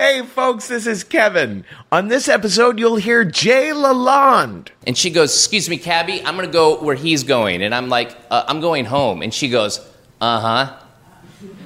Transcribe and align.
Hey 0.00 0.22
folks, 0.22 0.66
this 0.66 0.86
is 0.86 1.04
Kevin. 1.04 1.66
On 1.92 2.08
this 2.08 2.26
episode, 2.26 2.78
you'll 2.78 2.96
hear 2.96 3.22
Jay 3.22 3.68
Lalonde. 3.68 4.68
And 4.86 4.96
she 4.96 5.10
goes, 5.10 5.28
Excuse 5.30 5.68
me, 5.68 5.76
Cabby, 5.76 6.24
I'm 6.24 6.36
gonna 6.36 6.48
go 6.48 6.82
where 6.82 6.94
he's 6.94 7.22
going. 7.22 7.60
And 7.62 7.74
I'm 7.74 7.90
like, 7.90 8.16
uh, 8.30 8.44
I'm 8.48 8.62
going 8.62 8.86
home. 8.86 9.20
And 9.20 9.34
she 9.34 9.50
goes, 9.50 9.78
Uh 10.18 10.40
huh. 10.40 10.80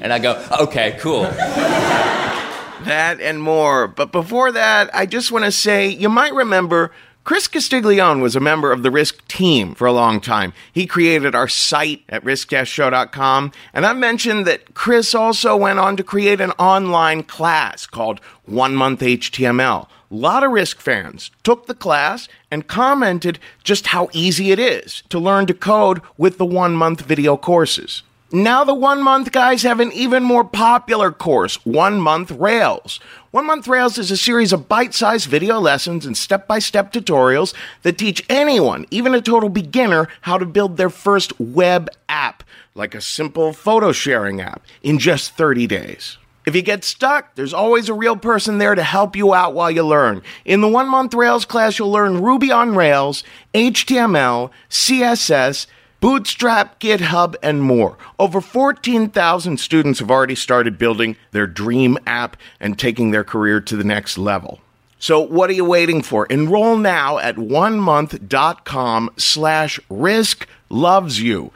And 0.00 0.12
I 0.12 0.18
go, 0.18 0.44
Okay, 0.62 0.96
cool. 0.98 1.22
That 1.22 3.18
and 3.20 3.40
more. 3.40 3.86
But 3.86 4.10
before 4.10 4.50
that, 4.50 4.92
I 4.92 5.06
just 5.06 5.30
want 5.30 5.44
to 5.44 5.52
say 5.52 5.86
you 5.86 6.08
might 6.08 6.34
remember 6.34 6.90
Chris 7.24 7.48
Castiglione 7.48 8.20
was 8.20 8.36
a 8.36 8.40
member 8.40 8.70
of 8.70 8.82
the 8.82 8.90
Risk 8.90 9.26
team 9.28 9.74
for 9.74 9.86
a 9.86 9.92
long 9.92 10.20
time. 10.20 10.52
He 10.70 10.84
created 10.84 11.34
our 11.34 11.48
site 11.48 12.02
at 12.10 12.22
risk-show.com. 12.22 13.50
And 13.72 13.86
I 13.86 13.94
mentioned 13.94 14.46
that 14.46 14.74
Chris 14.74 15.14
also 15.14 15.56
went 15.56 15.78
on 15.78 15.96
to 15.96 16.04
create 16.04 16.42
an 16.42 16.50
online 16.52 17.22
class 17.22 17.86
called 17.86 18.20
One 18.44 18.74
Month 18.74 19.00
HTML. 19.00 19.88
A 20.10 20.14
lot 20.14 20.44
of 20.44 20.52
Risk 20.52 20.80
fans 20.80 21.30
took 21.42 21.64
the 21.64 21.74
class 21.74 22.28
and 22.50 22.68
commented 22.68 23.38
just 23.62 23.86
how 23.86 24.10
easy 24.12 24.50
it 24.50 24.58
is 24.58 25.02
to 25.08 25.18
learn 25.18 25.46
to 25.46 25.54
code 25.54 26.02
with 26.18 26.36
the 26.36 26.44
one 26.44 26.76
month 26.76 27.00
video 27.00 27.38
courses. 27.38 28.02
Now 28.34 28.64
the 28.64 28.74
one 28.74 29.00
month 29.00 29.30
guys 29.30 29.62
have 29.62 29.78
an 29.78 29.92
even 29.92 30.24
more 30.24 30.42
popular 30.42 31.12
course, 31.12 31.64
One 31.64 32.00
Month 32.00 32.32
Rails. 32.32 32.98
One 33.30 33.46
Month 33.46 33.68
Rails 33.68 33.96
is 33.96 34.10
a 34.10 34.16
series 34.16 34.52
of 34.52 34.68
bite-sized 34.68 35.28
video 35.28 35.60
lessons 35.60 36.04
and 36.04 36.16
step-by-step 36.16 36.92
tutorials 36.92 37.54
that 37.82 37.96
teach 37.96 38.26
anyone, 38.28 38.86
even 38.90 39.14
a 39.14 39.20
total 39.20 39.50
beginner, 39.50 40.08
how 40.22 40.36
to 40.36 40.46
build 40.46 40.76
their 40.76 40.90
first 40.90 41.38
web 41.38 41.88
app, 42.08 42.42
like 42.74 42.96
a 42.96 43.00
simple 43.00 43.52
photo 43.52 43.92
sharing 43.92 44.40
app, 44.40 44.64
in 44.82 44.98
just 44.98 45.36
30 45.36 45.68
days. 45.68 46.18
If 46.44 46.56
you 46.56 46.62
get 46.62 46.82
stuck, 46.82 47.36
there's 47.36 47.54
always 47.54 47.88
a 47.88 47.94
real 47.94 48.16
person 48.16 48.58
there 48.58 48.74
to 48.74 48.82
help 48.82 49.14
you 49.14 49.32
out 49.32 49.54
while 49.54 49.70
you 49.70 49.84
learn. 49.84 50.22
In 50.44 50.60
the 50.60 50.66
one 50.66 50.88
month 50.88 51.14
Rails 51.14 51.44
class, 51.44 51.78
you'll 51.78 51.92
learn 51.92 52.20
Ruby 52.20 52.50
on 52.50 52.74
Rails, 52.74 53.22
HTML, 53.54 54.50
CSS, 54.68 55.68
Bootstrap, 56.04 56.80
GitHub, 56.80 57.34
and 57.42 57.62
more. 57.62 57.96
Over 58.18 58.42
14,000 58.42 59.56
students 59.56 60.00
have 60.00 60.10
already 60.10 60.34
started 60.34 60.76
building 60.76 61.16
their 61.30 61.46
dream 61.46 61.96
app 62.06 62.36
and 62.60 62.78
taking 62.78 63.10
their 63.10 63.24
career 63.24 63.58
to 63.62 63.74
the 63.74 63.84
next 63.84 64.18
level. 64.18 64.60
So 64.98 65.18
what 65.18 65.48
are 65.48 65.54
you 65.54 65.64
waiting 65.64 66.02
for? 66.02 66.26
Enroll 66.26 66.76
now 66.76 67.16
at 67.16 67.36
onemonth.com 67.36 69.12
slash 69.16 69.80
risk 69.88 70.46
loves 70.68 71.22
you. 71.22 71.52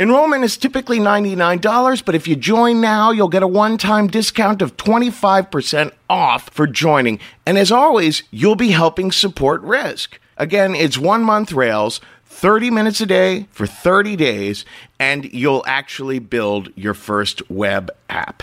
Enrollment 0.00 0.42
is 0.42 0.56
typically 0.56 0.98
$99, 0.98 2.02
but 2.02 2.14
if 2.14 2.26
you 2.26 2.34
join 2.34 2.80
now, 2.80 3.10
you'll 3.10 3.28
get 3.28 3.42
a 3.42 3.46
one-time 3.46 4.06
discount 4.06 4.62
of 4.62 4.78
25% 4.78 5.92
off 6.08 6.48
for 6.48 6.66
joining. 6.66 7.20
And 7.44 7.58
as 7.58 7.70
always, 7.70 8.22
you'll 8.30 8.56
be 8.56 8.70
helping 8.70 9.12
support 9.12 9.60
Risk. 9.60 10.18
Again, 10.38 10.74
it's 10.74 10.96
one 10.96 11.24
month 11.24 11.52
Rails, 11.52 12.00
30 12.32 12.70
minutes 12.70 13.00
a 13.00 13.06
day 13.06 13.46
for 13.52 13.66
30 13.66 14.16
days, 14.16 14.64
and 14.98 15.32
you'll 15.32 15.62
actually 15.66 16.18
build 16.18 16.70
your 16.74 16.94
first 16.94 17.48
web 17.48 17.90
app. 18.10 18.42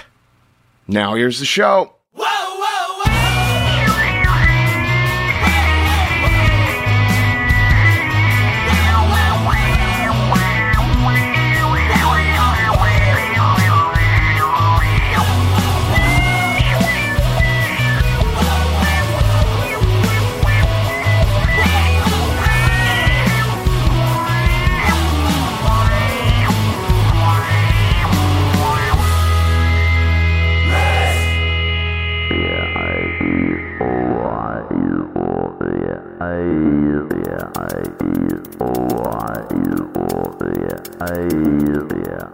Now, 0.88 1.16
here's 1.16 1.39
the 1.39 1.45
show. 1.45 1.95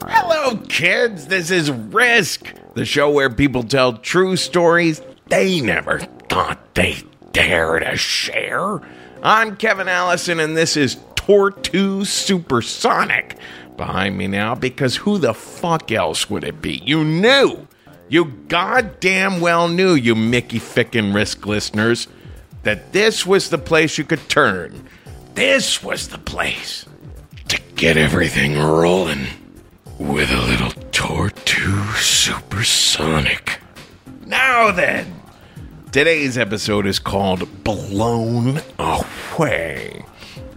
Hello, 0.09 0.57
kids. 0.67 1.27
This 1.27 1.51
is 1.51 1.69
Risk, 1.69 2.51
the 2.73 2.83
show 2.83 3.11
where 3.11 3.29
people 3.29 3.61
tell 3.61 3.93
true 3.93 4.37
stories 4.37 5.03
they 5.27 5.61
never 5.61 5.99
thought 5.99 6.73
they 6.73 7.03
dare 7.31 7.77
to 7.77 7.95
share. 7.95 8.81
I'm 9.21 9.55
Kevin 9.55 9.87
Allison, 9.87 10.39
and 10.39 10.57
this 10.57 10.75
is 10.75 10.95
Tortu 11.13 12.07
Supersonic. 12.07 13.37
Behind 13.77 14.17
me 14.17 14.25
now, 14.25 14.55
because 14.55 14.95
who 14.95 15.19
the 15.19 15.35
fuck 15.35 15.91
else 15.91 16.27
would 16.27 16.43
it 16.43 16.59
be? 16.59 16.81
You 16.83 17.03
knew. 17.03 17.67
You 18.09 18.25
goddamn 18.47 19.41
well 19.41 19.67
knew, 19.67 19.93
you 19.93 20.15
Mickey 20.15 20.59
Fickin 20.59 21.13
Risk 21.13 21.45
listeners, 21.45 22.07
that 22.65 22.91
this 22.91 23.25
was 23.27 23.49
the 23.49 23.57
place 23.59 23.97
you 23.97 24.03
could 24.03 24.27
turn. 24.27 24.89
This 25.35 25.83
was 25.83 26.09
the 26.09 26.17
place 26.17 26.85
to 27.47 27.61
get 27.75 27.95
everything 27.95 28.57
rolling 28.57 29.27
with 29.99 30.31
a 30.31 30.41
little 30.41 30.71
Tortu 30.91 31.93
Supersonic. 31.95 33.59
Now 34.25 34.71
then, 34.71 35.21
today's 35.91 36.39
episode 36.39 36.87
is 36.87 36.97
called 36.99 37.63
Blown 37.63 38.61
Away. 38.79 40.03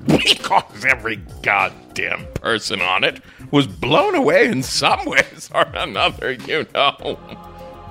Because 0.06 0.86
every 0.86 1.16
goddamn 1.42 2.26
person 2.32 2.80
on 2.80 3.04
it 3.04 3.20
was 3.50 3.66
blown 3.66 4.14
away 4.14 4.46
in 4.46 4.62
some 4.62 5.04
ways 5.04 5.50
or 5.54 5.66
another, 5.74 6.32
you 6.32 6.66
know. 6.72 7.18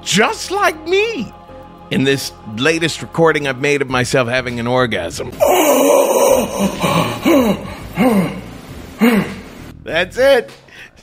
Just 0.02 0.50
like 0.50 0.82
me. 0.88 1.32
In 1.90 2.04
this 2.04 2.34
latest 2.58 3.02
recording 3.02 3.48
I've 3.48 3.62
made 3.62 3.82
of 3.82 3.90
myself 3.90 4.28
having 4.28 4.60
an 4.60 4.68
orgasm. 4.68 5.32
That's 9.84 10.18
it. 10.18 10.52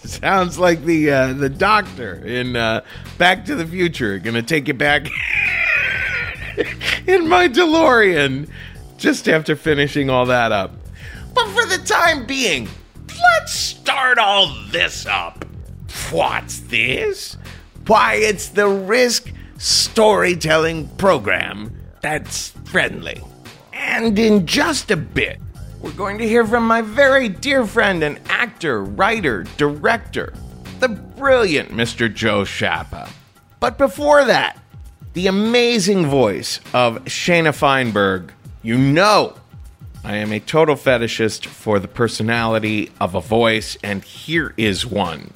Sounds 0.05 0.59
like 0.59 0.85
the 0.85 1.11
uh, 1.11 1.33
the 1.33 1.49
doctor 1.49 2.15
in 2.15 2.57
uh, 2.57 2.85
Back 3.17 3.47
to 3.47 3.55
the 3.55 3.67
Future. 3.67 4.19
Gonna 4.19 4.43
take 4.43 4.69
you 4.69 4.75
back 4.75 5.07
in 7.07 7.29
my 7.29 7.49
DeLorean 7.49 8.51
just 8.99 9.27
after 9.27 9.57
finishing 9.57 10.11
all 10.11 10.27
that 10.27 10.53
up. 10.53 10.73
But 11.33 11.49
for 11.49 11.65
the 11.65 11.79
time 11.79 12.27
being, 12.27 12.69
let's 13.09 13.53
start 13.53 14.19
all 14.19 14.55
this 14.71 15.07
up. 15.07 15.47
What's 16.11 16.61
this? 16.61 17.39
Why, 17.87 18.15
it's 18.15 18.49
the 18.49 18.69
Risk 18.69 19.31
storytelling 19.59 20.89
program 20.97 21.75
that's 22.01 22.51
friendly. 22.65 23.23
And 23.73 24.19
in 24.19 24.47
just 24.47 24.91
a 24.91 24.97
bit, 24.97 25.41
we're 25.81 25.93
going 25.93 26.19
to 26.19 26.29
hear 26.29 26.47
from 26.47 26.67
my 26.67 26.83
very 26.83 27.29
dear 27.29 27.67
friend 27.67 28.03
and 28.03 28.21
actor, 28.29 28.85
writer, 28.85 29.45
director, 29.57 30.35
the 30.81 30.89
brilliant 30.89 31.71
Mr. 31.71 32.13
Joe 32.13 32.43
Schiappa. 32.43 33.09
But 33.59 33.79
before 33.79 34.25
that, 34.27 34.59
the 35.15 35.29
amazing 35.29 36.07
voice 36.07 36.61
of 36.75 37.03
Shayna 37.05 37.55
Feinberg. 37.55 38.33
You 38.63 38.77
know, 38.77 39.35
I 40.05 40.17
am 40.17 40.33
a 40.33 40.41
total 40.41 40.75
fetishist 40.75 41.47
for 41.47 41.79
the 41.79 41.89
personality 41.89 42.91
of 43.01 43.15
a 43.15 43.21
voice, 43.23 43.79
and 43.83 44.05
here 44.05 44.53
is 44.59 44.85
one. 44.85 45.33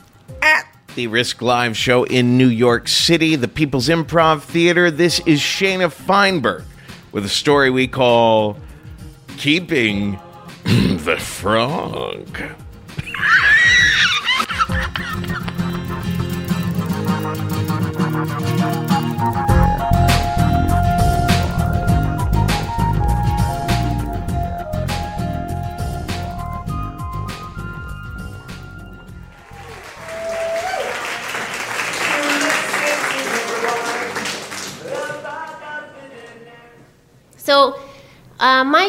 The 0.99 1.07
Risk 1.07 1.41
Live 1.43 1.77
show 1.77 2.03
in 2.03 2.37
New 2.37 2.49
York 2.49 2.89
City, 2.89 3.37
the 3.37 3.47
People's 3.47 3.87
Improv 3.89 4.43
Theater, 4.43 4.91
this 4.91 5.21
is 5.21 5.39
Shayna 5.39 5.93
Feinberg 5.93 6.65
with 7.13 7.25
a 7.25 7.29
story 7.29 7.71
we 7.71 7.87
call 7.87 8.59
Keeping 9.37 10.19
the 10.65 11.17
Frog. 11.21 12.37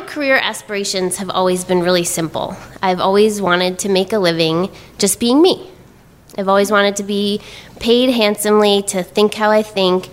career 0.09 0.37
aspirations 0.41 1.17
have 1.17 1.29
always 1.29 1.63
been 1.63 1.81
really 1.81 2.03
simple. 2.03 2.57
I've 2.81 2.99
always 2.99 3.39
wanted 3.39 3.77
to 3.79 3.89
make 3.89 4.11
a 4.11 4.17
living 4.17 4.71
just 4.97 5.19
being 5.19 5.39
me. 5.39 5.69
I've 6.35 6.47
always 6.47 6.71
wanted 6.71 6.95
to 6.95 7.03
be 7.03 7.41
paid 7.79 8.09
handsomely 8.09 8.81
to 8.87 9.03
think 9.03 9.35
how 9.35 9.51
I 9.51 9.61
think 9.61 10.09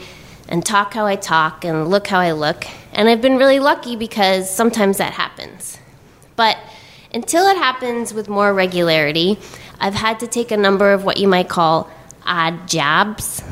and 0.48 0.64
talk 0.64 0.92
how 0.92 1.06
I 1.06 1.16
talk 1.16 1.64
and 1.64 1.88
look 1.88 2.08
how 2.08 2.20
I 2.20 2.32
look. 2.32 2.66
And 2.92 3.08
I've 3.08 3.22
been 3.22 3.38
really 3.38 3.58
lucky 3.58 3.96
because 3.96 4.54
sometimes 4.54 4.98
that 4.98 5.14
happens. 5.14 5.78
But 6.36 6.58
until 7.14 7.46
it 7.46 7.56
happens 7.56 8.12
with 8.12 8.28
more 8.28 8.52
regularity, 8.52 9.38
I've 9.80 9.94
had 9.94 10.20
to 10.20 10.26
take 10.26 10.50
a 10.50 10.58
number 10.58 10.92
of 10.92 11.04
what 11.04 11.16
you 11.16 11.26
might 11.26 11.48
call 11.48 11.90
odd 12.26 12.68
jobs. 12.68 13.42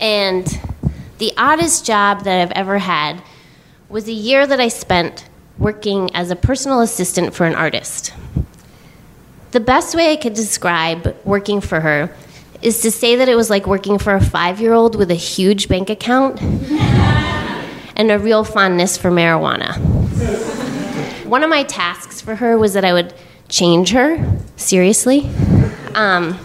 And 0.00 0.46
the 1.18 1.32
oddest 1.36 1.86
job 1.86 2.24
that 2.24 2.42
I've 2.42 2.52
ever 2.52 2.78
had 2.78 3.22
was 3.88 4.08
a 4.08 4.12
year 4.12 4.48
that 4.48 4.58
I 4.58 4.66
spent 4.66 5.29
working 5.60 6.12
as 6.16 6.30
a 6.30 6.36
personal 6.36 6.80
assistant 6.80 7.34
for 7.34 7.46
an 7.46 7.54
artist. 7.54 8.12
The 9.52 9.60
best 9.60 9.94
way 9.94 10.10
I 10.10 10.16
could 10.16 10.34
describe 10.34 11.16
working 11.24 11.60
for 11.60 11.80
her 11.80 12.12
is 12.62 12.80
to 12.82 12.90
say 12.90 13.16
that 13.16 13.28
it 13.28 13.36
was 13.36 13.50
like 13.50 13.66
working 13.66 13.98
for 13.98 14.14
a 14.14 14.20
five 14.20 14.60
year 14.60 14.72
old 14.72 14.96
with 14.96 15.10
a 15.10 15.14
huge 15.14 15.68
bank 15.68 15.90
account 15.90 16.40
and 17.96 18.10
a 18.10 18.18
real 18.18 18.42
fondness 18.42 18.96
for 18.96 19.10
marijuana. 19.10 19.76
One 21.26 21.44
of 21.44 21.50
my 21.50 21.62
tasks 21.62 22.20
for 22.20 22.34
her 22.36 22.58
was 22.58 22.72
that 22.72 22.84
I 22.84 22.92
would 22.92 23.14
change 23.48 23.90
her, 23.90 24.18
seriously. 24.56 25.30
Um, 25.94 26.38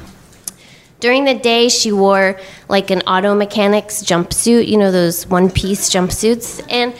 during 0.99 1.25
the 1.25 1.35
day, 1.35 1.69
she 1.69 1.91
wore 1.91 2.39
like 2.67 2.89
an 2.91 3.01
auto 3.01 3.35
mechanic's 3.35 4.03
jumpsuit, 4.03 4.67
you 4.67 4.77
know, 4.77 4.91
those 4.91 5.27
one 5.27 5.49
piece 5.49 5.89
jumpsuits. 5.89 6.65
And 6.69 6.95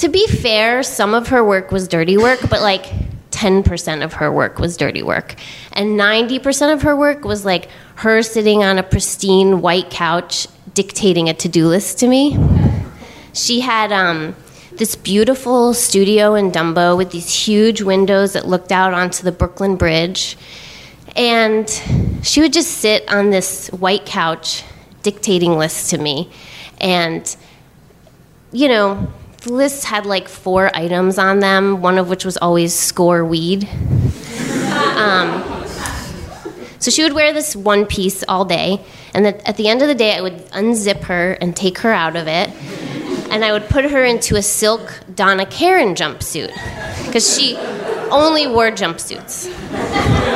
to 0.00 0.08
be 0.08 0.26
fair, 0.26 0.82
some 0.82 1.12
of 1.12 1.28
her 1.28 1.44
work 1.44 1.70
was 1.70 1.86
dirty 1.86 2.16
work, 2.16 2.40
but 2.48 2.62
like 2.62 2.86
10% 3.32 4.02
of 4.02 4.14
her 4.14 4.32
work 4.32 4.58
was 4.58 4.78
dirty 4.78 5.02
work. 5.02 5.34
And 5.72 6.00
90% 6.00 6.72
of 6.72 6.82
her 6.82 6.96
work 6.96 7.24
was 7.24 7.44
like 7.44 7.68
her 7.96 8.22
sitting 8.22 8.64
on 8.64 8.78
a 8.78 8.82
pristine 8.82 9.60
white 9.60 9.90
couch 9.90 10.46
dictating 10.72 11.28
a 11.28 11.34
to 11.34 11.50
do 11.50 11.66
list 11.66 11.98
to 11.98 12.08
me. 12.08 12.38
She 13.34 13.60
had 13.60 13.92
um, 13.92 14.34
this 14.72 14.96
beautiful 14.96 15.74
studio 15.74 16.34
in 16.34 16.50
Dumbo 16.50 16.96
with 16.96 17.10
these 17.10 17.30
huge 17.30 17.82
windows 17.82 18.32
that 18.32 18.48
looked 18.48 18.72
out 18.72 18.94
onto 18.94 19.22
the 19.22 19.32
Brooklyn 19.32 19.76
Bridge. 19.76 20.38
And 21.14 21.68
she 22.22 22.40
would 22.40 22.54
just 22.54 22.78
sit 22.78 23.06
on 23.12 23.28
this 23.28 23.68
white 23.68 24.06
couch 24.06 24.64
dictating 25.02 25.58
lists 25.58 25.90
to 25.90 25.98
me. 25.98 26.30
And, 26.80 27.36
you 28.50 28.68
know, 28.68 29.12
the 29.40 29.52
lists 29.52 29.84
had 29.84 30.04
like 30.06 30.28
four 30.28 30.70
items 30.76 31.18
on 31.18 31.40
them, 31.40 31.80
one 31.80 31.98
of 31.98 32.08
which 32.08 32.24
was 32.24 32.36
always 32.36 32.74
score 32.74 33.24
weed. 33.24 33.68
Um, 34.96 35.42
so 36.78 36.90
she 36.90 37.02
would 37.02 37.14
wear 37.14 37.32
this 37.32 37.56
one 37.56 37.86
piece 37.86 38.22
all 38.28 38.44
day, 38.44 38.84
and 39.14 39.26
at 39.26 39.56
the 39.56 39.68
end 39.68 39.82
of 39.82 39.88
the 39.88 39.94
day, 39.94 40.14
I 40.14 40.20
would 40.20 40.38
unzip 40.50 41.02
her 41.04 41.32
and 41.32 41.56
take 41.56 41.78
her 41.78 41.92
out 41.92 42.16
of 42.16 42.26
it, 42.26 42.50
and 43.30 43.44
I 43.44 43.52
would 43.52 43.68
put 43.68 43.84
her 43.90 44.04
into 44.04 44.36
a 44.36 44.42
silk 44.42 45.00
Donna 45.14 45.46
Karan 45.46 45.94
jumpsuit 45.94 46.52
because 47.06 47.34
she 47.34 47.56
only 48.10 48.46
wore 48.46 48.70
jumpsuits, 48.70 49.46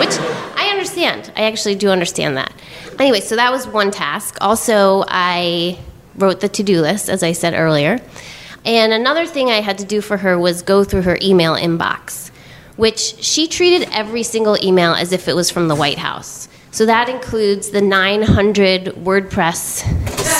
which 0.00 0.18
I 0.56 0.68
understand. 0.70 1.32
I 1.36 1.44
actually 1.44 1.74
do 1.74 1.90
understand 1.90 2.36
that. 2.36 2.52
Anyway, 2.98 3.20
so 3.20 3.36
that 3.36 3.50
was 3.50 3.66
one 3.66 3.90
task. 3.90 4.38
Also, 4.40 5.04
I 5.08 5.78
wrote 6.16 6.40
the 6.40 6.48
to 6.48 6.62
do 6.62 6.80
list, 6.80 7.08
as 7.08 7.22
I 7.22 7.32
said 7.32 7.54
earlier. 7.54 8.00
And 8.64 8.93
another 8.93 9.26
thing 9.26 9.50
I 9.50 9.61
had 9.61 9.78
to 9.78 9.84
do 9.84 10.00
for 10.00 10.16
her 10.16 10.38
was 10.38 10.62
go 10.62 10.84
through 10.84 11.02
her 11.02 11.19
email 11.20 11.55
inbox, 11.55 12.31
which 12.76 12.99
she 12.99 13.46
treated 13.46 13.88
every 13.93 14.22
single 14.22 14.56
email 14.64 14.94
as 14.94 15.12
if 15.12 15.28
it 15.28 15.37
was 15.37 15.50
from 15.50 15.69
the 15.69 15.75
White 15.75 15.99
House. 15.99 16.49
So 16.70 16.87
that 16.87 17.08
includes 17.08 17.70
the 17.70 17.81
900 17.81 18.87
WordPress 18.96 19.82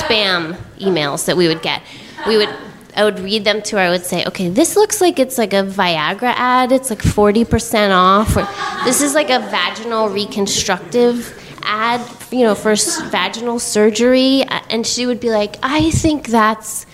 spam 0.03 0.56
emails 0.79 1.26
that 1.26 1.37
we 1.37 1.47
would 1.49 1.62
get. 1.62 1.82
We 2.26 2.37
would 2.37 2.49
I 2.97 3.05
would 3.05 3.19
read 3.19 3.44
them 3.44 3.61
to 3.62 3.76
her. 3.76 3.82
I 3.82 3.91
would 3.91 4.05
say, 4.05 4.25
okay, 4.25 4.48
this 4.48 4.77
looks 4.77 5.01
like 5.01 5.19
it's 5.19 5.37
like 5.37 5.53
a 5.53 5.65
Viagra 5.65 6.32
ad. 6.37 6.70
It's 6.70 6.91
like 6.91 7.01
40% 7.01 7.91
off. 7.91 8.37
Or 8.37 8.46
this 8.84 9.01
is 9.01 9.15
like 9.15 9.31
a 9.31 9.41
vaginal 9.41 10.08
reconstructive 10.08 11.58
ad, 11.63 12.01
you 12.31 12.44
know, 12.44 12.55
for 12.55 12.77
vaginal 13.10 13.58
surgery. 13.58 14.44
Uh, 14.44 14.60
and 14.70 14.87
she 14.87 15.06
would 15.06 15.19
be 15.19 15.31
like, 15.31 15.56
I 15.63 15.91
think 15.91 16.29
that's 16.29 16.87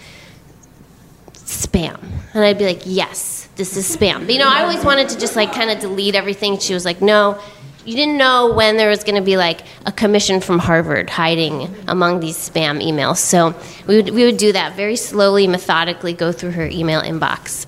spam. 1.50 2.00
And 2.35 2.45
I'd 2.45 2.59
be 2.59 2.64
like, 2.64 2.83
yes, 2.85 3.49
this 3.57 3.76
is 3.76 3.97
spam. 3.97 4.21
But, 4.21 4.33
you 4.33 4.38
know, 4.38 4.49
I 4.49 4.62
always 4.62 4.85
wanted 4.85 5.09
to 5.11 5.19
just 5.19 5.37
like 5.37 5.52
kind 5.52 5.71
of 5.71 5.80
delete 5.80 6.14
everything. 6.14 6.59
She 6.59 6.75
was 6.75 6.85
like, 6.85 7.02
no, 7.02 7.40
you 7.85 7.97
didn't 7.97 8.19
know 8.19 8.52
when 8.54 8.76
there 8.76 8.88
was 8.88 9.04
going 9.04 9.16
to 9.16 9.23
be 9.23 9.37
like 9.37 9.62
a 9.87 9.92
commission 9.92 10.40
from 10.40 10.59
Harvard 10.59 11.11
hiding 11.11 11.75
among 11.88 12.21
these 12.21 12.37
spam 12.37 12.83
emails. 12.83 13.16
So 13.16 13.54
we 13.87 13.97
would, 13.97 14.11
we 14.11 14.25
would 14.25 14.37
do 14.37 14.52
that 14.52 14.76
very 14.76 14.97
slowly, 14.97 15.47
methodically, 15.47 16.12
go 16.12 16.30
through 16.30 16.52
her 16.52 16.66
email 16.66 17.00
inbox. 17.02 17.66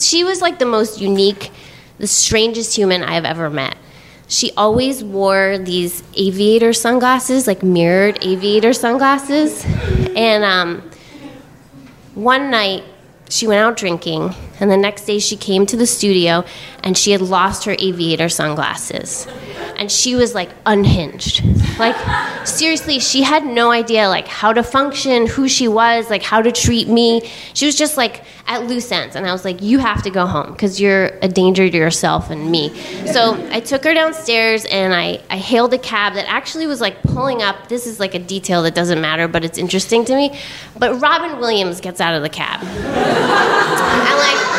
She 0.00 0.24
was 0.24 0.40
like 0.40 0.58
the 0.58 0.66
most 0.66 1.00
unique, 1.00 1.50
the 1.98 2.08
strangest 2.08 2.76
human 2.76 3.02
I 3.02 3.14
have 3.14 3.24
ever 3.24 3.48
met. 3.48 3.76
She 4.26 4.50
always 4.56 5.04
wore 5.04 5.58
these 5.58 6.02
aviator 6.16 6.72
sunglasses, 6.72 7.46
like 7.46 7.62
mirrored 7.62 8.18
aviator 8.22 8.72
sunglasses. 8.72 9.64
And 10.16 10.42
um, 10.42 10.90
one 12.14 12.50
night, 12.50 12.84
she 13.32 13.46
went 13.46 13.60
out 13.60 13.76
drinking, 13.76 14.34
and 14.62 14.70
the 14.70 14.76
next 14.76 15.06
day 15.06 15.18
she 15.18 15.36
came 15.36 15.66
to 15.66 15.76
the 15.76 15.88
studio 15.88 16.44
and 16.84 16.96
she 16.96 17.10
had 17.10 17.20
lost 17.20 17.64
her 17.64 17.74
aviator 17.80 18.28
sunglasses. 18.28 19.26
And 19.76 19.90
she 19.90 20.14
was 20.14 20.36
like 20.36 20.50
unhinged. 20.64 21.42
Like, 21.80 21.96
seriously, 22.46 23.00
she 23.00 23.22
had 23.22 23.44
no 23.44 23.72
idea 23.72 24.08
like 24.08 24.28
how 24.28 24.52
to 24.52 24.62
function, 24.62 25.26
who 25.26 25.48
she 25.48 25.66
was, 25.66 26.08
like 26.08 26.22
how 26.22 26.40
to 26.40 26.52
treat 26.52 26.86
me. 26.86 27.28
She 27.54 27.66
was 27.66 27.74
just 27.74 27.96
like 27.96 28.22
at 28.46 28.66
loose 28.68 28.92
ends. 28.92 29.16
And 29.16 29.26
I 29.26 29.32
was 29.32 29.44
like, 29.44 29.60
you 29.60 29.80
have 29.80 30.04
to 30.04 30.10
go 30.10 30.26
home 30.26 30.52
because 30.52 30.80
you're 30.80 31.06
a 31.22 31.28
danger 31.28 31.68
to 31.68 31.76
yourself 31.76 32.30
and 32.30 32.48
me. 32.48 32.72
So 33.06 33.34
I 33.50 33.58
took 33.58 33.82
her 33.82 33.94
downstairs 33.94 34.64
and 34.66 34.94
I, 34.94 35.20
I 35.28 35.38
hailed 35.38 35.74
a 35.74 35.78
cab 35.78 36.14
that 36.14 36.28
actually 36.28 36.66
was 36.66 36.80
like 36.80 37.02
pulling 37.02 37.42
up. 37.42 37.68
This 37.68 37.88
is 37.88 37.98
like 37.98 38.14
a 38.14 38.20
detail 38.20 38.62
that 38.62 38.76
doesn't 38.76 39.00
matter, 39.00 39.26
but 39.26 39.44
it's 39.44 39.58
interesting 39.58 40.04
to 40.04 40.14
me. 40.14 40.38
But 40.78 41.00
Robin 41.00 41.40
Williams 41.40 41.80
gets 41.80 42.00
out 42.00 42.14
of 42.14 42.22
the 42.22 42.28
cab. 42.28 42.60
And 43.92 44.18
like 44.18 44.51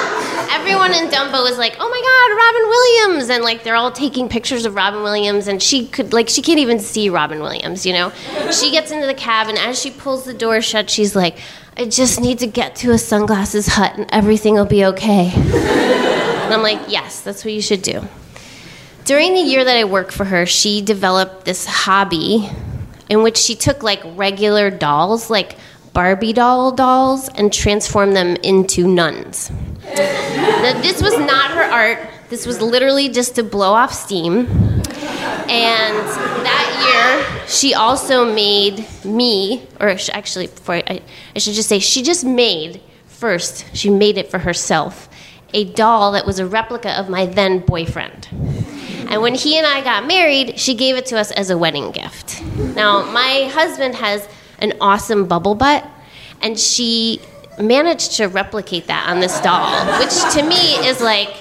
everyone 0.74 1.04
in 1.04 1.10
Dumbo 1.12 1.48
is 1.50 1.58
like, 1.58 1.76
"Oh 1.80 1.88
my 1.88 2.02
God, 2.10 2.36
Robin 2.44 2.70
Williams!" 2.70 3.30
and 3.30 3.44
like 3.44 3.64
they're 3.64 3.76
all 3.76 3.92
taking 3.92 4.28
pictures 4.28 4.66
of 4.66 4.74
Robin 4.74 5.04
Williams, 5.04 5.48
and 5.48 5.62
she 5.62 5.86
could 5.86 6.14
like 6.14 6.30
she 6.30 6.42
can't 6.42 6.58
even 6.58 6.80
see 6.80 7.10
Robin 7.10 7.42
Williams, 7.42 7.86
you 7.86 7.94
know. 7.94 8.12
She 8.52 8.72
gets 8.72 8.90
into 8.90 9.06
the 9.06 9.14
cab, 9.14 9.50
and 9.50 9.58
as 9.58 9.80
she 9.80 9.92
pulls 9.92 10.26
the 10.26 10.34
door 10.34 10.62
shut, 10.62 10.90
she's 10.90 11.16
like, 11.16 11.38
"I 11.78 11.86
just 11.86 12.20
need 12.20 12.40
to 12.40 12.48
get 12.48 12.76
to 12.78 12.92
a 12.92 12.98
sunglasses 12.98 13.68
hut, 13.68 13.98
and 13.98 14.08
everything 14.10 14.56
will 14.56 14.66
be 14.66 14.84
okay." 14.86 15.32
and 15.36 16.54
I'm 16.54 16.64
like, 16.64 16.80
"Yes, 16.88 17.22
that's 17.22 17.46
what 17.46 17.54
you 17.54 17.62
should 17.62 17.84
do." 17.84 18.08
During 19.06 19.36
the 19.36 19.42
year 19.42 19.64
that 19.64 19.78
I 19.78 19.84
worked 19.84 20.12
for 20.12 20.26
her, 20.26 20.48
she 20.48 20.82
developed 20.82 21.46
this 21.46 21.68
hobby 21.68 22.50
in 23.10 23.22
which 23.22 23.38
she 23.38 23.54
took 23.54 23.84
like 23.84 24.02
regular 24.16 24.72
dolls, 24.72 25.30
like 25.30 25.56
Barbie 25.94 26.34
doll 26.34 26.72
dolls, 26.72 27.30
and 27.30 27.54
transform 27.54 28.14
them 28.14 28.36
into 28.38 28.88
nuns. 28.88 29.52
Now, 29.86 30.82
this 30.82 31.02
was 31.02 31.18
not 31.20 31.52
her 31.52 31.64
art. 31.64 32.10
This 32.30 32.48
was 32.48 32.62
literally 32.62 33.10
just 33.10 33.36
to 33.36 33.44
blow 33.44 33.74
off 33.74 33.94
steam. 33.94 34.48
And 35.50 35.98
that 36.46 37.36
year, 37.38 37.48
she 37.48 37.74
also 37.76 38.34
made 38.34 38.88
me, 39.06 39.68
or 39.80 39.90
actually, 39.90 40.48
before 40.48 40.76
I, 40.76 41.02
I 41.36 41.40
should 41.40 41.54
just 41.54 41.70
say, 41.70 41.80
she 41.80 42.02
just 42.02 42.26
made 42.26 42.82
first, 43.06 43.66
she 43.76 43.90
made 43.90 44.18
it 44.18 44.32
for 44.32 44.40
herself, 44.40 45.10
a 45.54 45.66
doll 45.66 46.14
that 46.14 46.26
was 46.26 46.40
a 46.40 46.48
replica 46.48 46.92
of 47.00 47.10
my 47.10 47.26
then 47.28 47.60
boyfriend. 47.60 48.28
And 48.32 49.22
when 49.22 49.36
he 49.36 49.58
and 49.58 49.68
I 49.68 49.82
got 49.84 50.08
married, 50.08 50.58
she 50.58 50.74
gave 50.74 50.96
it 50.96 51.06
to 51.08 51.20
us 51.20 51.32
as 51.32 51.52
a 51.52 51.58
wedding 51.58 51.92
gift. 51.92 52.42
Now, 52.76 53.06
my 53.12 53.50
husband 53.54 53.96
has 53.96 54.28
an 54.64 54.74
awesome 54.82 55.26
bubble 55.26 55.54
butt, 55.54 55.86
and 56.42 56.60
she 56.60 57.20
managed 57.60 58.14
to 58.14 58.26
replicate 58.26 58.88
that 58.88 59.08
on 59.10 59.20
this 59.20 59.40
doll, 59.42 59.86
which 60.00 60.34
to 60.34 60.42
me 60.42 60.88
is 60.88 61.02
like 61.02 61.36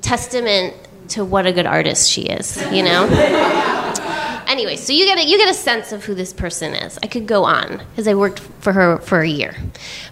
testament 0.00 0.74
to 1.08 1.24
what 1.24 1.46
a 1.46 1.52
good 1.52 1.66
artist 1.66 2.08
she 2.08 2.22
is, 2.22 2.56
you 2.72 2.82
know? 2.82 3.06
anyway, 4.46 4.76
so 4.76 4.92
you 4.92 5.04
get 5.04 5.18
a, 5.18 5.24
you 5.28 5.36
get 5.36 5.50
a 5.50 5.54
sense 5.54 5.92
of 5.92 6.04
who 6.04 6.14
this 6.14 6.32
person 6.32 6.74
is. 6.74 6.98
I 7.02 7.06
could 7.08 7.26
go 7.26 7.44
on 7.44 7.82
because 7.90 8.08
I 8.08 8.14
worked 8.14 8.38
for 8.38 8.72
her 8.72 8.98
for 8.98 9.20
a 9.20 9.28
year. 9.28 9.54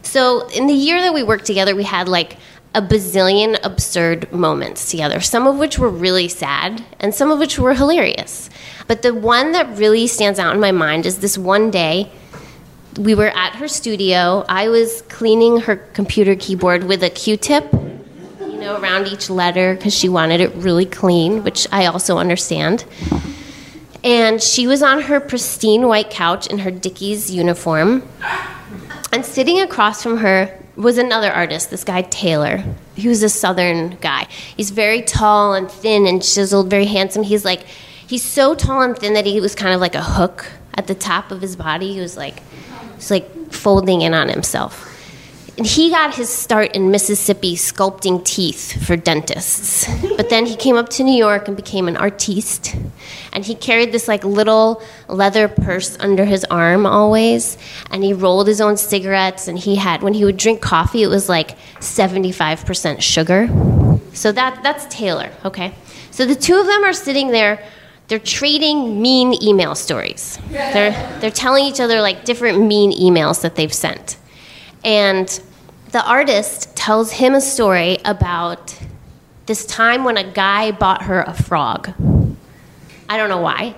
So 0.02 0.48
in 0.48 0.66
the 0.66 0.74
year 0.74 1.00
that 1.00 1.14
we 1.14 1.22
worked 1.22 1.46
together, 1.46 1.74
we 1.74 1.84
had 1.84 2.08
like 2.08 2.36
a 2.74 2.82
bazillion 2.82 3.58
absurd 3.62 4.32
moments 4.32 4.90
together, 4.90 5.20
some 5.20 5.46
of 5.46 5.58
which 5.58 5.78
were 5.78 5.88
really 5.88 6.28
sad 6.28 6.84
and 7.00 7.14
some 7.14 7.30
of 7.30 7.38
which 7.38 7.58
were 7.58 7.74
hilarious. 7.74 8.50
But 8.90 9.02
the 9.02 9.14
one 9.14 9.52
that 9.52 9.78
really 9.78 10.08
stands 10.08 10.40
out 10.40 10.52
in 10.52 10.60
my 10.60 10.72
mind 10.72 11.06
is 11.06 11.18
this 11.18 11.38
one 11.38 11.70
day 11.70 12.10
we 12.98 13.14
were 13.14 13.28
at 13.28 13.54
her 13.54 13.68
studio. 13.68 14.44
I 14.48 14.68
was 14.68 15.02
cleaning 15.02 15.60
her 15.60 15.76
computer 15.76 16.34
keyboard 16.34 16.82
with 16.82 17.04
a 17.04 17.08
Q-tip, 17.08 17.72
you 17.72 18.58
know, 18.58 18.80
around 18.80 19.06
each 19.06 19.30
letter 19.30 19.76
because 19.76 19.94
she 19.96 20.08
wanted 20.08 20.40
it 20.40 20.52
really 20.56 20.86
clean, 20.86 21.44
which 21.44 21.68
I 21.70 21.86
also 21.86 22.18
understand. 22.18 22.84
And 24.02 24.42
she 24.42 24.66
was 24.66 24.82
on 24.82 25.02
her 25.02 25.20
pristine 25.20 25.86
white 25.86 26.10
couch 26.10 26.48
in 26.48 26.58
her 26.58 26.72
Dickies 26.72 27.30
uniform. 27.30 28.02
And 29.12 29.24
sitting 29.24 29.60
across 29.60 30.02
from 30.02 30.16
her 30.16 30.52
was 30.74 30.98
another 30.98 31.30
artist, 31.30 31.70
this 31.70 31.84
guy 31.84 32.02
Taylor. 32.02 32.64
He 32.96 33.06
was 33.06 33.22
a 33.22 33.28
southern 33.28 33.98
guy. 34.00 34.26
He's 34.56 34.70
very 34.70 35.02
tall 35.02 35.54
and 35.54 35.70
thin 35.70 36.08
and 36.08 36.20
chiseled, 36.20 36.68
very 36.68 36.86
handsome. 36.86 37.22
He's 37.22 37.44
like, 37.44 37.66
he's 38.10 38.24
so 38.24 38.56
tall 38.56 38.82
and 38.82 38.98
thin 38.98 39.14
that 39.14 39.24
he 39.24 39.40
was 39.40 39.54
kind 39.54 39.72
of 39.72 39.80
like 39.80 39.94
a 39.94 40.02
hook 40.02 40.44
at 40.74 40.88
the 40.88 40.96
top 40.96 41.30
of 41.30 41.40
his 41.40 41.54
body. 41.54 41.92
He 41.92 42.00
was 42.00 42.16
like, 42.16 42.42
he's 42.96 43.08
like 43.08 43.52
folding 43.52 44.02
in 44.02 44.14
on 44.14 44.28
himself. 44.28 44.88
And 45.56 45.64
he 45.64 45.90
got 45.90 46.16
his 46.16 46.28
start 46.28 46.74
in 46.74 46.90
Mississippi 46.90 47.54
sculpting 47.54 48.24
teeth 48.24 48.84
for 48.84 48.96
dentists. 48.96 49.86
But 50.16 50.28
then 50.28 50.46
he 50.46 50.56
came 50.56 50.74
up 50.74 50.88
to 50.90 51.04
New 51.04 51.16
York 51.16 51.46
and 51.46 51.56
became 51.56 51.86
an 51.86 51.96
artiste. 51.96 52.74
And 53.32 53.44
he 53.44 53.54
carried 53.54 53.92
this 53.92 54.08
like 54.08 54.24
little 54.24 54.82
leather 55.06 55.46
purse 55.46 55.96
under 56.00 56.24
his 56.24 56.44
arm 56.46 56.86
always. 56.86 57.58
And 57.92 58.02
he 58.02 58.12
rolled 58.12 58.48
his 58.48 58.60
own 58.60 58.76
cigarettes. 58.76 59.46
And 59.46 59.56
he 59.56 59.76
had, 59.76 60.02
when 60.02 60.14
he 60.14 60.24
would 60.24 60.36
drink 60.36 60.60
coffee, 60.60 61.04
it 61.04 61.08
was 61.08 61.28
like 61.28 61.56
75% 61.78 63.00
sugar. 63.02 63.48
So 64.14 64.32
that, 64.32 64.62
that's 64.64 64.86
Taylor, 64.86 65.30
okay? 65.44 65.74
So 66.10 66.26
the 66.26 66.34
two 66.34 66.58
of 66.58 66.66
them 66.66 66.82
are 66.82 66.92
sitting 66.92 67.28
there 67.28 67.62
they're 68.10 68.18
trading 68.18 69.00
mean 69.00 69.40
email 69.40 69.76
stories. 69.76 70.36
They're, 70.72 71.20
they're 71.20 71.30
telling 71.30 71.64
each 71.64 71.78
other 71.78 72.00
like 72.00 72.24
different 72.24 72.60
mean 72.60 72.90
emails 72.90 73.42
that 73.42 73.54
they've 73.54 73.72
sent. 73.72 74.16
And 74.84 75.28
the 75.92 76.04
artist 76.04 76.74
tells 76.74 77.12
him 77.12 77.34
a 77.34 77.40
story 77.40 77.98
about 78.04 78.76
this 79.46 79.64
time 79.64 80.02
when 80.02 80.16
a 80.16 80.24
guy 80.24 80.72
bought 80.72 81.02
her 81.02 81.22
a 81.22 81.32
frog. 81.32 81.92
I 83.08 83.16
don't 83.16 83.28
know 83.28 83.40
why, 83.40 83.76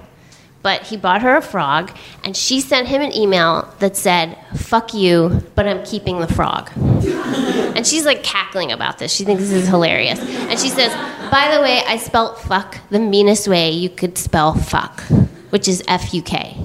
but 0.62 0.82
he 0.82 0.96
bought 0.96 1.22
her 1.22 1.36
a 1.36 1.42
frog, 1.42 1.90
and 2.24 2.36
she 2.36 2.60
sent 2.60 2.88
him 2.88 3.02
an 3.02 3.14
email 3.14 3.72
that 3.80 3.96
said, 3.96 4.38
Fuck 4.54 4.94
you, 4.94 5.42
but 5.54 5.66
I'm 5.66 5.84
keeping 5.84 6.20
the 6.20 6.28
frog. 6.28 6.70
and 6.76 7.86
she's 7.86 8.04
like 8.04 8.22
cackling 8.22 8.72
about 8.72 8.98
this. 8.98 9.12
She 9.12 9.24
thinks 9.24 9.42
this 9.42 9.52
is 9.52 9.68
hilarious. 9.68 10.20
And 10.20 10.58
she 10.58 10.68
says, 10.68 10.92
By 11.30 11.54
the 11.54 11.60
way, 11.60 11.82
I 11.86 11.96
spelt 11.96 12.38
fuck 12.40 12.78
the 12.90 13.00
meanest 13.00 13.48
way 13.48 13.70
you 13.70 13.90
could 13.90 14.16
spell 14.16 14.54
fuck, 14.54 15.02
which 15.50 15.68
is 15.68 15.82
F 15.88 16.14
U 16.14 16.22
K. 16.22 16.56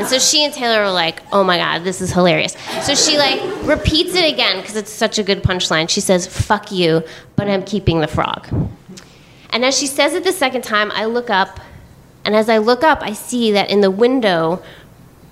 And 0.00 0.08
so 0.08 0.18
she 0.18 0.44
and 0.44 0.52
Taylor 0.52 0.82
were 0.82 0.90
like, 0.90 1.22
"Oh 1.30 1.44
my 1.44 1.58
god, 1.58 1.84
this 1.84 2.00
is 2.00 2.10
hilarious." 2.10 2.56
So 2.82 2.94
she 2.94 3.18
like 3.18 3.40
repeats 3.64 4.14
it 4.14 4.32
again 4.32 4.60
because 4.60 4.74
it's 4.74 4.90
such 4.90 5.18
a 5.18 5.22
good 5.22 5.42
punchline. 5.42 5.88
She 5.88 6.00
says, 6.00 6.26
"Fuck 6.26 6.72
you, 6.72 7.02
but 7.36 7.48
I'm 7.48 7.62
keeping 7.62 8.00
the 8.00 8.06
frog." 8.06 8.48
And 9.50 9.64
as 9.64 9.78
she 9.78 9.86
says 9.86 10.14
it 10.14 10.24
the 10.24 10.32
second 10.32 10.62
time, 10.62 10.90
I 10.92 11.04
look 11.04 11.28
up, 11.28 11.60
and 12.24 12.36
as 12.36 12.48
I 12.48 12.58
look 12.58 12.82
up, 12.82 13.02
I 13.02 13.12
see 13.12 13.52
that 13.52 13.70
in 13.70 13.80
the 13.80 13.90
window 13.90 14.62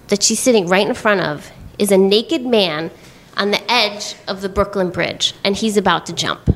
that 0.09 0.23
she's 0.23 0.41
sitting 0.41 0.67
right 0.67 0.87
in 0.87 0.95
front 0.95 1.21
of 1.21 1.51
is 1.79 1.93
a 1.93 1.99
naked 1.99 2.45
man 2.45 2.91
on 3.37 3.51
the 3.51 3.71
edge 3.71 4.17
of 4.27 4.41
the 4.41 4.49
Brooklyn 4.49 4.91
Bridge, 4.91 5.35
and 5.45 5.57
he's 5.57 5.77
about 5.77 6.07
to 6.07 6.13
jump. 6.13 6.49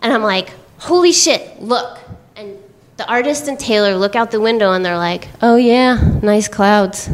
And 0.00 0.12
I'm 0.12 0.22
like, 0.22 0.54
"Holy 0.78 1.12
shit, 1.12 1.60
look." 1.62 1.98
And 2.36 2.58
the 2.98 3.08
artist 3.08 3.46
and 3.46 3.58
Taylor 3.58 3.96
look 3.96 4.16
out 4.16 4.32
the 4.32 4.40
window 4.40 4.72
and 4.72 4.84
they're 4.84 4.96
like, 4.96 5.28
oh 5.40 5.54
yeah, 5.54 6.18
nice 6.20 6.48
clouds. 6.48 7.08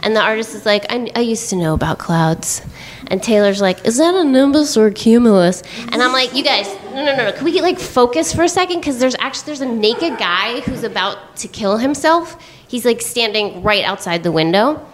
And 0.00 0.14
the 0.14 0.20
artist 0.20 0.54
is 0.54 0.66
like, 0.66 0.86
I, 0.90 1.08
I 1.14 1.20
used 1.20 1.50
to 1.50 1.56
know 1.56 1.72
about 1.72 1.98
clouds. 1.98 2.62
And 3.08 3.22
Taylor's 3.22 3.60
like, 3.60 3.86
is 3.86 3.96
that 3.96 4.14
a 4.14 4.22
nimbus 4.22 4.76
or 4.76 4.86
a 4.86 4.92
cumulus? 4.92 5.62
And 5.90 6.02
I'm 6.02 6.12
like, 6.12 6.34
you 6.34 6.44
guys, 6.44 6.66
no, 6.92 7.04
no, 7.04 7.16
no, 7.16 7.24
no. 7.24 7.32
Can 7.32 7.44
we 7.44 7.52
get 7.52 7.62
like 7.62 7.78
focus 7.78 8.34
for 8.34 8.42
a 8.42 8.48
second? 8.48 8.80
Because 8.80 8.98
there's 8.98 9.16
actually 9.18 9.46
there's 9.46 9.60
a 9.62 9.66
naked 9.66 10.18
guy 10.18 10.60
who's 10.60 10.84
about 10.84 11.36
to 11.38 11.48
kill 11.48 11.78
himself. 11.78 12.40
He's 12.68 12.84
like 12.84 13.00
standing 13.00 13.62
right 13.62 13.84
outside 13.84 14.22
the 14.22 14.32
window, 14.32 14.86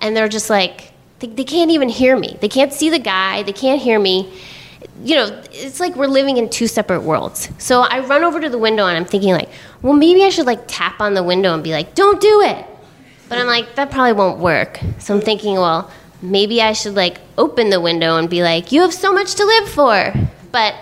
and 0.00 0.16
they're 0.16 0.28
just 0.28 0.50
like, 0.50 0.92
they, 1.20 1.28
they 1.28 1.44
can't 1.44 1.70
even 1.70 1.88
hear 1.88 2.18
me. 2.18 2.36
They 2.40 2.48
can't 2.48 2.72
see 2.72 2.90
the 2.90 2.98
guy. 2.98 3.44
They 3.44 3.52
can't 3.52 3.80
hear 3.80 3.98
me 3.98 4.32
you 5.02 5.16
know, 5.16 5.42
it's 5.50 5.80
like 5.80 5.96
we're 5.96 6.06
living 6.06 6.36
in 6.36 6.48
two 6.48 6.66
separate 6.66 7.00
worlds. 7.00 7.48
So 7.58 7.82
I 7.82 8.00
run 8.00 8.22
over 8.22 8.40
to 8.40 8.48
the 8.48 8.58
window 8.58 8.86
and 8.86 8.96
I'm 8.96 9.04
thinking 9.04 9.32
like, 9.32 9.48
well, 9.82 9.92
maybe 9.92 10.24
I 10.24 10.30
should 10.30 10.46
like 10.46 10.64
tap 10.66 11.00
on 11.00 11.14
the 11.14 11.22
window 11.22 11.54
and 11.54 11.62
be 11.62 11.72
like, 11.72 11.94
don't 11.94 12.20
do 12.20 12.42
it. 12.42 12.64
But 13.28 13.38
I'm 13.38 13.46
like, 13.46 13.74
that 13.74 13.90
probably 13.90 14.12
won't 14.12 14.38
work. 14.38 14.78
So 14.98 15.14
I'm 15.14 15.20
thinking, 15.20 15.54
well, 15.54 15.90
maybe 16.24 16.62
I 16.62 16.72
should 16.72 16.94
like 16.94 17.20
open 17.36 17.70
the 17.70 17.80
window 17.80 18.16
and 18.16 18.28
be 18.28 18.42
like, 18.42 18.72
you 18.72 18.80
have 18.80 18.94
so 18.94 19.12
much 19.12 19.34
to 19.36 19.44
live 19.44 19.68
for. 19.68 20.12
But 20.50 20.74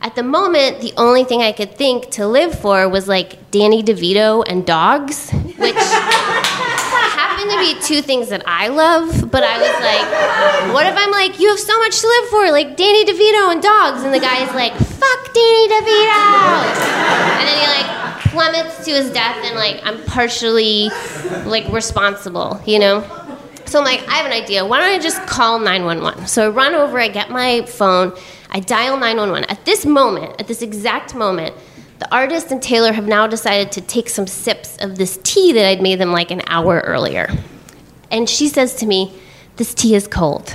at 0.00 0.14
the 0.14 0.22
moment, 0.22 0.80
the 0.80 0.92
only 0.96 1.24
thing 1.24 1.42
I 1.42 1.52
could 1.52 1.74
think 1.76 2.10
to 2.12 2.26
live 2.26 2.58
for 2.58 2.88
was 2.88 3.08
like 3.08 3.50
Danny 3.50 3.82
DeVito 3.82 4.44
and 4.46 4.66
dogs, 4.66 5.30
which 5.30 5.74
happen 5.76 7.50
to 7.50 7.58
be 7.58 7.80
two 7.82 8.02
things 8.02 8.28
that 8.28 8.42
I 8.46 8.68
love, 8.68 9.30
but 9.30 9.42
I 9.44 9.58
was 9.58 9.76
like, 9.80 10.74
what 10.74 10.86
if 10.86 10.96
I'm 10.96 11.10
like, 11.10 11.38
you 11.38 11.48
have 11.48 11.58
so 11.58 11.78
much 11.80 12.00
to 12.00 12.06
live 12.06 12.28
for, 12.30 12.50
like 12.50 12.76
Danny 12.76 13.04
DeVito 13.04 13.52
and 13.52 13.62
dogs, 13.62 14.02
and 14.02 14.14
the 14.14 14.20
guy's 14.20 14.52
like, 14.54 14.72
fuck 14.74 15.34
Danny 15.34 15.68
DeVito, 15.68 16.22
and 17.36 17.48
then 17.48 17.58
he 17.60 17.66
like 17.66 18.20
plummets 18.30 18.84
to 18.84 18.92
his 18.92 19.10
death, 19.10 19.36
and 19.44 19.56
like 19.56 19.80
I'm 19.84 20.02
partially 20.04 20.88
like 21.44 21.68
responsible, 21.68 22.60
you 22.66 22.78
know. 22.78 23.19
So 23.70 23.78
I'm 23.78 23.84
like, 23.84 24.00
I 24.08 24.14
have 24.14 24.26
an 24.26 24.32
idea. 24.32 24.66
Why 24.66 24.80
don't 24.80 24.90
I 24.90 24.98
just 24.98 25.24
call 25.28 25.60
911? 25.60 26.26
So 26.26 26.44
I 26.44 26.48
run 26.48 26.74
over, 26.74 26.98
I 26.98 27.06
get 27.06 27.30
my 27.30 27.64
phone, 27.66 28.12
I 28.50 28.58
dial 28.58 28.96
911. 28.96 29.48
At 29.48 29.64
this 29.64 29.86
moment, 29.86 30.40
at 30.40 30.48
this 30.48 30.60
exact 30.60 31.14
moment, 31.14 31.54
the 32.00 32.12
artist 32.12 32.50
and 32.50 32.60
Taylor 32.60 32.92
have 32.92 33.06
now 33.06 33.28
decided 33.28 33.70
to 33.70 33.80
take 33.80 34.08
some 34.08 34.26
sips 34.26 34.76
of 34.78 34.98
this 34.98 35.20
tea 35.22 35.52
that 35.52 35.68
I'd 35.68 35.80
made 35.82 36.00
them 36.00 36.10
like 36.10 36.32
an 36.32 36.42
hour 36.48 36.80
earlier. 36.80 37.30
And 38.10 38.28
she 38.28 38.48
says 38.48 38.74
to 38.76 38.86
me, 38.86 39.16
This 39.54 39.72
tea 39.72 39.94
is 39.94 40.08
cold. 40.08 40.52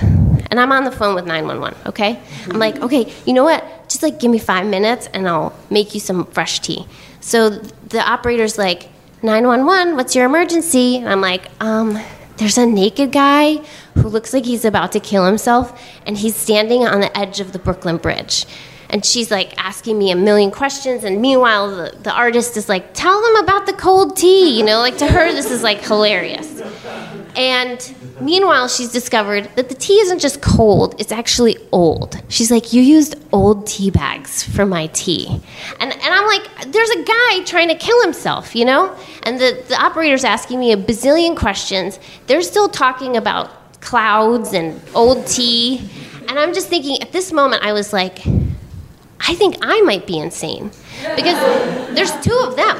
And 0.50 0.60
I'm 0.60 0.70
on 0.70 0.84
the 0.84 0.92
phone 0.92 1.14
with 1.14 1.24
911, 1.24 1.88
okay? 1.88 2.20
I'm 2.50 2.58
like, 2.58 2.82
Okay, 2.82 3.10
you 3.24 3.32
know 3.32 3.44
what? 3.44 3.64
Just 3.88 4.02
like 4.02 4.20
give 4.20 4.30
me 4.30 4.38
five 4.38 4.66
minutes 4.66 5.08
and 5.14 5.26
I'll 5.26 5.58
make 5.70 5.94
you 5.94 6.00
some 6.00 6.26
fresh 6.26 6.60
tea. 6.60 6.86
So 7.20 7.48
the 7.48 8.06
operator's 8.06 8.58
like, 8.58 8.90
911, 9.22 9.96
what's 9.96 10.14
your 10.14 10.26
emergency? 10.26 10.98
And 10.98 11.08
I'm 11.08 11.22
like, 11.22 11.48
um, 11.62 11.98
there's 12.36 12.58
a 12.58 12.66
naked 12.66 13.12
guy 13.12 13.56
who 13.94 14.08
looks 14.08 14.32
like 14.32 14.44
he's 14.44 14.64
about 14.64 14.92
to 14.92 15.00
kill 15.00 15.24
himself, 15.24 15.80
and 16.06 16.16
he's 16.16 16.36
standing 16.36 16.86
on 16.86 17.00
the 17.00 17.16
edge 17.16 17.40
of 17.40 17.52
the 17.52 17.58
Brooklyn 17.58 17.96
Bridge. 17.96 18.46
And 18.88 19.04
she's 19.04 19.30
like 19.30 19.52
asking 19.58 19.98
me 19.98 20.10
a 20.10 20.16
million 20.16 20.50
questions, 20.50 21.02
and 21.02 21.20
meanwhile, 21.20 21.70
the, 21.74 21.96
the 22.02 22.12
artist 22.12 22.56
is 22.56 22.68
like, 22.68 22.94
Tell 22.94 23.20
them 23.20 23.44
about 23.44 23.66
the 23.66 23.72
cold 23.72 24.16
tea. 24.16 24.56
You 24.58 24.64
know, 24.64 24.78
like 24.78 24.98
to 24.98 25.06
her, 25.06 25.32
this 25.32 25.50
is 25.50 25.62
like 25.62 25.80
hilarious. 25.82 26.62
And 27.36 27.94
meanwhile, 28.18 28.66
she's 28.66 28.90
discovered 28.90 29.50
that 29.56 29.68
the 29.68 29.74
tea 29.74 30.00
isn't 30.00 30.20
just 30.20 30.40
cold, 30.40 30.94
it's 30.98 31.12
actually 31.12 31.58
old. 31.70 32.20
She's 32.28 32.50
like, 32.50 32.72
You 32.72 32.80
used 32.80 33.14
old 33.30 33.66
tea 33.66 33.90
bags 33.90 34.42
for 34.42 34.64
my 34.64 34.86
tea. 34.88 35.28
And, 35.78 35.92
and 35.92 36.02
I'm 36.02 36.26
like, 36.26 36.72
There's 36.72 36.90
a 36.90 37.02
guy 37.02 37.44
trying 37.44 37.68
to 37.68 37.74
kill 37.74 38.00
himself, 38.02 38.56
you 38.56 38.64
know? 38.64 38.96
And 39.24 39.38
the, 39.38 39.62
the 39.68 39.76
operator's 39.76 40.24
asking 40.24 40.60
me 40.60 40.72
a 40.72 40.76
bazillion 40.78 41.36
questions. 41.36 41.98
They're 42.26 42.42
still 42.42 42.68
talking 42.70 43.18
about 43.18 43.80
clouds 43.82 44.54
and 44.54 44.80
old 44.94 45.26
tea. 45.26 45.88
And 46.28 46.38
I'm 46.38 46.54
just 46.54 46.68
thinking, 46.68 47.00
at 47.02 47.12
this 47.12 47.32
moment, 47.32 47.62
I 47.62 47.72
was 47.72 47.92
like, 47.92 48.26
I 49.20 49.34
think 49.34 49.58
I 49.60 49.80
might 49.82 50.06
be 50.06 50.18
insane. 50.18 50.70
Because 51.14 51.38
there's 51.94 52.12
two 52.24 52.38
of 52.44 52.56
them. 52.56 52.78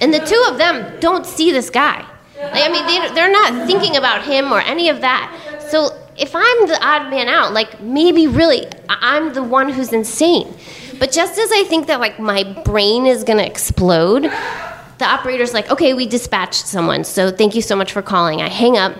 And 0.00 0.14
the 0.14 0.20
two 0.20 0.42
of 0.48 0.58
them 0.58 0.98
don't 1.00 1.26
see 1.26 1.50
this 1.50 1.68
guy. 1.70 2.06
Like, 2.42 2.64
I 2.64 2.68
mean, 2.68 2.86
they, 2.86 3.14
they're 3.14 3.30
not 3.30 3.66
thinking 3.66 3.96
about 3.96 4.24
him 4.24 4.52
or 4.52 4.60
any 4.60 4.88
of 4.88 5.00
that. 5.00 5.66
So 5.70 5.96
if 6.16 6.34
I'm 6.34 6.66
the 6.66 6.78
odd 6.84 7.10
man 7.10 7.28
out, 7.28 7.52
like 7.52 7.80
maybe 7.80 8.26
really 8.26 8.66
I'm 8.88 9.32
the 9.34 9.42
one 9.42 9.68
who's 9.68 9.92
insane. 9.92 10.54
But 10.98 11.12
just 11.12 11.38
as 11.38 11.50
I 11.52 11.64
think 11.64 11.86
that 11.86 12.00
like 12.00 12.18
my 12.18 12.42
brain 12.64 13.06
is 13.06 13.24
gonna 13.24 13.44
explode, 13.44 14.22
the 14.22 15.04
operator's 15.06 15.54
like, 15.54 15.70
okay, 15.70 15.94
we 15.94 16.06
dispatched 16.06 16.66
someone, 16.66 17.04
so 17.04 17.30
thank 17.30 17.54
you 17.54 17.62
so 17.62 17.74
much 17.74 17.92
for 17.92 18.02
calling. 18.02 18.42
I 18.42 18.48
hang 18.48 18.76
up, 18.76 18.94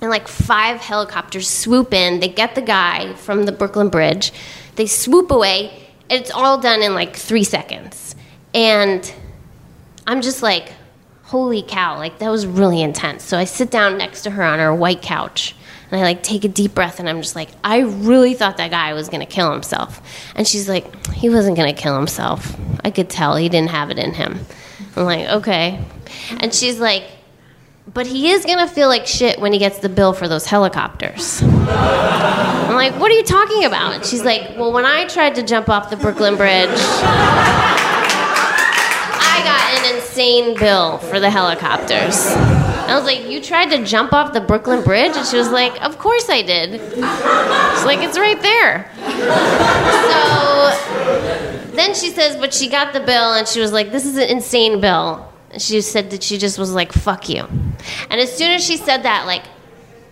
and 0.00 0.10
like 0.10 0.28
five 0.28 0.80
helicopters 0.80 1.48
swoop 1.48 1.92
in. 1.92 2.20
They 2.20 2.28
get 2.28 2.54
the 2.54 2.62
guy 2.62 3.14
from 3.14 3.44
the 3.44 3.52
Brooklyn 3.52 3.88
Bridge. 3.88 4.32
They 4.76 4.86
swoop 4.86 5.30
away. 5.30 5.82
And 6.08 6.20
it's 6.20 6.30
all 6.30 6.58
done 6.60 6.82
in 6.82 6.94
like 6.94 7.16
three 7.16 7.44
seconds. 7.44 8.14
And 8.54 9.12
I'm 10.06 10.20
just 10.20 10.42
like, 10.42 10.72
holy 11.26 11.60
cow, 11.62 11.98
like 11.98 12.18
that 12.20 12.30
was 12.30 12.46
really 12.46 12.80
intense. 12.80 13.24
So 13.24 13.36
I 13.36 13.44
sit 13.44 13.70
down 13.70 13.98
next 13.98 14.22
to 14.22 14.30
her 14.30 14.42
on 14.42 14.60
her 14.60 14.72
white 14.74 15.02
couch 15.02 15.56
and 15.90 16.00
I 16.00 16.04
like 16.04 16.22
take 16.22 16.44
a 16.44 16.48
deep 16.48 16.74
breath 16.74 17.00
and 17.00 17.08
I'm 17.08 17.20
just 17.20 17.34
like, 17.34 17.48
I 17.64 17.80
really 17.80 18.34
thought 18.34 18.58
that 18.58 18.70
guy 18.70 18.94
was 18.94 19.08
gonna 19.08 19.26
kill 19.26 19.52
himself. 19.52 20.00
And 20.36 20.46
she's 20.46 20.68
like, 20.68 21.06
he 21.08 21.28
wasn't 21.28 21.56
gonna 21.56 21.74
kill 21.74 21.96
himself. 21.96 22.56
I 22.84 22.90
could 22.92 23.10
tell 23.10 23.34
he 23.34 23.48
didn't 23.48 23.70
have 23.70 23.90
it 23.90 23.98
in 23.98 24.14
him. 24.14 24.38
I'm 24.94 25.04
like, 25.04 25.28
okay. 25.28 25.84
And 26.38 26.54
she's 26.54 26.78
like, 26.78 27.04
but 27.92 28.06
he 28.06 28.30
is 28.30 28.44
gonna 28.44 28.68
feel 28.68 28.86
like 28.86 29.08
shit 29.08 29.40
when 29.40 29.52
he 29.52 29.58
gets 29.58 29.78
the 29.78 29.88
bill 29.88 30.12
for 30.12 30.28
those 30.28 30.46
helicopters. 30.46 31.42
I'm 31.42 32.74
like, 32.74 33.00
what 33.00 33.10
are 33.10 33.14
you 33.14 33.24
talking 33.24 33.64
about? 33.64 33.94
And 33.94 34.04
she's 34.04 34.24
like, 34.24 34.56
well, 34.56 34.72
when 34.72 34.84
I 34.84 35.08
tried 35.08 35.34
to 35.36 35.42
jump 35.42 35.68
off 35.68 35.90
the 35.90 35.96
Brooklyn 35.96 36.36
Bridge, 36.36 36.78
insane 40.16 40.56
bill 40.58 40.96
for 40.96 41.20
the 41.20 41.28
helicopters. 41.28 42.26
I 42.26 42.94
was 42.94 43.04
like, 43.04 43.26
you 43.28 43.38
tried 43.38 43.66
to 43.76 43.84
jump 43.84 44.14
off 44.14 44.32
the 44.32 44.40
Brooklyn 44.40 44.82
Bridge? 44.82 45.14
And 45.14 45.26
she 45.26 45.36
was 45.36 45.50
like, 45.50 45.78
of 45.84 45.98
course 45.98 46.30
I 46.30 46.40
did. 46.40 46.80
It's 46.80 47.84
like, 47.84 47.98
it's 47.98 48.18
right 48.18 48.40
there. 48.40 48.90
So 50.08 50.70
then 51.76 51.94
she 51.94 52.08
says, 52.08 52.36
but 52.36 52.54
she 52.54 52.70
got 52.70 52.94
the 52.94 53.00
bill 53.00 53.34
and 53.34 53.46
she 53.46 53.60
was 53.60 53.72
like, 53.72 53.92
this 53.92 54.06
is 54.06 54.16
an 54.16 54.30
insane 54.30 54.80
bill. 54.80 55.30
And 55.50 55.60
she 55.60 55.82
said 55.82 56.08
that 56.10 56.22
she 56.22 56.38
just 56.38 56.58
was 56.58 56.72
like, 56.72 56.92
fuck 56.92 57.28
you. 57.28 57.46
And 58.08 58.18
as 58.18 58.34
soon 58.34 58.52
as 58.52 58.64
she 58.64 58.78
said 58.78 59.02
that, 59.02 59.26
like, 59.26 59.44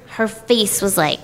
her 0.09 0.29
face 0.29 0.83
was 0.83 0.99
like, 0.99 1.21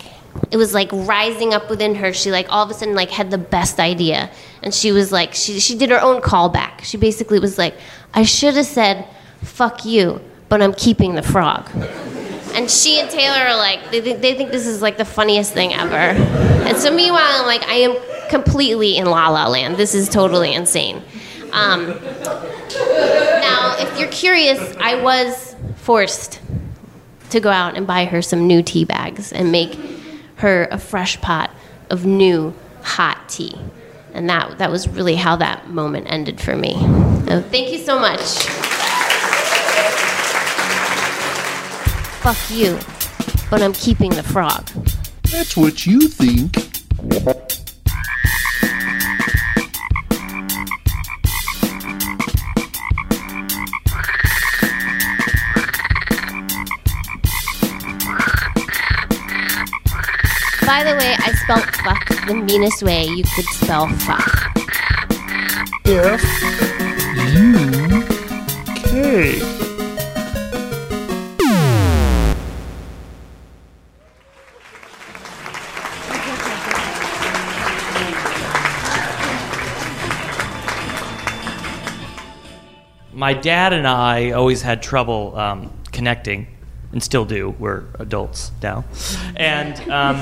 it 0.51 0.57
was 0.57 0.73
like 0.73 0.89
rising 0.93 1.53
up 1.53 1.69
within 1.69 1.97
her. 1.97 2.13
She 2.13 2.31
like 2.31 2.47
all 2.51 2.65
of 2.65 2.71
a 2.71 2.75
sudden 2.75 2.95
like 2.95 3.11
had 3.11 3.31
the 3.31 3.39
best 3.39 3.79
idea. 3.79 4.31
And 4.63 4.73
she 4.73 4.93
was 4.93 5.13
like, 5.13 5.35
she, 5.35 5.61
she 5.61 5.77
did 5.77 5.91
her 5.91 6.01
own 6.01 6.23
callback. 6.23 6.83
She 6.83 6.97
basically 6.97 7.41
was 7.41 7.59
like, 7.59 7.75
I 8.15 8.23
should 8.25 8.55
have 8.55 8.67
said, 8.67 9.07
fuck 9.43 9.85
you, 9.85 10.21
but 10.49 10.61
I'm 10.63 10.75
keeping 10.75 11.15
the 11.15 11.23
frog. 11.23 11.69
And 12.55 12.69
she 12.71 12.99
and 12.99 13.09
Taylor 13.09 13.39
are 13.39 13.57
like, 13.57 13.91
they, 13.91 14.01
think- 14.01 14.21
they 14.21 14.35
think 14.35 14.51
this 14.51 14.67
is 14.67 14.83
like 14.83 14.97
the 14.99 15.05
funniest 15.05 15.53
thing 15.53 15.73
ever. 15.73 15.95
And 15.95 16.77
so 16.77 16.93
meanwhile, 16.95 17.23
I'm 17.41 17.47
like, 17.47 17.63
I 17.69 17.75
am 17.75 17.97
completely 18.29 18.97
in 18.97 19.07
La 19.07 19.29
La 19.29 19.47
Land. 19.49 19.77
This 19.77 19.95
is 19.95 20.09
totally 20.09 20.53
insane. 20.55 21.03
Um, 21.53 21.87
now, 21.89 23.77
if 23.79 23.99
you're 23.99 24.11
curious, 24.11 24.59
I 24.81 25.01
was 25.03 25.55
forced 25.77 26.41
to 27.31 27.41
go 27.41 27.51
out 27.51 27.77
and 27.77 27.87
buy 27.87 28.05
her 28.07 28.23
some 28.23 28.47
new 28.47 28.63
tea 28.63 28.85
bags 28.85 29.33
and 29.33 29.51
make 29.53 29.79
her 30.37 30.69
a 30.71 30.79
fresh 30.79 31.21
pot 31.21 31.51
of 31.89 32.05
new 32.07 32.55
hot 32.83 33.29
tea. 33.29 33.57
And 34.13 34.29
that, 34.29 34.59
that 34.59 34.71
was 34.71 34.89
really 34.89 35.17
how 35.17 35.37
that 35.37 35.69
moment 35.69 36.07
ended 36.11 36.41
for 36.41 36.57
me. 36.57 36.75
So 37.27 37.41
thank 37.41 37.73
you 37.73 37.79
so 37.79 37.99
much. 37.99 38.21
Fuck 42.21 42.37
you, 42.51 42.79
but 43.51 43.63
I'm 43.63 43.73
keeping 43.73 44.11
the 44.11 44.23
frog. 44.23 44.69
That's 45.31 45.57
what 45.57 45.87
you 45.87 46.09
think. 46.09 46.57
By 60.71 60.85
the 60.85 60.95
way, 60.95 61.17
I 61.19 61.33
spelled 61.33 61.65
fuck 61.83 62.27
the 62.29 62.35
meanest 62.35 62.85
way 62.85 63.05
you 63.05 63.25
could 63.35 63.45
spell 63.47 63.89
fuck. 63.89 64.23
F 65.85 66.23
U 67.35 68.05
K. 68.77 69.41
my 83.13 83.35
dad 83.35 83.73
and 83.73 83.89
I 83.89 84.31
always 84.31 84.63
had 84.63 84.85
trouble 84.85 85.37
um, 85.37 85.73
connecting, 85.91 86.47
and 86.93 87.03
still 87.03 87.25
do. 87.25 87.51
We're 87.59 87.85
adults 87.99 88.53
now, 88.63 88.85
and 89.37 89.79
um, 89.91 90.17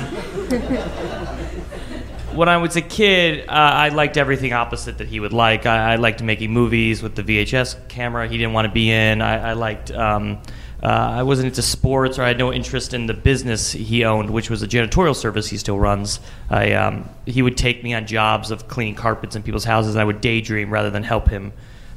when 2.35 2.49
I 2.49 2.57
was 2.59 2.77
a 2.77 2.83
kid, 2.83 3.49
uh, 3.49 3.53
I 3.53 3.89
liked 3.89 4.17
everything 4.17 4.53
opposite 4.53 4.99
that 4.99 5.09
he 5.09 5.21
would 5.21 5.33
like. 5.33 5.67
I, 5.67 5.93
I 5.93 5.97
liked 5.97 6.23
making 6.23 6.53
movies 6.53 7.03
with 7.03 7.15
the 7.15 7.23
VHS 7.23 7.89
camera 7.89 8.29
he 8.29 8.39
didn't 8.39 8.53
want 8.53 8.67
to 8.67 8.73
be 8.73 8.91
in. 8.91 9.21
I, 9.21 9.51
I 9.51 9.53
liked. 9.55 9.91
Um, 9.91 10.41
uh, 10.81 10.87
I 10.87 11.25
wasn't 11.25 11.49
into 11.49 11.61
sports, 11.61 12.21
or 12.21 12.23
I 12.23 12.29
had 12.29 12.39
no 12.39 12.53
interest 12.53 12.95
in 12.95 13.07
the 13.07 13.15
business 13.15 13.73
he 13.73 14.05
owned, 14.05 14.31
which 14.31 14.49
was 14.49 14.63
a 14.63 14.69
janitorial 14.69 15.17
service 15.17 15.49
he 15.49 15.57
still 15.57 15.79
runs. 15.79 16.21
I, 16.51 16.75
um, 16.75 17.09
he 17.27 17.43
would 17.43 17.57
take 17.57 17.83
me 17.83 17.95
on 17.95 18.07
jobs 18.07 18.53
of 18.53 18.69
cleaning 18.69 18.95
carpets 18.95 19.35
in 19.35 19.43
people's 19.43 19.65
houses, 19.65 19.97
and 19.97 20.01
I 20.01 20.05
would 20.05 20.21
daydream 20.21 20.73
rather 20.73 20.91
than 20.91 21.03
help 21.03 21.29
him 21.29 21.53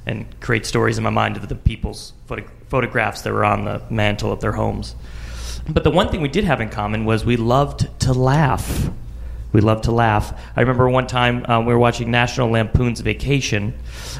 and 0.05 0.25
create 0.39 0.65
stories 0.65 0.97
in 0.97 1.03
my 1.03 1.09
mind 1.09 1.37
of 1.37 1.47
the 1.47 1.55
people's 1.55 2.13
photo- 2.25 2.47
photographs 2.67 3.21
that 3.21 3.33
were 3.33 3.45
on 3.45 3.65
the 3.65 3.81
mantle 3.89 4.31
of 4.31 4.41
their 4.41 4.53
homes. 4.53 4.95
But 5.69 5.83
the 5.83 5.91
one 5.91 6.09
thing 6.09 6.21
we 6.21 6.27
did 6.27 6.43
have 6.43 6.59
in 6.61 6.69
common 6.69 7.05
was 7.05 7.23
we 7.23 7.37
loved 7.37 7.87
to 8.01 8.13
laugh. 8.13 8.89
We 9.53 9.61
loved 9.61 9.83
to 9.83 9.91
laugh. 9.91 10.33
I 10.55 10.61
remember 10.61 10.89
one 10.89 11.07
time 11.07 11.45
um, 11.47 11.65
we 11.65 11.73
were 11.73 11.79
watching 11.79 12.09
National 12.09 12.49
Lampoon's 12.49 13.01
Vacation, 13.01 13.73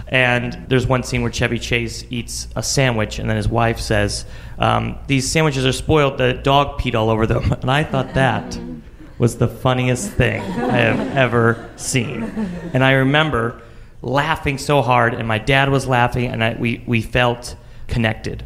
and 0.09 0.65
there's 0.67 0.85
one 0.85 1.03
scene 1.03 1.21
where 1.21 1.31
Chevy 1.31 1.57
Chase 1.57 2.03
eats 2.09 2.47
a 2.55 2.61
sandwich, 2.61 3.17
and 3.17 3.29
then 3.29 3.37
his 3.37 3.47
wife 3.47 3.79
says, 3.79 4.25
um, 4.59 4.97
These 5.07 5.31
sandwiches 5.31 5.65
are 5.65 5.71
spoiled, 5.71 6.17
the 6.17 6.33
dog 6.33 6.79
peed 6.79 6.95
all 6.95 7.09
over 7.09 7.25
them. 7.25 7.51
And 7.61 7.71
I 7.71 7.83
thought 7.83 8.13
that 8.13 8.59
was 9.17 9.37
the 9.37 9.47
funniest 9.47 10.11
thing 10.11 10.41
I 10.41 10.77
have 10.77 11.15
ever 11.15 11.69
seen. 11.77 12.23
And 12.73 12.83
I 12.83 12.93
remember 12.93 13.61
laughing 14.01 14.57
so 14.57 14.81
hard, 14.81 15.13
and 15.13 15.27
my 15.27 15.37
dad 15.37 15.69
was 15.69 15.87
laughing, 15.87 16.25
and 16.25 16.43
I, 16.43 16.55
we, 16.55 16.83
we 16.85 17.01
felt 17.01 17.55
connected. 17.87 18.43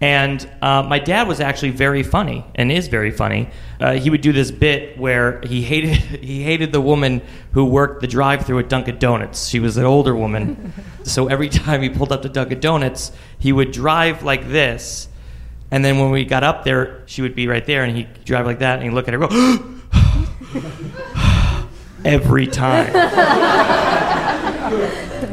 And 0.00 0.46
uh, 0.60 0.82
my 0.82 0.98
dad 0.98 1.28
was 1.28 1.40
actually 1.40 1.70
very 1.70 2.02
funny, 2.02 2.44
and 2.54 2.70
is 2.70 2.88
very 2.88 3.10
funny. 3.10 3.48
Uh, 3.80 3.94
he 3.94 4.10
would 4.10 4.20
do 4.20 4.32
this 4.32 4.50
bit 4.50 4.98
where 4.98 5.40
he 5.42 5.62
hated 5.62 5.90
he 6.22 6.42
hated 6.42 6.72
the 6.72 6.80
woman 6.80 7.22
who 7.52 7.64
worked 7.64 8.00
the 8.00 8.06
drive-through 8.06 8.58
at 8.58 8.68
Dunkin' 8.68 8.98
Donuts. 8.98 9.48
She 9.48 9.60
was 9.60 9.76
an 9.76 9.84
older 9.84 10.14
woman, 10.14 10.72
so 11.04 11.28
every 11.28 11.48
time 11.48 11.80
he 11.80 11.88
pulled 11.88 12.12
up 12.12 12.22
to 12.22 12.28
Dunkin' 12.28 12.60
Donuts, 12.60 13.12
he 13.38 13.52
would 13.52 13.72
drive 13.72 14.22
like 14.22 14.48
this, 14.48 15.08
and 15.70 15.84
then 15.84 15.98
when 15.98 16.10
we 16.10 16.24
got 16.24 16.44
up 16.44 16.64
there, 16.64 17.02
she 17.06 17.22
would 17.22 17.34
be 17.34 17.48
right 17.48 17.64
there, 17.64 17.84
and 17.84 17.96
he'd 17.96 18.24
drive 18.24 18.44
like 18.44 18.58
that, 18.58 18.80
and 18.80 18.84
he'd 18.84 18.94
look 18.94 19.08
at 19.08 19.14
her, 19.14 19.22
and 19.22 19.30
go 19.30 19.64
every 22.04 22.46
time. 22.46 23.93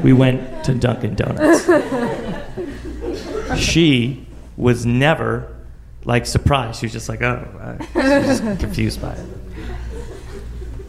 We 0.03 0.13
went 0.13 0.63
to 0.65 0.73
Dunkin' 0.73 1.15
Donuts. 1.15 1.65
She 3.59 4.25
was 4.57 4.85
never 4.85 5.55
like 6.05 6.25
surprised. 6.25 6.79
She 6.79 6.85
was 6.85 6.93
just 6.93 7.09
like, 7.09 7.21
oh, 7.21 7.77
she 7.93 7.99
was 7.99 8.39
confused 8.59 9.01
by 9.01 9.13
it. 9.13 9.25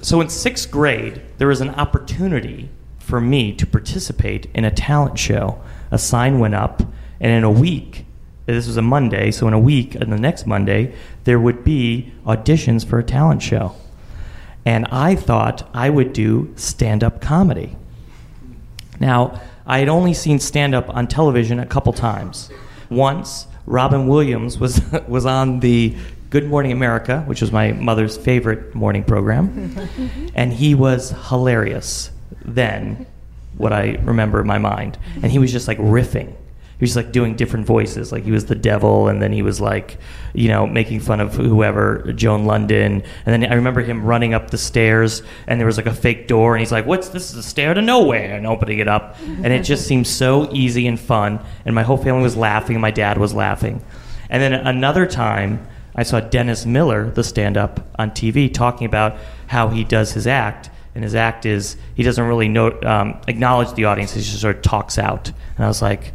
So 0.02 0.20
in 0.20 0.28
sixth 0.28 0.70
grade, 0.70 1.22
there 1.38 1.48
was 1.48 1.60
an 1.60 1.70
opportunity 1.70 2.68
for 2.98 3.20
me 3.20 3.52
to 3.54 3.66
participate 3.66 4.46
in 4.54 4.64
a 4.64 4.70
talent 4.70 5.18
show. 5.18 5.60
A 5.90 5.98
sign 5.98 6.38
went 6.38 6.54
up, 6.54 6.82
and 7.20 7.30
in 7.32 7.44
a 7.44 7.50
week, 7.50 8.06
this 8.46 8.66
was 8.66 8.76
a 8.76 8.82
Monday, 8.82 9.30
so 9.30 9.46
in 9.46 9.54
a 9.54 9.58
week, 9.58 9.94
and 9.94 10.12
the 10.12 10.18
next 10.18 10.46
Monday, 10.46 10.94
there 11.24 11.38
would 11.38 11.62
be 11.62 12.12
auditions 12.26 12.84
for 12.84 12.98
a 12.98 13.04
talent 13.04 13.42
show. 13.42 13.74
And 14.64 14.86
I 14.86 15.14
thought 15.14 15.68
I 15.74 15.90
would 15.90 16.12
do 16.12 16.52
stand 16.56 17.04
up 17.04 17.20
comedy. 17.20 17.76
Now, 19.02 19.40
I 19.66 19.80
had 19.80 19.88
only 19.88 20.14
seen 20.14 20.38
stand 20.38 20.76
up 20.76 20.88
on 20.88 21.08
television 21.08 21.58
a 21.58 21.66
couple 21.66 21.92
times. 21.92 22.50
Once, 22.88 23.48
Robin 23.66 24.06
Williams 24.06 24.58
was, 24.58 24.80
was 25.08 25.26
on 25.26 25.58
the 25.58 25.96
Good 26.30 26.48
Morning 26.48 26.70
America, 26.70 27.22
which 27.26 27.40
was 27.40 27.50
my 27.50 27.72
mother's 27.72 28.16
favorite 28.16 28.76
morning 28.76 29.02
program, 29.02 29.76
and 30.34 30.52
he 30.52 30.76
was 30.76 31.10
hilarious 31.28 32.10
then, 32.44 33.06
what 33.58 33.72
I 33.72 33.98
remember 34.04 34.40
in 34.40 34.46
my 34.46 34.58
mind. 34.58 34.98
And 35.20 35.32
he 35.32 35.40
was 35.40 35.50
just 35.50 35.66
like 35.66 35.78
riffing. 35.78 36.34
He 36.82 36.84
was 36.84 36.96
like 36.96 37.12
doing 37.12 37.36
different 37.36 37.64
voices. 37.64 38.10
Like 38.10 38.24
he 38.24 38.32
was 38.32 38.46
the 38.46 38.56
devil, 38.56 39.06
and 39.06 39.22
then 39.22 39.32
he 39.32 39.40
was 39.40 39.60
like, 39.60 39.98
you 40.34 40.48
know, 40.48 40.66
making 40.66 40.98
fun 40.98 41.20
of 41.20 41.32
whoever, 41.32 42.12
Joan 42.12 42.44
Lunden. 42.44 43.06
And 43.24 43.42
then 43.42 43.44
I 43.44 43.54
remember 43.54 43.82
him 43.82 44.04
running 44.04 44.34
up 44.34 44.50
the 44.50 44.58
stairs, 44.58 45.22
and 45.46 45.60
there 45.60 45.66
was 45.68 45.76
like 45.76 45.86
a 45.86 45.94
fake 45.94 46.26
door, 46.26 46.56
and 46.56 46.60
he's 46.60 46.72
like, 46.72 46.84
"What's 46.84 47.10
this? 47.10 47.30
Is 47.30 47.36
a 47.36 47.42
stair 47.44 47.72
to 47.72 47.80
nowhere?" 47.80 48.34
And 48.34 48.48
opening 48.48 48.80
it 48.80 48.88
up, 48.88 49.16
and 49.20 49.46
it 49.46 49.62
just 49.62 49.86
seemed 49.86 50.08
so 50.08 50.52
easy 50.52 50.88
and 50.88 50.98
fun. 50.98 51.38
And 51.64 51.72
my 51.72 51.84
whole 51.84 51.96
family 51.96 52.22
was 52.24 52.36
laughing. 52.36 52.74
And 52.74 52.82
my 52.82 52.90
dad 52.90 53.16
was 53.16 53.32
laughing. 53.32 53.80
And 54.28 54.42
then 54.42 54.52
another 54.52 55.06
time, 55.06 55.64
I 55.94 56.02
saw 56.02 56.18
Dennis 56.18 56.66
Miller, 56.66 57.08
the 57.12 57.22
stand-up 57.22 57.78
on 57.96 58.10
TV, 58.10 58.52
talking 58.52 58.88
about 58.88 59.18
how 59.46 59.68
he 59.68 59.84
does 59.84 60.14
his 60.14 60.26
act. 60.26 60.68
And 60.96 61.04
his 61.04 61.14
act 61.14 61.46
is 61.46 61.76
he 61.94 62.02
doesn't 62.02 62.26
really 62.26 62.48
know, 62.48 62.76
um, 62.82 63.20
acknowledge 63.28 63.72
the 63.74 63.84
audience. 63.84 64.14
He 64.14 64.20
just 64.20 64.40
sort 64.40 64.56
of 64.56 64.62
talks 64.62 64.98
out. 64.98 65.28
And 65.28 65.64
I 65.64 65.68
was 65.68 65.80
like, 65.80 66.12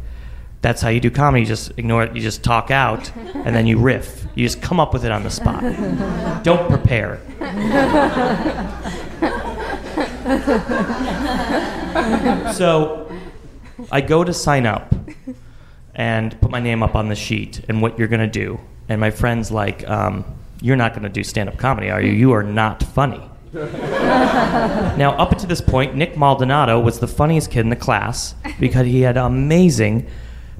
that's 0.60 0.82
how 0.82 0.88
you 0.88 1.00
do 1.00 1.10
comedy. 1.10 1.42
You 1.42 1.46
just 1.46 1.72
ignore 1.78 2.04
it. 2.04 2.14
You 2.14 2.20
just 2.20 2.42
talk 2.42 2.70
out, 2.70 3.14
and 3.16 3.54
then 3.54 3.66
you 3.66 3.78
riff. 3.90 4.26
You 4.34 4.44
just 4.44 4.62
come 4.62 4.80
up 4.80 4.92
with 4.92 5.04
it 5.04 5.12
on 5.12 5.22
the 5.22 5.30
spot. 5.30 5.62
Don't 6.44 6.68
prepare. 6.68 7.20
so 12.54 13.10
I 13.90 14.00
go 14.00 14.24
to 14.24 14.32
sign 14.32 14.66
up 14.66 14.94
and 15.94 16.40
put 16.40 16.50
my 16.50 16.60
name 16.60 16.82
up 16.82 16.94
on 16.94 17.08
the 17.08 17.16
sheet 17.16 17.62
and 17.68 17.82
what 17.82 17.98
you're 17.98 18.08
going 18.08 18.20
to 18.20 18.26
do. 18.26 18.60
And 18.88 19.00
my 19.00 19.10
friend's 19.10 19.50
like, 19.50 19.88
um, 19.88 20.24
You're 20.60 20.76
not 20.76 20.92
going 20.92 21.02
to 21.02 21.08
do 21.08 21.24
stand 21.24 21.48
up 21.48 21.58
comedy, 21.58 21.90
are 21.90 22.00
you? 22.00 22.12
You 22.12 22.32
are 22.32 22.42
not 22.42 22.82
funny. 22.82 23.20
now, 23.52 25.14
up 25.18 25.32
until 25.32 25.48
this 25.48 25.60
point, 25.60 25.94
Nick 25.94 26.16
Maldonado 26.16 26.78
was 26.78 27.00
the 27.00 27.08
funniest 27.08 27.50
kid 27.50 27.60
in 27.60 27.70
the 27.70 27.76
class 27.76 28.34
because 28.60 28.86
he 28.86 29.00
had 29.00 29.16
amazing 29.16 30.06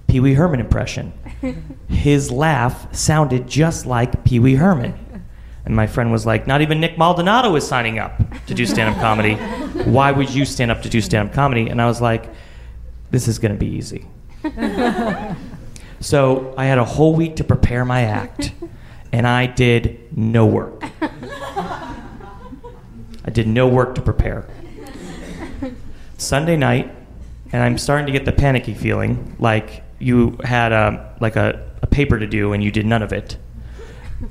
Pee 0.09 0.21
Wee 0.21 0.35
Herman 0.35 0.59
impression. 0.59 1.13
His 1.89 2.31
laugh 2.31 2.95
sounded 2.97 3.47
just 3.47 3.87
like 3.87 4.25
Pee 4.25 4.41
Wee 4.41 4.55
Herman. 4.55 4.95
And 5.67 5.77
my 5.77 5.87
friend 5.87 6.11
was 6.11 6.25
like, 6.25 6.47
Not 6.47 6.63
even 6.63 6.81
Nick 6.81 6.97
Maldonado 6.97 7.55
is 7.55 7.69
signing 7.69 7.99
up 7.99 8.19
to 8.47 8.55
do 8.55 8.65
stand 8.65 8.95
up 8.95 9.01
comedy. 9.03 9.35
Why 9.85 10.11
would 10.11 10.31
you 10.31 10.47
stand 10.47 10.71
up 10.71 10.81
to 10.83 10.89
do 10.89 11.03
stand 11.03 11.29
up 11.29 11.35
comedy? 11.35 11.69
And 11.69 11.81
I 11.81 11.87
was 11.87 12.01
like, 12.01 12.31
This 13.11 13.29
is 13.29 13.39
going 13.39 13.53
to 13.53 13.59
be 13.59 13.67
easy. 13.67 14.07
so 16.01 16.55
I 16.57 16.65
had 16.65 16.79
a 16.79 16.85
whole 16.85 17.15
week 17.15 17.37
to 17.37 17.45
prepare 17.45 17.85
my 17.85 18.03
act, 18.03 18.53
and 19.13 19.27
I 19.27 19.47
did 19.47 20.17
no 20.17 20.47
work. 20.47 20.83
I 21.03 21.11
did 23.31 23.47
no 23.47 23.69
work 23.69 23.95
to 23.97 24.01
prepare. 24.01 24.49
Sunday 26.17 26.57
night, 26.57 26.95
and 27.53 27.63
I'm 27.63 27.77
starting 27.77 28.07
to 28.07 28.13
get 28.13 28.25
the 28.25 28.33
panicky 28.33 28.73
feeling 28.73 29.37
like 29.39 29.83
you 29.99 30.39
had 30.45 30.73
a, 30.73 31.15
like 31.21 31.37
a, 31.37 31.67
a 31.83 31.87
paper 31.87 32.19
to 32.19 32.27
do 32.27 32.53
and 32.53 32.63
you 32.63 32.71
did 32.71 32.87
none 32.87 33.03
of 33.03 33.13
it. 33.13 33.37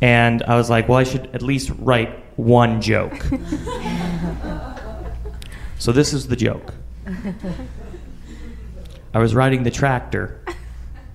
And 0.02 0.44
I 0.44 0.56
was 0.56 0.70
like, 0.70 0.90
well, 0.90 0.98
I 0.98 1.04
should 1.04 1.30
at 1.34 1.42
least 1.42 1.72
write 1.80 2.10
one 2.38 2.82
joke. 2.82 3.16
so 5.80 5.92
this 5.92 6.14
is 6.14 6.28
the 6.28 6.36
joke. 6.36 6.74
I 9.14 9.20
was 9.20 9.34
riding 9.34 9.64
the 9.64 9.72
tractor 9.72 10.40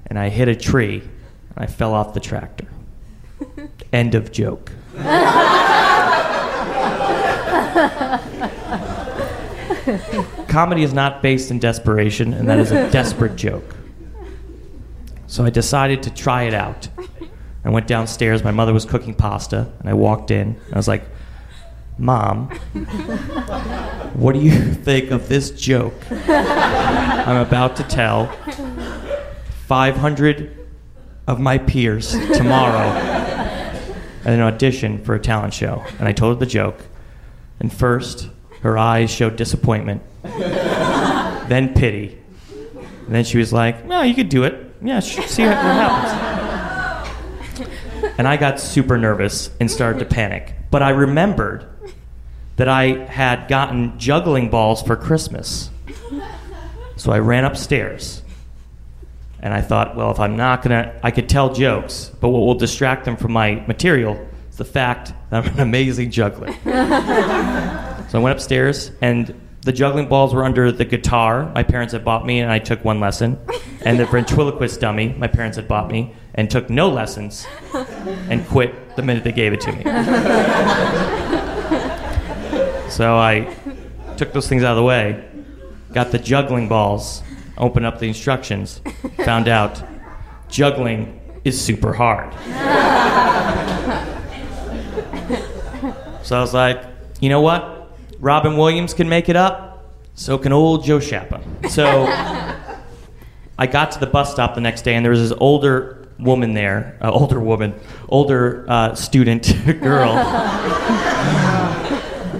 and 0.06 0.18
I 0.18 0.28
hit 0.28 0.48
a 0.48 0.56
tree 0.56 1.00
and 1.00 1.10
I 1.56 1.66
fell 1.66 1.94
off 1.94 2.14
the 2.14 2.20
tractor. 2.20 2.66
End 3.92 4.14
of 4.14 4.32
joke. 4.32 4.72
Comedy 10.48 10.82
is 10.82 10.92
not 10.92 11.22
based 11.22 11.50
in 11.50 11.58
desperation, 11.58 12.34
and 12.34 12.48
that 12.48 12.58
is 12.58 12.70
a 12.70 12.90
desperate 12.90 13.36
joke. 13.36 13.74
So 15.32 15.46
I 15.46 15.48
decided 15.48 16.02
to 16.02 16.10
try 16.10 16.42
it 16.42 16.52
out. 16.52 16.88
I 17.64 17.70
went 17.70 17.86
downstairs. 17.86 18.44
My 18.44 18.50
mother 18.50 18.74
was 18.74 18.84
cooking 18.84 19.14
pasta, 19.14 19.72
and 19.80 19.88
I 19.88 19.94
walked 19.94 20.30
in. 20.30 20.60
I 20.70 20.76
was 20.76 20.86
like, 20.86 21.04
Mom, 21.96 22.50
what 24.12 24.34
do 24.34 24.40
you 24.40 24.60
think 24.74 25.10
of 25.10 25.30
this 25.30 25.50
joke 25.50 25.94
I'm 26.10 27.38
about 27.38 27.76
to 27.76 27.82
tell 27.84 28.26
500 29.68 30.68
of 31.26 31.40
my 31.40 31.56
peers 31.56 32.10
tomorrow 32.10 32.88
at 32.90 33.80
an 34.26 34.40
audition 34.40 35.02
for 35.02 35.14
a 35.14 35.18
talent 35.18 35.54
show? 35.54 35.82
And 35.98 36.06
I 36.06 36.12
told 36.12 36.36
her 36.36 36.40
the 36.40 36.44
joke. 36.44 36.78
And 37.58 37.72
first, 37.72 38.28
her 38.60 38.76
eyes 38.76 39.10
showed 39.10 39.36
disappointment, 39.36 40.02
then 40.22 41.72
pity. 41.72 42.18
And 43.06 43.14
then 43.14 43.24
she 43.24 43.38
was 43.38 43.50
like, 43.50 43.86
No, 43.86 44.02
you 44.02 44.14
could 44.14 44.28
do 44.28 44.44
it. 44.44 44.71
Yeah, 44.82 45.00
sh- 45.00 45.26
see 45.26 45.44
what, 45.44 45.56
what 45.56 45.58
happens. 45.58 46.22
And 48.18 48.26
I 48.28 48.36
got 48.36 48.60
super 48.60 48.98
nervous 48.98 49.50
and 49.60 49.70
started 49.70 50.00
to 50.00 50.04
panic. 50.04 50.54
But 50.70 50.82
I 50.82 50.90
remembered 50.90 51.66
that 52.56 52.68
I 52.68 53.04
had 53.06 53.48
gotten 53.48 53.98
juggling 53.98 54.50
balls 54.50 54.82
for 54.82 54.96
Christmas. 54.96 55.70
So 56.96 57.12
I 57.12 57.18
ran 57.18 57.44
upstairs. 57.44 58.22
And 59.40 59.52
I 59.52 59.60
thought, 59.60 59.96
well, 59.96 60.10
if 60.12 60.20
I'm 60.20 60.36
not 60.36 60.62
going 60.62 60.84
to, 60.84 61.00
I 61.02 61.10
could 61.10 61.28
tell 61.28 61.52
jokes, 61.52 62.12
but 62.20 62.28
what 62.28 62.40
will 62.40 62.54
distract 62.54 63.04
them 63.04 63.16
from 63.16 63.32
my 63.32 63.56
material 63.66 64.28
is 64.50 64.56
the 64.56 64.64
fact 64.64 65.12
that 65.30 65.44
I'm 65.44 65.52
an 65.54 65.60
amazing 65.60 66.10
juggler. 66.12 66.52
so 66.64 68.18
I 68.18 68.18
went 68.18 68.36
upstairs, 68.36 68.92
and 69.00 69.34
the 69.62 69.72
juggling 69.72 70.08
balls 70.08 70.34
were 70.34 70.44
under 70.44 70.72
the 70.72 70.84
guitar 70.84 71.50
my 71.54 71.62
parents 71.62 71.92
had 71.92 72.04
bought 72.04 72.26
me, 72.26 72.40
and 72.40 72.50
I 72.50 72.58
took 72.58 72.84
one 72.84 73.00
lesson. 73.00 73.38
And 73.84 73.98
the 73.98 74.06
ventriloquist 74.12 74.80
dummy 74.80 75.14
my 75.16 75.28
parents 75.28 75.56
had 75.56 75.68
bought 75.68 75.90
me, 75.90 76.14
and 76.34 76.50
took 76.50 76.68
no 76.68 76.88
lessons, 76.88 77.46
and 78.28 78.46
quit 78.48 78.96
the 78.96 79.02
minute 79.02 79.24
they 79.24 79.32
gave 79.32 79.52
it 79.52 79.60
to 79.60 79.72
me. 79.72 79.82
so 82.90 83.16
I 83.16 83.54
took 84.16 84.32
those 84.32 84.48
things 84.48 84.64
out 84.64 84.72
of 84.72 84.76
the 84.76 84.82
way, 84.82 85.28
got 85.92 86.10
the 86.10 86.18
juggling 86.18 86.68
balls, 86.68 87.22
opened 87.56 87.86
up 87.86 88.00
the 88.00 88.08
instructions, 88.08 88.80
found 89.24 89.46
out 89.46 89.82
juggling 90.48 91.20
is 91.44 91.60
super 91.60 91.92
hard. 91.92 92.32
so 96.24 96.36
I 96.36 96.40
was 96.40 96.54
like, 96.54 96.82
you 97.20 97.28
know 97.28 97.40
what? 97.40 97.81
Robin 98.22 98.56
Williams 98.56 98.94
can 98.94 99.08
make 99.08 99.28
it 99.28 99.34
up, 99.34 99.92
so 100.14 100.38
can 100.38 100.52
old 100.52 100.84
Joe 100.84 100.98
Schiappa. 100.98 101.68
So 101.68 102.06
I 103.58 103.66
got 103.66 103.90
to 103.92 103.98
the 103.98 104.06
bus 104.06 104.30
stop 104.30 104.54
the 104.54 104.60
next 104.60 104.82
day, 104.82 104.94
and 104.94 105.04
there 105.04 105.10
was 105.10 105.28
this 105.28 105.36
older 105.40 106.06
woman 106.20 106.54
there, 106.54 106.96
uh, 107.02 107.10
older 107.10 107.40
woman, 107.40 107.74
older 108.08 108.64
uh, 108.68 108.94
student 108.94 109.52
girl, 109.80 110.12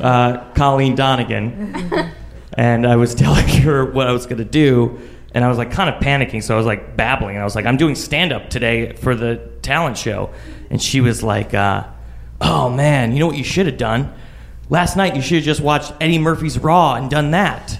uh, 0.00 0.44
Colleen 0.54 0.94
Donegan, 0.94 2.12
and 2.54 2.86
I 2.86 2.94
was 2.94 3.12
telling 3.16 3.48
her 3.48 3.84
what 3.84 4.06
I 4.06 4.12
was 4.12 4.26
going 4.26 4.38
to 4.38 4.44
do, 4.44 5.00
and 5.34 5.44
I 5.44 5.48
was 5.48 5.58
like 5.58 5.72
kind 5.72 5.92
of 5.92 6.00
panicking, 6.00 6.44
so 6.44 6.54
I 6.54 6.56
was 6.56 6.66
like 6.66 6.96
babbling, 6.96 7.34
and 7.34 7.40
I 7.42 7.44
was 7.44 7.56
like, 7.56 7.66
"I'm 7.66 7.76
doing 7.76 7.96
stand 7.96 8.32
up 8.32 8.50
today 8.50 8.92
for 8.92 9.16
the 9.16 9.50
talent 9.62 9.98
show," 9.98 10.30
and 10.70 10.80
she 10.80 11.00
was 11.00 11.24
like, 11.24 11.54
uh, 11.54 11.88
"Oh 12.40 12.70
man, 12.70 13.10
you 13.10 13.18
know 13.18 13.26
what 13.26 13.36
you 13.36 13.42
should 13.42 13.66
have 13.66 13.78
done." 13.78 14.14
Last 14.72 14.96
night 14.96 15.14
you 15.14 15.20
should 15.20 15.34
have 15.34 15.44
just 15.44 15.60
watched 15.60 15.92
Eddie 16.00 16.18
Murphy's 16.18 16.58
Raw 16.58 16.94
and 16.94 17.10
done 17.10 17.32
that. 17.32 17.78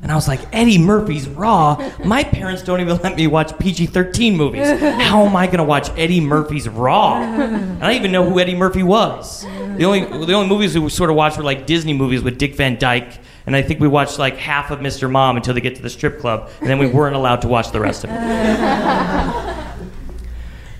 And 0.00 0.10
I 0.10 0.14
was 0.14 0.26
like, 0.26 0.40
Eddie 0.54 0.78
Murphy's 0.78 1.28
Raw? 1.28 1.76
My 2.02 2.24
parents 2.24 2.62
don't 2.62 2.80
even 2.80 2.96
let 3.02 3.14
me 3.14 3.26
watch 3.26 3.58
PG 3.58 3.84
13 3.88 4.34
movies. 4.34 4.66
How 4.80 5.26
am 5.26 5.36
I 5.36 5.44
going 5.44 5.58
to 5.58 5.64
watch 5.64 5.90
Eddie 5.98 6.22
Murphy's 6.22 6.66
Raw? 6.66 7.20
And 7.20 7.84
I 7.84 7.92
didn't 7.92 8.00
even 8.00 8.12
know 8.12 8.26
who 8.26 8.40
Eddie 8.40 8.54
Murphy 8.54 8.82
was. 8.82 9.42
The 9.42 9.84
only, 9.84 10.00
the 10.24 10.32
only 10.32 10.48
movies 10.48 10.78
we 10.78 10.88
sort 10.88 11.10
of 11.10 11.16
watched 11.16 11.36
were 11.36 11.44
like 11.44 11.66
Disney 11.66 11.92
movies 11.92 12.22
with 12.22 12.38
Dick 12.38 12.54
Van 12.54 12.78
Dyke. 12.78 13.18
And 13.46 13.54
I 13.54 13.60
think 13.60 13.80
we 13.80 13.88
watched 13.88 14.18
like 14.18 14.38
half 14.38 14.70
of 14.70 14.78
Mr. 14.78 15.10
Mom 15.10 15.36
until 15.36 15.52
they 15.52 15.60
get 15.60 15.76
to 15.76 15.82
the 15.82 15.90
strip 15.90 16.20
club. 16.20 16.48
And 16.60 16.70
then 16.70 16.78
we 16.78 16.86
weren't 16.86 17.16
allowed 17.16 17.42
to 17.42 17.48
watch 17.48 17.70
the 17.70 17.80
rest 17.80 18.02
of 18.02 18.08
it. 18.10 19.74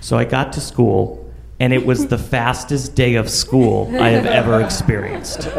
So 0.01 0.17
I 0.17 0.25
got 0.25 0.53
to 0.53 0.61
school, 0.61 1.24
and 1.59 1.73
it 1.73 1.85
was 1.85 2.07
the 2.07 2.17
fastest 2.17 2.95
day 2.95 3.15
of 3.15 3.29
school 3.29 3.89
I 3.99 4.09
have 4.09 4.25
ever 4.25 4.61
experienced. 4.61 5.49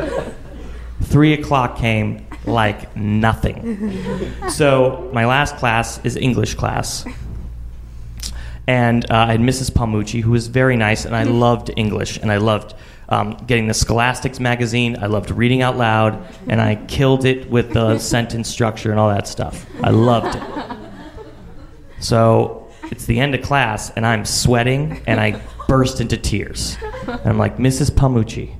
Three 1.03 1.33
o'clock 1.33 1.79
came 1.79 2.27
like 2.45 2.95
nothing. 2.97 3.93
So 4.51 5.11
my 5.13 5.27
last 5.27 5.57
class 5.57 6.05
is 6.05 6.17
English 6.17 6.55
class. 6.55 7.05
And 8.67 9.09
uh, 9.11 9.15
I 9.15 9.33
had 9.33 9.41
Mrs. 9.41 9.71
Palmucci, 9.71 10.21
who 10.21 10.33
was 10.33 10.49
very 10.49 10.77
nice, 10.77 11.05
and 11.05 11.15
I 11.15 11.23
loved 11.23 11.71
English, 11.77 12.17
and 12.17 12.33
I 12.33 12.39
loved 12.39 12.75
um, 13.09 13.37
getting 13.47 13.69
the 13.69 13.75
Scholastics 13.75 14.41
magazine. 14.41 14.97
I 15.01 15.07
loved 15.07 15.31
reading 15.31 15.63
out 15.63 15.77
loud, 15.77 16.27
and 16.49 16.61
I 16.61 16.75
killed 16.75 17.25
it 17.25 17.49
with 17.49 17.73
the 17.73 17.99
sentence 18.15 18.49
structure 18.49 18.91
and 18.91 18.99
all 18.99 19.09
that 19.09 19.29
stuff. 19.29 19.67
I 19.85 19.91
loved 19.91 20.35
it. 20.35 20.43
So 22.01 22.69
it's 22.91 23.07
the 23.07 23.21
end 23.21 23.37
of 23.37 23.43
class, 23.43 23.91
and 23.91 24.05
I'm 24.05 24.25
sweating, 24.25 25.01
and 25.07 25.21
I 25.21 25.41
burst 25.69 26.01
into 26.01 26.17
tears. 26.17 26.77
And 27.07 27.27
I'm 27.27 27.39
like, 27.39 27.57
Mrs. 27.59 27.91
Palmucci, 27.91 28.55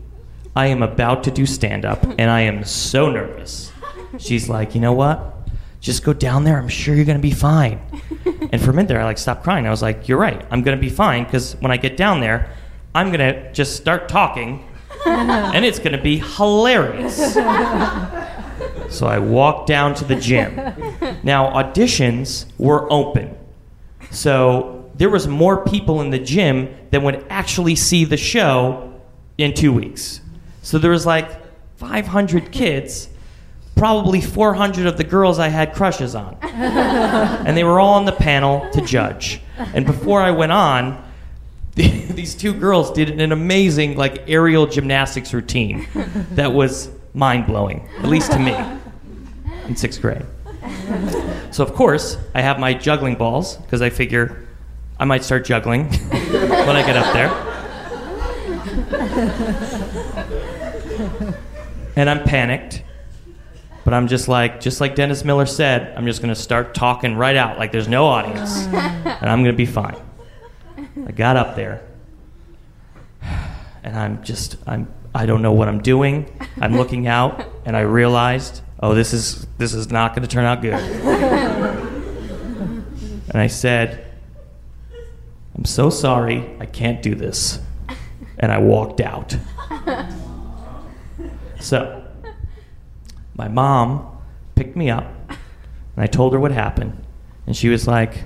I 0.55 0.67
am 0.67 0.83
about 0.83 1.25
to 1.25 1.31
do 1.31 1.47
stand 1.47 1.85
up, 1.85 2.03
and 2.19 2.31
I 2.31 2.41
am 2.43 2.65
so 2.65 3.11
nervous. 3.11 3.73
She's 4.19 4.49
like, 4.49 4.75
you 4.75 4.81
know 4.81 4.93
what? 4.93 5.35
Just 5.81 6.03
go 6.03 6.13
down 6.13 6.45
there. 6.45 6.59
I'm 6.59 6.69
sure 6.69 6.95
you're 6.95 7.05
going 7.05 7.19
to 7.19 7.23
be 7.23 7.31
fine. 7.31 7.81
And 8.51 8.61
for 8.61 8.71
a 8.71 8.75
minute 8.75 8.89
there, 8.89 9.01
I 9.01 9.05
like 9.05 9.19
stopped 9.19 9.45
crying. 9.45 9.67
I 9.67 9.71
was 9.71 9.83
like, 9.83 10.09
you're 10.09 10.19
right. 10.19 10.45
I'm 10.51 10.63
going 10.63 10.77
to 10.77 10.81
be 10.81 10.89
fine 10.89 11.25
because 11.25 11.55
when 11.61 11.71
I 11.71 11.77
get 11.77 11.97
down 11.97 12.21
there, 12.21 12.51
I'm 12.95 13.13
going 13.13 13.21
to 13.21 13.53
just 13.53 13.77
start 13.77 14.09
talking, 14.09 14.67
and 15.05 15.65
it's 15.65 15.79
going 15.79 15.93
to 15.93 16.03
be 16.03 16.19
hilarious. 16.19 17.35
So 18.89 19.07
I 19.07 19.19
walked 19.19 19.67
down 19.67 19.95
to 19.97 20.05
the 20.05 20.17
gym. 20.17 20.57
Now, 21.23 21.51
auditions 21.53 22.47
were 22.57 22.91
open. 22.91 23.37
So 24.11 24.76
there 24.97 25.11
was 25.11 25.29
more 25.29 25.65
people 25.65 26.01
in 26.01 26.11
the 26.11 26.19
gym 26.19 26.75
than 26.91 27.03
would 27.03 27.25
actually 27.29 27.77
see 27.77 28.05
the 28.05 28.17
show 28.17 29.01
in 29.37 29.53
two 29.55 29.73
weeks. 29.73 30.21
So 30.63 30.79
there 30.79 30.91
was 30.91 31.05
like 31.05 31.31
500 31.77 32.51
kids, 32.51 33.09
probably 33.77 34.21
400 34.21 34.87
of 34.87 34.97
the 34.97 35.05
girls 35.05 35.39
I 35.39 35.49
had 35.49 35.75
crushes 35.75 36.15
on. 36.15 36.39
and 36.43 37.57
they 37.57 37.65
were 37.65 37.79
all 37.79 37.95
on 37.95 38.07
the 38.07 38.13
panel 38.13 38.69
to 38.73 38.81
judge. 38.81 39.41
And 39.75 39.85
before 39.85 40.21
I 40.23 40.31
went 40.31 40.53
on, 40.53 41.05
these 41.75 42.35
two 42.35 42.55
girls 42.55 42.91
did 42.91 43.21
an 43.21 43.33
amazing 43.33 43.97
like 43.97 44.25
aerial 44.29 44.67
gymnastics 44.67 45.35
routine 45.35 45.87
that 46.33 46.53
was 46.53 46.91
mind-blowing, 47.13 47.87
at 47.99 48.07
least 48.07 48.33
to 48.33 48.39
me, 48.39 48.57
in 49.67 49.77
sixth 49.77 50.01
grade. 50.01 50.25
So 51.51 51.63
of 51.63 51.75
course, 51.75 52.17
I 52.35 52.41
have 52.41 52.59
my 52.59 52.73
juggling 52.73 53.17
balls 53.17 53.57
because 53.59 53.83
I 53.83 53.91
figure 53.91 54.46
I 54.99 55.05
might 55.05 55.25
start 55.25 55.45
juggling 55.45 55.85
when 55.93 56.77
I 56.77 56.83
get 56.87 56.97
up 56.97 57.13
there. 57.13 57.31
And 61.97 62.11
I'm 62.11 62.25
panicked, 62.25 62.83
but 63.85 63.95
I'm 63.95 64.07
just 64.07 64.29
like, 64.29 64.61
just 64.61 64.81
like 64.81 64.95
Dennis 64.95 65.25
Miller 65.25 65.47
said, 65.47 65.97
I'm 65.97 66.07
just 66.07 66.21
gonna 66.21 66.35
start 66.35 66.75
talking 66.75 67.15
right 67.17 67.37
out 67.37 67.59
like 67.59 67.73
there's 67.73 67.89
no 67.89 68.07
audience, 68.07 68.67
and 68.67 69.31
I'm 69.31 69.43
gonna 69.43 69.53
be 69.55 69.67
fine. 69.67 69.97
I 71.07 71.13
got 71.13 71.37
up 71.37 71.57
there, 71.57 71.83
and 73.83 73.97
I'm 73.99 74.23
just, 74.23 74.57
I'm, 74.67 74.93
I 75.15 75.25
don't 75.27 75.41
know 75.43 75.53
what 75.53 75.69
I'm 75.69 75.81
doing. 75.81 76.31
I'm 76.61 76.77
looking 76.77 77.07
out, 77.07 77.45
and 77.65 77.77
I 77.77 77.81
realized, 77.81 78.63
oh, 78.81 78.95
this 78.95 79.13
is, 79.15 79.47
this 79.59 79.73
is 79.73 79.91
not 79.91 80.15
gonna 80.15 80.27
turn 80.27 80.45
out 80.45 80.63
good. 80.63 81.83
And 83.29 83.43
I 83.43 83.49
said, 83.49 84.06
I'm 85.57 85.65
so 85.65 85.91
sorry, 85.91 86.57
I 86.61 86.67
can't 86.67 87.03
do 87.03 87.15
this. 87.15 87.61
And 88.39 88.53
I 88.53 88.59
walked 88.59 89.01
out. 89.01 89.37
So, 91.59 92.05
my 93.35 93.49
mom 93.49 94.19
picked 94.55 94.77
me 94.77 94.91
up, 94.91 95.13
and 95.29 95.39
I 95.97 96.07
told 96.07 96.33
her 96.33 96.39
what 96.39 96.53
happened. 96.53 97.03
And 97.47 97.57
she 97.57 97.69
was 97.69 97.87
like, 97.87 98.25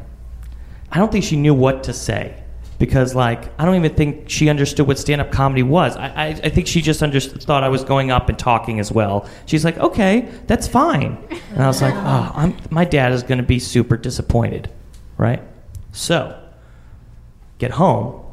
I 0.91 0.99
don't 0.99 1.13
think 1.13 1.25
she 1.25 1.37
knew 1.37 1.55
what 1.55 1.85
to 1.85 1.93
say. 1.93 2.43
Because, 2.79 3.15
like, 3.15 3.51
I 3.59 3.67
don't 3.67 3.77
even 3.77 3.95
think 3.95 4.29
she 4.29 4.49
understood 4.49 4.87
what 4.87 4.99
stand 4.99 5.21
up 5.21 5.31
comedy 5.31 5.63
was. 5.63 5.97
I, 5.97 6.07
I, 6.09 6.27
I 6.29 6.49
think 6.49 6.67
she 6.67 6.81
just 6.81 7.03
understood, 7.03 7.43
thought 7.43 7.63
I 7.63 7.69
was 7.69 7.85
going 7.85 8.11
up 8.11 8.31
and 8.31 8.39
talking 8.39 8.81
as 8.81 8.91
well. 8.91 9.29
She's 9.45 9.67
like, 9.67 9.77
okay, 9.79 10.29
that's 10.47 10.67
fine. 10.67 11.19
And 11.53 11.63
I 11.63 11.67
was 11.67 11.83
like, 11.83 11.95
oh, 11.95 12.33
I'm, 12.35 12.57
my 12.71 12.87
dad 12.87 13.13
is 13.13 13.23
going 13.23 13.39
to 13.39 13.45
be 13.45 13.59
super 13.59 13.99
disappointed, 13.99 14.71
right? 15.19 15.43
So, 15.93 16.40
get 17.61 17.71
home, 17.71 18.25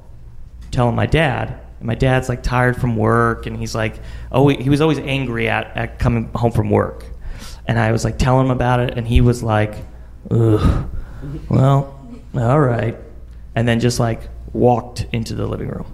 telling 0.71 0.95
my 0.95 1.05
dad, 1.05 1.59
and 1.79 1.85
my 1.85 1.93
dad's 1.93 2.29
like 2.29 2.41
tired 2.41 2.79
from 2.79 2.95
work, 2.95 3.45
and 3.45 3.57
he's 3.57 3.75
like, 3.75 3.99
oh, 4.31 4.47
he 4.47 4.69
was 4.69 4.81
always 4.81 4.97
angry 4.97 5.47
at, 5.49 5.77
at 5.77 5.99
coming 5.99 6.31
home 6.33 6.51
from 6.51 6.71
work. 6.71 7.05
And 7.67 7.77
I 7.77 7.91
was 7.91 8.03
like 8.03 8.17
telling 8.17 8.45
him 8.45 8.51
about 8.51 8.79
it, 8.79 8.97
and 8.97 9.05
he 9.05 9.21
was 9.21 9.43
like, 9.43 9.75
ugh, 10.31 10.89
well, 11.49 11.99
all 12.33 12.59
right. 12.59 12.97
And 13.53 13.67
then 13.67 13.79
just 13.79 13.99
like 13.99 14.21
walked 14.53 15.05
into 15.11 15.35
the 15.35 15.45
living 15.45 15.67
room, 15.67 15.85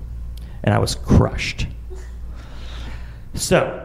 and 0.63 0.73
I 0.73 0.79
was 0.79 0.95
crushed. 0.95 1.67
So, 3.33 3.79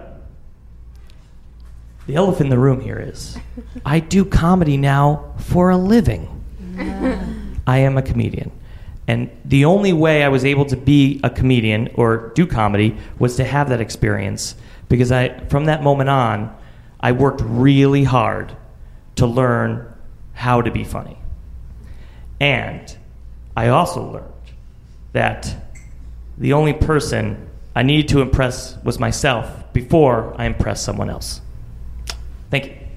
the 2.06 2.16
elephant 2.16 2.46
in 2.46 2.50
the 2.50 2.58
room 2.58 2.80
here 2.80 2.98
is 2.98 3.38
I 3.84 4.00
do 4.00 4.26
comedy 4.26 4.76
now 4.76 5.34
for 5.38 5.70
a 5.70 5.76
living. 5.78 6.34
I 7.66 7.78
am 7.78 7.96
a 7.96 8.02
comedian. 8.02 8.52
And 9.08 9.30
the 9.46 9.64
only 9.64 9.94
way 9.94 10.22
I 10.22 10.28
was 10.28 10.44
able 10.44 10.66
to 10.66 10.76
be 10.76 11.18
a 11.24 11.30
comedian 11.30 11.88
or 11.94 12.30
do 12.34 12.46
comedy 12.46 12.96
was 13.18 13.36
to 13.36 13.44
have 13.44 13.70
that 13.70 13.80
experience 13.80 14.54
because 14.90 15.10
I 15.10 15.40
from 15.46 15.64
that 15.64 15.82
moment 15.82 16.10
on 16.10 16.54
I 17.00 17.12
worked 17.12 17.40
really 17.42 18.04
hard 18.04 18.54
to 19.16 19.26
learn 19.26 19.92
how 20.34 20.60
to 20.60 20.70
be 20.70 20.84
funny. 20.84 21.18
And 22.38 22.96
I 23.56 23.68
also 23.68 24.12
learned 24.12 24.32
that 25.12 25.56
the 26.36 26.52
only 26.52 26.74
person 26.74 27.48
I 27.74 27.82
needed 27.82 28.08
to 28.08 28.20
impress 28.20 28.76
was 28.84 28.98
myself 28.98 29.72
before 29.72 30.34
I 30.36 30.44
impressed 30.44 30.84
someone 30.84 31.08
else. 31.08 31.40
Thank 32.50 32.66
you. 32.66 32.87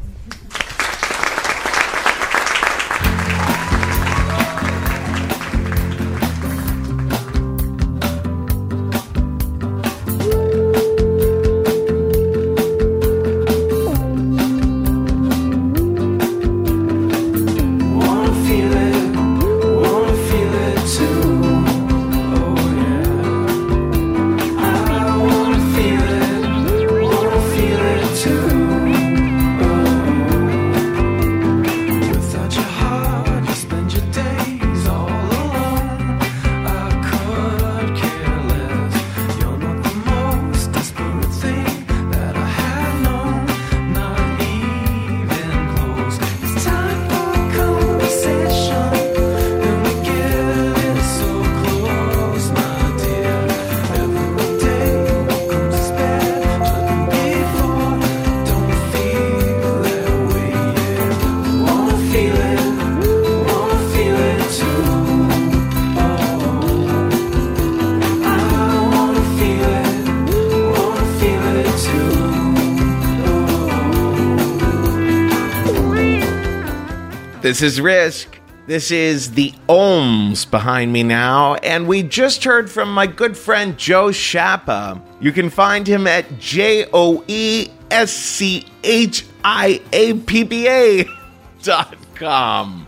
This 77.62 77.74
is 77.74 77.82
Risk. 77.82 78.40
This 78.66 78.90
is 78.90 79.34
the 79.34 79.54
Ohms 79.70 80.50
behind 80.50 80.92
me 80.92 81.04
now, 81.04 81.54
and 81.58 81.88
we 81.88 82.02
just 82.02 82.44
heard 82.44 82.72
from 82.72 82.92
my 82.92 83.06
good 83.06 83.38
friend 83.38 83.78
Joe 83.78 84.08
Schiappa. 84.08 85.00
You 85.20 85.32
can 85.32 85.52
find 85.52 85.86
him 85.86 86.08
at 86.08 86.40
J 86.40 86.88
O 86.92 87.24
E 87.28 87.68
S 87.92 88.12
C 88.12 88.66
H 88.84 89.28
I 89.46 89.80
A 89.94 90.16
P 90.16 90.44
P 90.44 90.68
A 90.68 91.06
dot 91.62 91.96
com. 92.16 92.88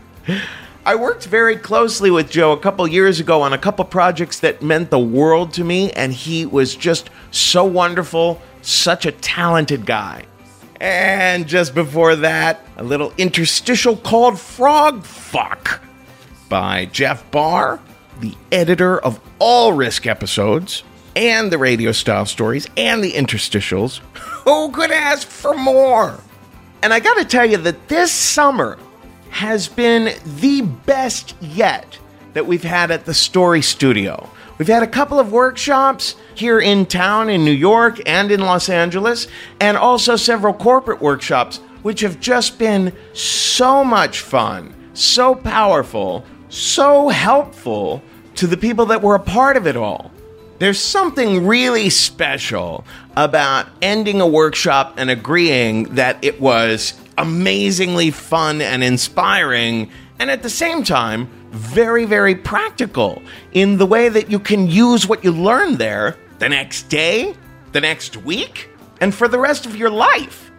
I 0.84 0.96
worked 0.96 1.26
very 1.26 1.54
closely 1.54 2.10
with 2.10 2.28
Joe 2.28 2.50
a 2.50 2.58
couple 2.58 2.84
years 2.88 3.20
ago 3.20 3.42
on 3.42 3.52
a 3.52 3.58
couple 3.58 3.84
projects 3.84 4.40
that 4.40 4.60
meant 4.60 4.90
the 4.90 4.98
world 4.98 5.52
to 5.52 5.62
me, 5.62 5.92
and 5.92 6.12
he 6.12 6.46
was 6.46 6.74
just 6.74 7.10
so 7.30 7.64
wonderful, 7.64 8.42
such 8.60 9.06
a 9.06 9.12
talented 9.12 9.86
guy. 9.86 10.24
And 10.80 11.46
just 11.46 11.74
before 11.74 12.16
that, 12.16 12.64
a 12.76 12.82
little 12.82 13.12
interstitial 13.16 13.96
called 13.96 14.38
Frog 14.38 15.04
Fuck 15.04 15.80
by 16.48 16.86
Jeff 16.86 17.30
Barr, 17.30 17.80
the 18.20 18.34
editor 18.52 18.98
of 18.98 19.20
all 19.38 19.72
Risk 19.72 20.06
episodes, 20.06 20.82
and 21.16 21.50
the 21.50 21.58
radio 21.58 21.92
style 21.92 22.26
stories, 22.26 22.66
and 22.76 23.02
the 23.02 23.12
interstitials. 23.12 23.98
Who 24.44 24.70
could 24.72 24.90
ask 24.90 25.26
for 25.28 25.54
more? 25.54 26.18
And 26.82 26.92
I 26.92 27.00
gotta 27.00 27.24
tell 27.24 27.46
you 27.46 27.56
that 27.58 27.88
this 27.88 28.12
summer 28.12 28.78
has 29.30 29.68
been 29.68 30.16
the 30.38 30.62
best 30.62 31.34
yet 31.40 31.98
that 32.34 32.46
we've 32.46 32.62
had 32.64 32.90
at 32.90 33.04
the 33.04 33.14
Story 33.14 33.62
Studio. 33.62 34.28
We've 34.56 34.68
had 34.68 34.84
a 34.84 34.88
couple 34.88 35.18
of 35.18 35.32
workshops 35.32 36.14
here 36.34 36.60
in 36.60 36.86
town 36.86 37.28
in 37.28 37.44
New 37.44 37.50
York 37.50 38.00
and 38.06 38.30
in 38.30 38.40
Los 38.40 38.68
Angeles, 38.68 39.26
and 39.60 39.76
also 39.76 40.14
several 40.14 40.54
corporate 40.54 41.02
workshops, 41.02 41.58
which 41.82 42.00
have 42.00 42.20
just 42.20 42.56
been 42.56 42.92
so 43.14 43.82
much 43.84 44.20
fun, 44.20 44.72
so 44.94 45.34
powerful, 45.34 46.24
so 46.50 47.08
helpful 47.08 48.00
to 48.36 48.46
the 48.46 48.56
people 48.56 48.86
that 48.86 49.02
were 49.02 49.16
a 49.16 49.20
part 49.20 49.56
of 49.56 49.66
it 49.66 49.76
all. 49.76 50.12
There's 50.60 50.80
something 50.80 51.48
really 51.48 51.90
special 51.90 52.84
about 53.16 53.66
ending 53.82 54.20
a 54.20 54.26
workshop 54.26 54.94
and 54.96 55.10
agreeing 55.10 55.94
that 55.96 56.16
it 56.22 56.40
was 56.40 56.94
amazingly 57.18 58.12
fun 58.12 58.60
and 58.60 58.84
inspiring, 58.84 59.90
and 60.20 60.30
at 60.30 60.44
the 60.44 60.50
same 60.50 60.84
time, 60.84 61.28
very, 61.54 62.04
very 62.04 62.34
practical 62.34 63.22
in 63.52 63.78
the 63.78 63.86
way 63.86 64.08
that 64.08 64.30
you 64.30 64.38
can 64.38 64.68
use 64.68 65.06
what 65.06 65.24
you 65.24 65.32
learn 65.32 65.76
there 65.76 66.16
the 66.38 66.48
next 66.48 66.88
day, 66.88 67.34
the 67.72 67.80
next 67.80 68.16
week, 68.18 68.68
and 69.00 69.14
for 69.14 69.28
the 69.28 69.38
rest 69.38 69.64
of 69.64 69.76
your 69.76 69.90
life. 69.90 70.50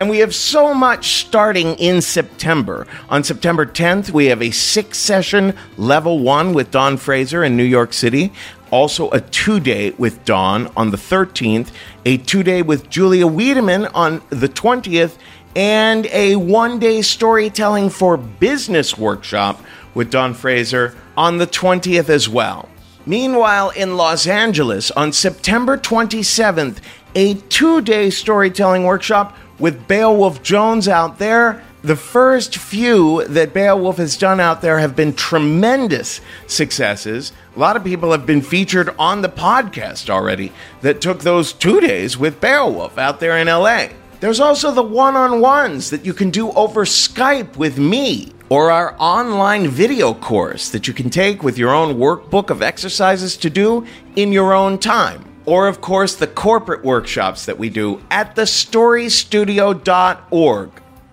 And 0.00 0.08
we 0.08 0.18
have 0.18 0.34
so 0.34 0.72
much 0.72 1.20
starting 1.20 1.74
in 1.74 2.00
September. 2.00 2.86
On 3.10 3.22
September 3.22 3.66
10th, 3.66 4.10
we 4.10 4.26
have 4.26 4.40
a 4.40 4.50
six 4.50 4.96
session 4.96 5.54
level 5.76 6.20
one 6.20 6.54
with 6.54 6.70
Don 6.70 6.96
Fraser 6.96 7.44
in 7.44 7.54
New 7.56 7.64
York 7.64 7.92
City. 7.92 8.32
Also, 8.70 9.10
a 9.10 9.20
two 9.20 9.60
day 9.60 9.90
with 9.90 10.24
Don 10.24 10.68
on 10.76 10.90
the 10.90 10.96
13th, 10.96 11.68
a 12.06 12.16
two 12.16 12.42
day 12.42 12.62
with 12.62 12.88
Julia 12.88 13.26
Wiedemann 13.26 13.86
on 13.88 14.22
the 14.30 14.48
20th, 14.48 15.18
and 15.54 16.06
a 16.06 16.36
one 16.36 16.78
day 16.78 17.02
storytelling 17.02 17.90
for 17.90 18.16
business 18.16 18.96
workshop 18.96 19.60
with 19.94 20.10
Don 20.10 20.34
Fraser 20.34 20.94
on 21.16 21.38
the 21.38 21.46
20th 21.46 22.08
as 22.08 22.28
well. 22.28 22.68
Meanwhile, 23.06 23.70
in 23.70 23.96
Los 23.96 24.26
Angeles, 24.26 24.90
on 24.90 25.12
September 25.12 25.76
27th, 25.78 26.78
a 27.14 27.34
two 27.34 27.80
day 27.80 28.10
storytelling 28.10 28.84
workshop 28.84 29.36
with 29.58 29.88
Beowulf 29.88 30.42
Jones 30.42 30.88
out 30.88 31.18
there. 31.18 31.62
The 31.82 31.96
first 31.96 32.56
few 32.56 33.24
that 33.24 33.54
Beowulf 33.54 33.96
has 33.96 34.18
done 34.18 34.38
out 34.38 34.60
there 34.60 34.80
have 34.80 34.94
been 34.94 35.14
tremendous 35.14 36.20
successes. 36.46 37.32
A 37.56 37.58
lot 37.58 37.76
of 37.76 37.84
people 37.84 38.12
have 38.12 38.26
been 38.26 38.42
featured 38.42 38.94
on 38.98 39.22
the 39.22 39.30
podcast 39.30 40.10
already 40.10 40.52
that 40.82 41.00
took 41.00 41.20
those 41.20 41.54
two 41.54 41.80
days 41.80 42.18
with 42.18 42.40
Beowulf 42.40 42.98
out 42.98 43.18
there 43.18 43.38
in 43.38 43.46
LA. 43.46 43.88
There's 44.20 44.40
also 44.40 44.70
the 44.70 44.82
one 44.82 45.16
on 45.16 45.40
ones 45.40 45.88
that 45.88 46.04
you 46.04 46.12
can 46.12 46.28
do 46.28 46.50
over 46.52 46.84
Skype 46.84 47.56
with 47.56 47.78
me, 47.78 48.34
or 48.50 48.70
our 48.70 48.94
online 48.98 49.66
video 49.68 50.12
course 50.12 50.68
that 50.70 50.88
you 50.88 50.92
can 50.92 51.08
take 51.08 51.42
with 51.42 51.56
your 51.56 51.70
own 51.70 51.94
workbook 51.94 52.50
of 52.50 52.60
exercises 52.60 53.36
to 53.36 53.48
do 53.48 53.86
in 54.16 54.32
your 54.32 54.52
own 54.52 54.76
time. 54.76 55.24
Or, 55.46 55.68
of 55.68 55.80
course, 55.80 56.16
the 56.16 56.26
corporate 56.26 56.84
workshops 56.84 57.46
that 57.46 57.58
we 57.58 57.70
do 57.70 58.02
at 58.10 58.36
thestorystudio.org. 58.36 60.70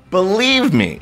Believe 0.10 0.74
me, 0.74 1.00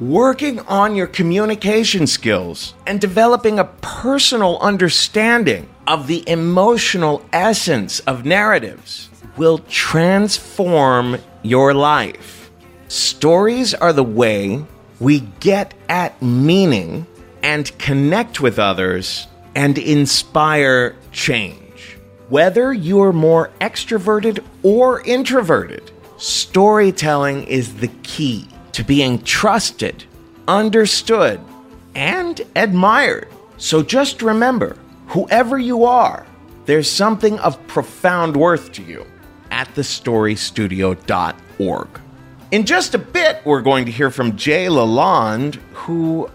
working 0.00 0.58
on 0.60 0.96
your 0.96 1.06
communication 1.06 2.06
skills 2.06 2.74
and 2.86 3.00
developing 3.00 3.58
a 3.58 3.64
personal 3.64 4.58
understanding 4.58 5.68
of 5.86 6.08
the 6.08 6.28
emotional 6.28 7.24
essence 7.32 8.00
of 8.00 8.24
narratives 8.24 9.08
will 9.36 9.58
transform 9.68 11.18
your 11.42 11.74
life. 11.74 12.50
Stories 12.88 13.72
are 13.72 13.92
the 13.92 14.02
way 14.02 14.64
we 15.00 15.20
get 15.40 15.74
at 15.88 16.20
meaning 16.22 17.06
and 17.42 17.76
connect 17.78 18.40
with 18.40 18.58
others 18.58 19.26
and 19.54 19.78
inspire 19.78 20.96
change. 21.12 21.96
Whether 22.28 22.72
you're 22.72 23.12
more 23.12 23.50
extroverted 23.60 24.42
or 24.62 25.02
introverted, 25.02 25.90
storytelling 26.16 27.44
is 27.44 27.76
the 27.76 27.90
key 28.02 28.48
to 28.72 28.82
being 28.84 29.22
trusted, 29.22 30.04
understood, 30.48 31.40
and 31.94 32.40
admired. 32.56 33.28
So 33.58 33.82
just 33.82 34.22
remember 34.22 34.76
whoever 35.08 35.58
you 35.58 35.84
are, 35.84 36.26
there's 36.66 36.90
something 36.90 37.38
of 37.38 37.64
profound 37.68 38.36
worth 38.36 38.72
to 38.72 38.82
you 38.82 39.06
at 39.50 39.68
thestorystudio.org. 39.74 42.00
In 42.52 42.64
just 42.64 42.94
a 42.94 42.98
bit, 42.98 43.40
we're 43.44 43.60
going 43.60 43.86
to 43.86 43.90
hear 43.90 44.08
from 44.08 44.36
Jay 44.36 44.66
Lalonde, 44.66 45.56
who 45.72 46.30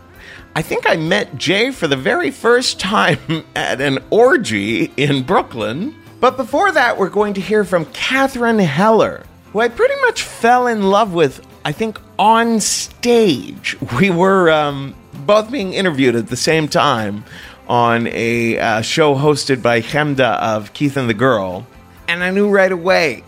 I 0.53 0.61
think 0.61 0.83
I 0.85 0.97
met 0.97 1.37
Jay 1.37 1.71
for 1.71 1.87
the 1.87 1.95
very 1.95 2.31
first 2.31 2.81
time 2.81 3.45
at 3.55 3.79
an 3.79 3.99
orgy 4.09 4.91
in 4.97 5.23
Brooklyn. 5.23 5.95
But 6.19 6.35
before 6.35 6.69
that, 6.73 6.97
we're 6.97 7.09
going 7.09 7.35
to 7.35 7.41
hear 7.41 7.63
from 7.63 7.85
Catherine 7.85 8.59
Heller, 8.59 9.23
who 9.53 9.61
I 9.61 9.69
pretty 9.69 9.99
much 10.01 10.23
fell 10.23 10.67
in 10.67 10.83
love 10.83 11.13
with, 11.13 11.47
I 11.63 11.71
think, 11.71 11.97
on 12.19 12.59
stage. 12.59 13.77
We 13.97 14.09
were 14.09 14.51
um, 14.51 14.93
both 15.25 15.49
being 15.49 15.73
interviewed 15.73 16.17
at 16.17 16.27
the 16.27 16.35
same 16.35 16.67
time 16.67 17.23
on 17.69 18.07
a 18.07 18.59
uh, 18.59 18.81
show 18.81 19.15
hosted 19.15 19.61
by 19.61 19.81
Chemda 19.81 20.37
of 20.39 20.73
Keith 20.73 20.97
and 20.97 21.07
the 21.07 21.13
Girl. 21.13 21.65
And 22.09 22.21
I 22.21 22.31
knew 22.31 22.49
right 22.49 22.71
away, 22.71 23.23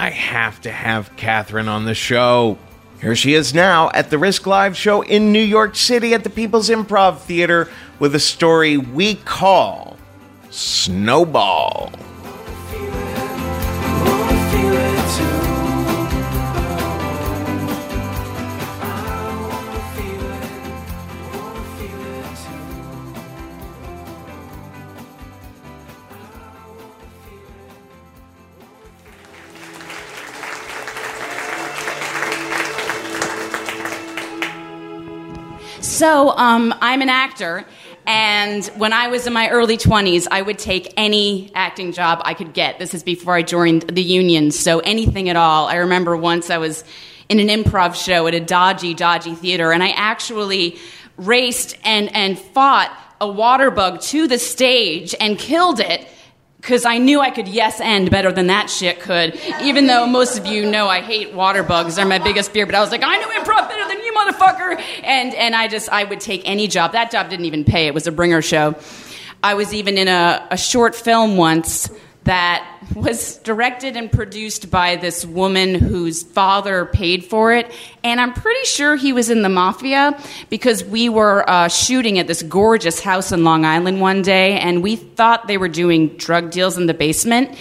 I 0.00 0.08
have 0.08 0.62
to 0.62 0.70
have 0.72 1.14
Catherine 1.16 1.68
on 1.68 1.84
the 1.84 1.94
show. 1.94 2.56
Here 3.02 3.14
she 3.14 3.34
is 3.34 3.52
now 3.52 3.90
at 3.90 4.08
the 4.08 4.16
Risk 4.16 4.46
Live 4.46 4.74
show 4.74 5.02
in 5.02 5.30
New 5.30 5.42
York 5.42 5.76
City 5.76 6.14
at 6.14 6.24
the 6.24 6.30
People's 6.30 6.70
Improv 6.70 7.18
Theater 7.18 7.68
with 7.98 8.14
a 8.14 8.18
story 8.18 8.78
we 8.78 9.16
call 9.16 9.98
Snowball. 10.48 11.92
So, 36.00 36.30
um, 36.30 36.74
I'm 36.80 37.02
an 37.02 37.10
actor, 37.10 37.66
and 38.06 38.64
when 38.78 38.94
I 38.94 39.08
was 39.08 39.26
in 39.26 39.34
my 39.34 39.50
early 39.50 39.76
20s, 39.76 40.26
I 40.30 40.40
would 40.40 40.58
take 40.58 40.94
any 40.96 41.52
acting 41.54 41.92
job 41.92 42.22
I 42.24 42.32
could 42.32 42.54
get. 42.54 42.78
This 42.78 42.94
is 42.94 43.02
before 43.02 43.34
I 43.34 43.42
joined 43.42 43.82
the 43.82 44.02
union, 44.02 44.50
so 44.50 44.78
anything 44.78 45.28
at 45.28 45.36
all. 45.36 45.66
I 45.66 45.74
remember 45.74 46.16
once 46.16 46.48
I 46.48 46.56
was 46.56 46.84
in 47.28 47.38
an 47.38 47.48
improv 47.48 48.02
show 48.02 48.26
at 48.26 48.32
a 48.32 48.40
dodgy, 48.40 48.94
dodgy 48.94 49.34
theater, 49.34 49.72
and 49.72 49.82
I 49.82 49.90
actually 49.90 50.78
raced 51.18 51.76
and, 51.84 52.10
and 52.16 52.38
fought 52.38 52.90
a 53.20 53.28
water 53.28 53.70
bug 53.70 54.00
to 54.00 54.26
the 54.26 54.38
stage 54.38 55.14
and 55.20 55.38
killed 55.38 55.80
it 55.80 56.08
because 56.60 56.84
I 56.84 56.98
knew 56.98 57.20
I 57.20 57.30
could 57.30 57.48
yes 57.48 57.80
and 57.80 58.10
better 58.10 58.30
than 58.30 58.48
that 58.48 58.68
shit 58.68 59.00
could. 59.00 59.38
Even 59.62 59.86
though 59.86 60.06
most 60.06 60.38
of 60.38 60.46
you 60.46 60.70
know 60.70 60.88
I 60.88 61.00
hate 61.00 61.32
water 61.32 61.62
bugs, 61.62 61.96
they're 61.96 62.04
my 62.04 62.18
biggest 62.18 62.52
fear. 62.52 62.66
But 62.66 62.74
I 62.74 62.80
was 62.80 62.90
like, 62.90 63.02
I 63.02 63.16
know 63.16 63.28
improv 63.28 63.68
better 63.68 63.88
than 63.88 64.04
you, 64.04 64.12
motherfucker. 64.12 64.82
And 65.02 65.34
and 65.34 65.54
I 65.54 65.68
just 65.68 65.88
I 65.88 66.04
would 66.04 66.20
take 66.20 66.42
any 66.44 66.68
job. 66.68 66.92
That 66.92 67.10
job 67.10 67.30
didn't 67.30 67.46
even 67.46 67.64
pay. 67.64 67.86
It 67.86 67.94
was 67.94 68.06
a 68.06 68.12
bringer 68.12 68.42
show. 68.42 68.76
I 69.42 69.54
was 69.54 69.72
even 69.72 69.96
in 69.96 70.06
a, 70.06 70.46
a 70.50 70.58
short 70.58 70.94
film 70.94 71.38
once 71.38 71.88
that 72.24 72.66
was 72.94 73.36
directed 73.38 73.96
and 73.96 74.12
produced 74.12 74.70
by 74.70 74.96
this 74.96 75.24
woman 75.24 75.74
whose 75.74 76.22
father 76.22 76.84
paid 76.84 77.24
for 77.24 77.52
it. 77.52 77.70
And 78.04 78.20
I'm 78.20 78.34
pretty 78.34 78.64
sure 78.66 78.94
he 78.94 79.12
was 79.12 79.30
in 79.30 79.42
the 79.42 79.48
mafia 79.48 80.20
because 80.50 80.84
we 80.84 81.08
were 81.08 81.48
uh, 81.48 81.68
shooting 81.68 82.18
at 82.18 82.26
this 82.26 82.42
gorgeous 82.42 83.00
house 83.00 83.32
in 83.32 83.42
Long 83.42 83.64
Island 83.64 84.00
one 84.00 84.22
day, 84.22 84.58
and 84.58 84.82
we 84.82 84.96
thought 84.96 85.46
they 85.46 85.56
were 85.56 85.68
doing 85.68 86.08
drug 86.16 86.50
deals 86.50 86.76
in 86.76 86.86
the 86.86 86.94
basement 86.94 87.56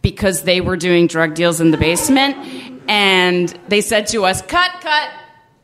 because 0.00 0.42
they 0.42 0.60
were 0.60 0.76
doing 0.76 1.06
drug 1.06 1.34
deals 1.34 1.60
in 1.60 1.70
the 1.70 1.76
basement. 1.76 2.36
And 2.88 3.48
they 3.68 3.80
said 3.80 4.06
to 4.08 4.24
us, 4.24 4.40
Cut, 4.40 4.70
cut. 4.80 5.10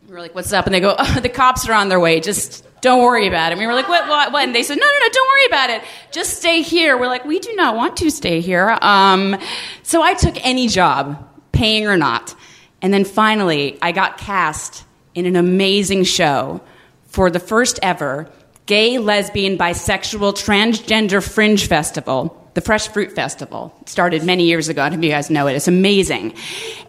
We're 0.08 0.20
like, 0.20 0.34
What's 0.34 0.52
up? 0.52 0.66
And 0.66 0.74
they 0.74 0.80
go, 0.80 0.96
oh, 0.98 1.20
The 1.20 1.28
cops 1.28 1.66
are 1.68 1.72
on 1.72 1.88
their 1.88 2.00
way. 2.00 2.20
Just 2.20 2.66
Don't 2.82 3.00
worry 3.00 3.28
about 3.28 3.50
it. 3.50 3.52
And 3.52 3.60
we 3.60 3.66
were 3.68 3.74
like, 3.74 3.88
what, 3.88 4.08
what, 4.08 4.32
what? 4.32 4.44
And 4.44 4.52
they 4.52 4.64
said, 4.64 4.76
no, 4.76 4.84
no, 4.84 4.98
no, 4.98 5.08
don't 5.08 5.28
worry 5.28 5.46
about 5.46 5.70
it. 5.70 5.82
Just 6.10 6.38
stay 6.38 6.62
here. 6.62 6.98
We're 6.98 7.06
like, 7.06 7.24
we 7.24 7.38
do 7.38 7.54
not 7.54 7.76
want 7.76 7.96
to 7.98 8.10
stay 8.10 8.40
here. 8.40 8.76
Um, 8.82 9.38
so 9.84 10.02
I 10.02 10.14
took 10.14 10.34
any 10.44 10.66
job, 10.66 11.24
paying 11.52 11.86
or 11.86 11.96
not. 11.96 12.34
And 12.82 12.92
then 12.92 13.04
finally, 13.04 13.78
I 13.80 13.92
got 13.92 14.18
cast 14.18 14.84
in 15.14 15.26
an 15.26 15.36
amazing 15.36 16.02
show 16.02 16.60
for 17.06 17.30
the 17.30 17.38
first 17.38 17.78
ever 17.82 18.28
gay, 18.66 18.98
lesbian, 18.98 19.56
bisexual, 19.56 20.32
transgender 20.32 21.22
fringe 21.22 21.68
festival. 21.68 22.38
The 22.54 22.60
Fresh 22.60 22.88
Fruit 22.88 23.12
Festival 23.12 23.74
It 23.80 23.88
started 23.88 24.24
many 24.24 24.44
years 24.44 24.68
ago. 24.68 24.82
I 24.82 24.90
don't 24.90 25.00
know 25.00 25.04
if 25.06 25.08
you 25.08 25.10
guys 25.10 25.30
know 25.30 25.46
it. 25.46 25.54
It's 25.54 25.68
amazing. 25.68 26.34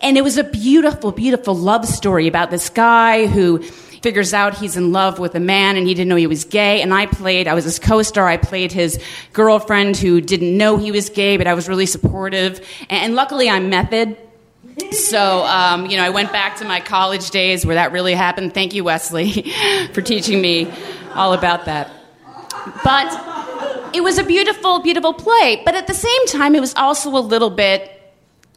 And 0.02 0.18
it 0.18 0.22
was 0.22 0.38
a 0.38 0.44
beautiful, 0.44 1.14
beautiful 1.14 1.56
love 1.56 1.86
story 1.86 2.28
about 2.28 2.52
this 2.52 2.68
guy 2.68 3.28
who 3.28 3.64
figures 4.04 4.34
out 4.34 4.56
he's 4.56 4.76
in 4.76 4.92
love 4.92 5.18
with 5.18 5.34
a 5.34 5.40
man 5.40 5.78
and 5.78 5.88
he 5.88 5.94
didn't 5.94 6.10
know 6.10 6.18
he 6.18 6.28
was 6.28 6.44
gay. 6.44 6.82
And 6.82 6.94
I 6.94 7.06
played, 7.06 7.48
I 7.48 7.54
was 7.54 7.64
his 7.64 7.80
co 7.80 8.04
star, 8.04 8.28
I 8.28 8.38
played 8.38 8.72
his 8.72 9.02
girlfriend 9.32 9.96
who 9.98 10.22
didn't 10.22 10.56
know 10.56 10.78
he 10.78 10.92
was 10.92 11.10
gay, 11.10 11.38
but 11.38 11.48
I 11.48 11.54
was 11.54 11.70
really 11.70 11.86
supportive. 11.86 12.66
And 12.90 13.16
luckily, 13.16 13.50
I'm 13.50 13.70
method. 13.70 14.18
So, 14.92 15.44
um, 15.46 15.86
you 15.86 15.98
know, 15.98 16.04
I 16.04 16.10
went 16.10 16.32
back 16.32 16.58
to 16.58 16.66
my 16.66 16.80
college 16.80 17.30
days 17.30 17.66
where 17.66 17.76
that 17.76 17.92
really 17.92 18.14
happened. 18.14 18.54
Thank 18.54 18.74
you, 18.74 18.84
Wesley, 18.84 19.32
for 19.94 20.02
teaching 20.02 20.42
me 20.42 20.72
all 21.14 21.34
about 21.34 21.66
that. 21.66 21.90
But 22.84 23.96
it 23.96 24.02
was 24.02 24.18
a 24.18 24.24
beautiful, 24.24 24.82
beautiful 24.82 25.14
play. 25.14 25.62
But 25.64 25.76
at 25.76 25.88
the 25.88 25.94
same 25.94 26.28
time, 26.28 26.56
it 26.56 26.60
was 26.60 26.74
also 26.76 27.10
a 27.16 27.20
little 27.20 27.50
bit 27.50 27.93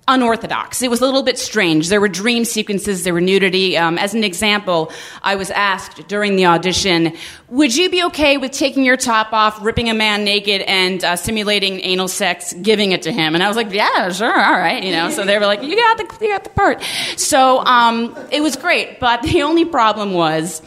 unorthodox. 0.09 0.83
It 0.83 0.91
was 0.91 1.01
a 1.01 1.05
little 1.05 1.25
bit 1.25 1.37
strange. 1.37 1.89
There 1.89 2.01
were 2.01 2.09
dream 2.09 2.45
sequences, 2.45 3.03
there 3.03 3.13
were 3.13 3.21
nudity. 3.21 3.77
Um, 3.77 3.99
as 3.99 4.15
an 4.15 4.23
example, 4.23 4.93
I 5.23 5.35
was 5.35 5.51
asked 5.51 6.07
during 6.07 6.37
the 6.37 6.47
audition, 6.47 7.13
would 7.49 7.75
you 7.75 7.91
be 7.91 8.05
okay 8.05 8.37
with 8.37 8.53
taking 8.53 8.85
your 8.85 8.97
top 8.97 9.33
off, 9.33 9.61
ripping 9.65 9.91
a 9.91 9.95
man 9.95 10.23
naked, 10.23 10.63
and 10.63 11.03
uh, 11.03 11.17
simulating 11.17 11.81
anal 11.81 12.07
sex, 12.07 12.53
giving 12.53 12.93
it 12.93 13.03
to 13.03 13.13
him? 13.13 13.35
And 13.35 13.43
I 13.43 13.49
was 13.49 13.57
like, 13.57 13.73
yeah, 13.73 14.11
sure, 14.11 14.33
all 14.33 14.59
right, 14.59 14.83
you 14.83 14.93
know. 14.93 15.11
So 15.11 15.25
they 15.25 15.39
were 15.39 15.47
like, 15.47 15.63
you 15.63 15.75
got 15.75 15.99
the, 15.99 16.25
you 16.25 16.33
got 16.33 16.45
the 16.45 16.51
part. 16.51 16.83
So 17.17 17.59
um, 17.65 18.17
it 18.31 18.41
was 18.41 18.57
great, 18.57 19.01
but 19.01 19.23
the 19.23 19.43
only 19.43 19.65
problem 19.65 20.13
was 20.15 20.63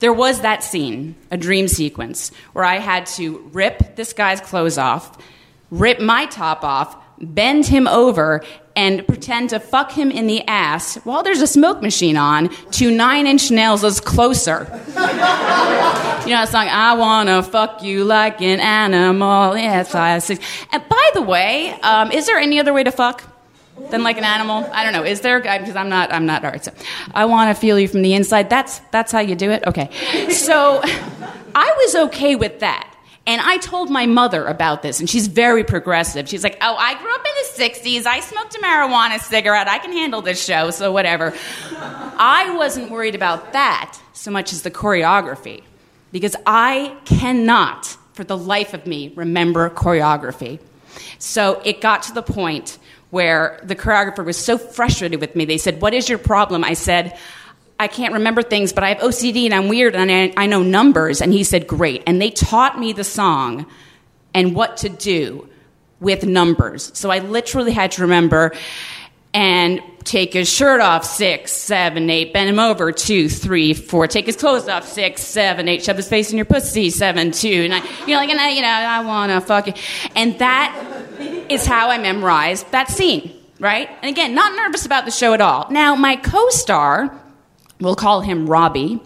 there 0.00 0.12
was 0.12 0.40
that 0.40 0.62
scene, 0.64 1.14
a 1.30 1.38
dream 1.38 1.66
sequence, 1.66 2.30
where 2.52 2.64
I 2.64 2.78
had 2.78 3.06
to 3.06 3.38
rip 3.52 3.96
this 3.96 4.12
guy's 4.12 4.40
clothes 4.40 4.76
off, 4.76 5.16
rip 5.70 5.98
my 5.98 6.26
top 6.26 6.62
off, 6.62 7.01
bend 7.20 7.66
him 7.66 7.86
over, 7.86 8.42
and 8.74 9.06
pretend 9.06 9.50
to 9.50 9.60
fuck 9.60 9.92
him 9.92 10.10
in 10.10 10.26
the 10.26 10.46
ass 10.46 10.96
while 11.04 11.22
there's 11.22 11.40
a 11.40 11.46
smoke 11.46 11.82
machine 11.82 12.16
on 12.16 12.48
to 12.72 12.90
Nine 12.90 13.26
Inch 13.26 13.50
Nails' 13.50 13.84
is 13.84 14.00
Closer. 14.00 14.66
you 14.88 14.94
know 14.94 16.40
that 16.40 16.48
song, 16.48 16.68
I 16.68 16.94
wanna 16.94 17.42
fuck 17.42 17.82
you 17.82 18.04
like 18.04 18.40
an 18.40 18.60
animal. 18.60 19.56
Yeah, 19.56 19.82
five, 19.82 20.22
six. 20.22 20.44
And 20.72 20.82
by 20.88 21.10
the 21.14 21.22
way, 21.22 21.72
um, 21.82 22.10
is 22.12 22.26
there 22.26 22.38
any 22.38 22.58
other 22.58 22.72
way 22.72 22.84
to 22.84 22.92
fuck? 22.92 23.22
Than 23.90 24.02
like 24.02 24.18
an 24.18 24.24
animal, 24.24 24.68
I 24.70 24.84
don't 24.84 24.92
know. 24.92 25.02
Is 25.02 25.22
there? 25.22 25.40
Because 25.40 25.76
I'm 25.76 25.88
not. 25.88 26.12
I'm 26.12 26.26
not. 26.26 26.44
All 26.44 26.50
right. 26.50 26.62
So, 26.62 26.72
I 27.14 27.24
want 27.24 27.54
to 27.54 27.58
feel 27.58 27.78
you 27.78 27.88
from 27.88 28.02
the 28.02 28.12
inside. 28.12 28.50
That's 28.50 28.80
that's 28.90 29.10
how 29.10 29.20
you 29.20 29.34
do 29.34 29.50
it. 29.50 29.64
Okay. 29.66 29.88
So, 30.28 30.80
I 31.54 31.74
was 31.78 31.94
okay 32.06 32.36
with 32.36 32.60
that. 32.60 32.91
And 33.26 33.40
I 33.40 33.58
told 33.58 33.88
my 33.88 34.06
mother 34.06 34.46
about 34.46 34.82
this, 34.82 34.98
and 34.98 35.08
she's 35.08 35.28
very 35.28 35.62
progressive. 35.62 36.28
She's 36.28 36.42
like, 36.42 36.58
Oh, 36.60 36.74
I 36.76 37.00
grew 37.00 37.14
up 37.14 37.24
in 37.24 37.32
the 37.42 37.64
60s. 37.64 38.06
I 38.06 38.20
smoked 38.20 38.54
a 38.56 38.58
marijuana 38.58 39.20
cigarette. 39.20 39.68
I 39.68 39.78
can 39.78 39.92
handle 39.92 40.22
this 40.22 40.44
show, 40.44 40.70
so 40.70 40.90
whatever. 40.90 41.32
I 41.72 42.54
wasn't 42.56 42.90
worried 42.90 43.14
about 43.14 43.52
that 43.52 43.98
so 44.12 44.30
much 44.30 44.52
as 44.52 44.62
the 44.62 44.70
choreography, 44.70 45.62
because 46.10 46.34
I 46.46 46.96
cannot, 47.04 47.96
for 48.12 48.24
the 48.24 48.36
life 48.36 48.74
of 48.74 48.86
me, 48.86 49.12
remember 49.14 49.70
choreography. 49.70 50.58
So 51.18 51.60
it 51.64 51.80
got 51.80 52.02
to 52.04 52.14
the 52.14 52.22
point 52.22 52.78
where 53.10 53.60
the 53.62 53.76
choreographer 53.76 54.24
was 54.24 54.36
so 54.36 54.58
frustrated 54.58 55.20
with 55.20 55.36
me. 55.36 55.44
They 55.44 55.58
said, 55.58 55.80
What 55.80 55.94
is 55.94 56.08
your 56.08 56.18
problem? 56.18 56.64
I 56.64 56.74
said, 56.74 57.16
I 57.82 57.88
can't 57.88 58.14
remember 58.14 58.42
things, 58.42 58.72
but 58.72 58.84
I 58.84 58.90
have 58.90 58.98
OCD 58.98 59.44
and 59.44 59.54
I'm 59.54 59.68
weird 59.68 59.96
and 59.96 60.10
I, 60.10 60.32
I 60.36 60.46
know 60.46 60.62
numbers. 60.62 61.20
And 61.20 61.32
he 61.32 61.42
said, 61.42 61.66
Great. 61.66 62.04
And 62.06 62.22
they 62.22 62.30
taught 62.30 62.78
me 62.78 62.92
the 62.92 63.04
song 63.04 63.66
and 64.32 64.54
what 64.54 64.78
to 64.78 64.88
do 64.88 65.48
with 65.98 66.24
numbers. 66.24 66.90
So 66.94 67.10
I 67.10 67.18
literally 67.18 67.72
had 67.72 67.92
to 67.92 68.02
remember 68.02 68.52
and 69.34 69.82
take 70.04 70.32
his 70.32 70.48
shirt 70.48 70.80
off 70.80 71.04
six, 71.04 71.52
seven, 71.52 72.08
eight, 72.08 72.32
bend 72.32 72.50
him 72.50 72.58
over 72.58 72.92
two, 72.92 73.28
three, 73.28 73.72
four, 73.72 74.06
take 74.06 74.26
his 74.26 74.36
clothes 74.36 74.68
off 74.68 74.86
six, 74.86 75.22
seven, 75.22 75.68
eight, 75.68 75.82
shove 75.82 75.96
his 75.96 76.08
face 76.08 76.30
in 76.30 76.36
your 76.36 76.44
pussy 76.44 76.90
seven, 76.90 77.30
two, 77.30 77.68
nine. 77.68 77.82
You 78.00 78.08
know, 78.08 78.16
like, 78.16 78.30
and 78.30 78.40
I, 78.40 78.50
you 78.50 78.62
know, 78.62 78.68
I 78.68 79.04
wanna 79.04 79.40
fuck 79.40 79.66
you. 79.66 79.74
And 80.14 80.38
that 80.38 81.46
is 81.48 81.66
how 81.66 81.88
I 81.88 81.98
memorized 81.98 82.70
that 82.72 82.90
scene, 82.90 83.32
right? 83.58 83.88
And 84.02 84.10
again, 84.10 84.34
not 84.34 84.54
nervous 84.54 84.86
about 84.86 85.04
the 85.04 85.10
show 85.10 85.34
at 85.34 85.40
all. 85.40 85.66
Now, 85.70 85.94
my 85.94 86.16
co-star, 86.16 87.18
we'll 87.82 87.96
call 87.96 88.20
him 88.20 88.46
Robbie. 88.46 89.00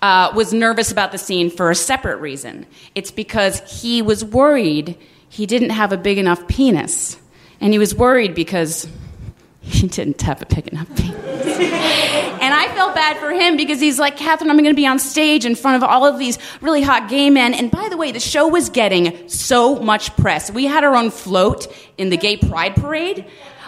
Uh, 0.00 0.32
was 0.34 0.52
nervous 0.52 0.90
about 0.90 1.12
the 1.12 1.18
scene 1.18 1.48
for 1.48 1.70
a 1.70 1.76
separate 1.76 2.16
reason. 2.16 2.66
It's 2.96 3.12
because 3.12 3.60
he 3.82 4.02
was 4.02 4.24
worried 4.24 4.98
he 5.32 5.46
didn't 5.46 5.70
have 5.70 5.92
a 5.92 5.96
big 5.96 6.18
enough 6.18 6.46
penis. 6.46 7.18
And 7.58 7.72
he 7.72 7.78
was 7.78 7.94
worried 7.94 8.34
because 8.34 8.86
he 9.62 9.88
didn't 9.88 10.20
have 10.20 10.42
a 10.42 10.46
big 10.46 10.68
enough 10.68 10.94
penis. 10.94 11.16
and 11.16 12.52
I 12.54 12.70
felt 12.74 12.94
bad 12.94 13.16
for 13.16 13.30
him 13.30 13.56
because 13.56 13.80
he's 13.80 13.98
like, 13.98 14.18
Catherine, 14.18 14.50
I'm 14.50 14.58
going 14.58 14.66
to 14.66 14.74
be 14.74 14.86
on 14.86 14.98
stage 14.98 15.46
in 15.46 15.54
front 15.54 15.82
of 15.82 15.88
all 15.88 16.04
of 16.04 16.18
these 16.18 16.38
really 16.60 16.82
hot 16.82 17.08
gay 17.08 17.30
men. 17.30 17.54
And 17.54 17.70
by 17.70 17.88
the 17.88 17.96
way, 17.96 18.12
the 18.12 18.20
show 18.20 18.46
was 18.46 18.68
getting 18.68 19.26
so 19.26 19.76
much 19.76 20.14
press. 20.16 20.50
We 20.50 20.66
had 20.66 20.84
our 20.84 20.94
own 20.94 21.10
float 21.10 21.66
in 21.96 22.10
the 22.10 22.18
gay 22.18 22.36
pride 22.36 22.76
parade. 22.76 23.24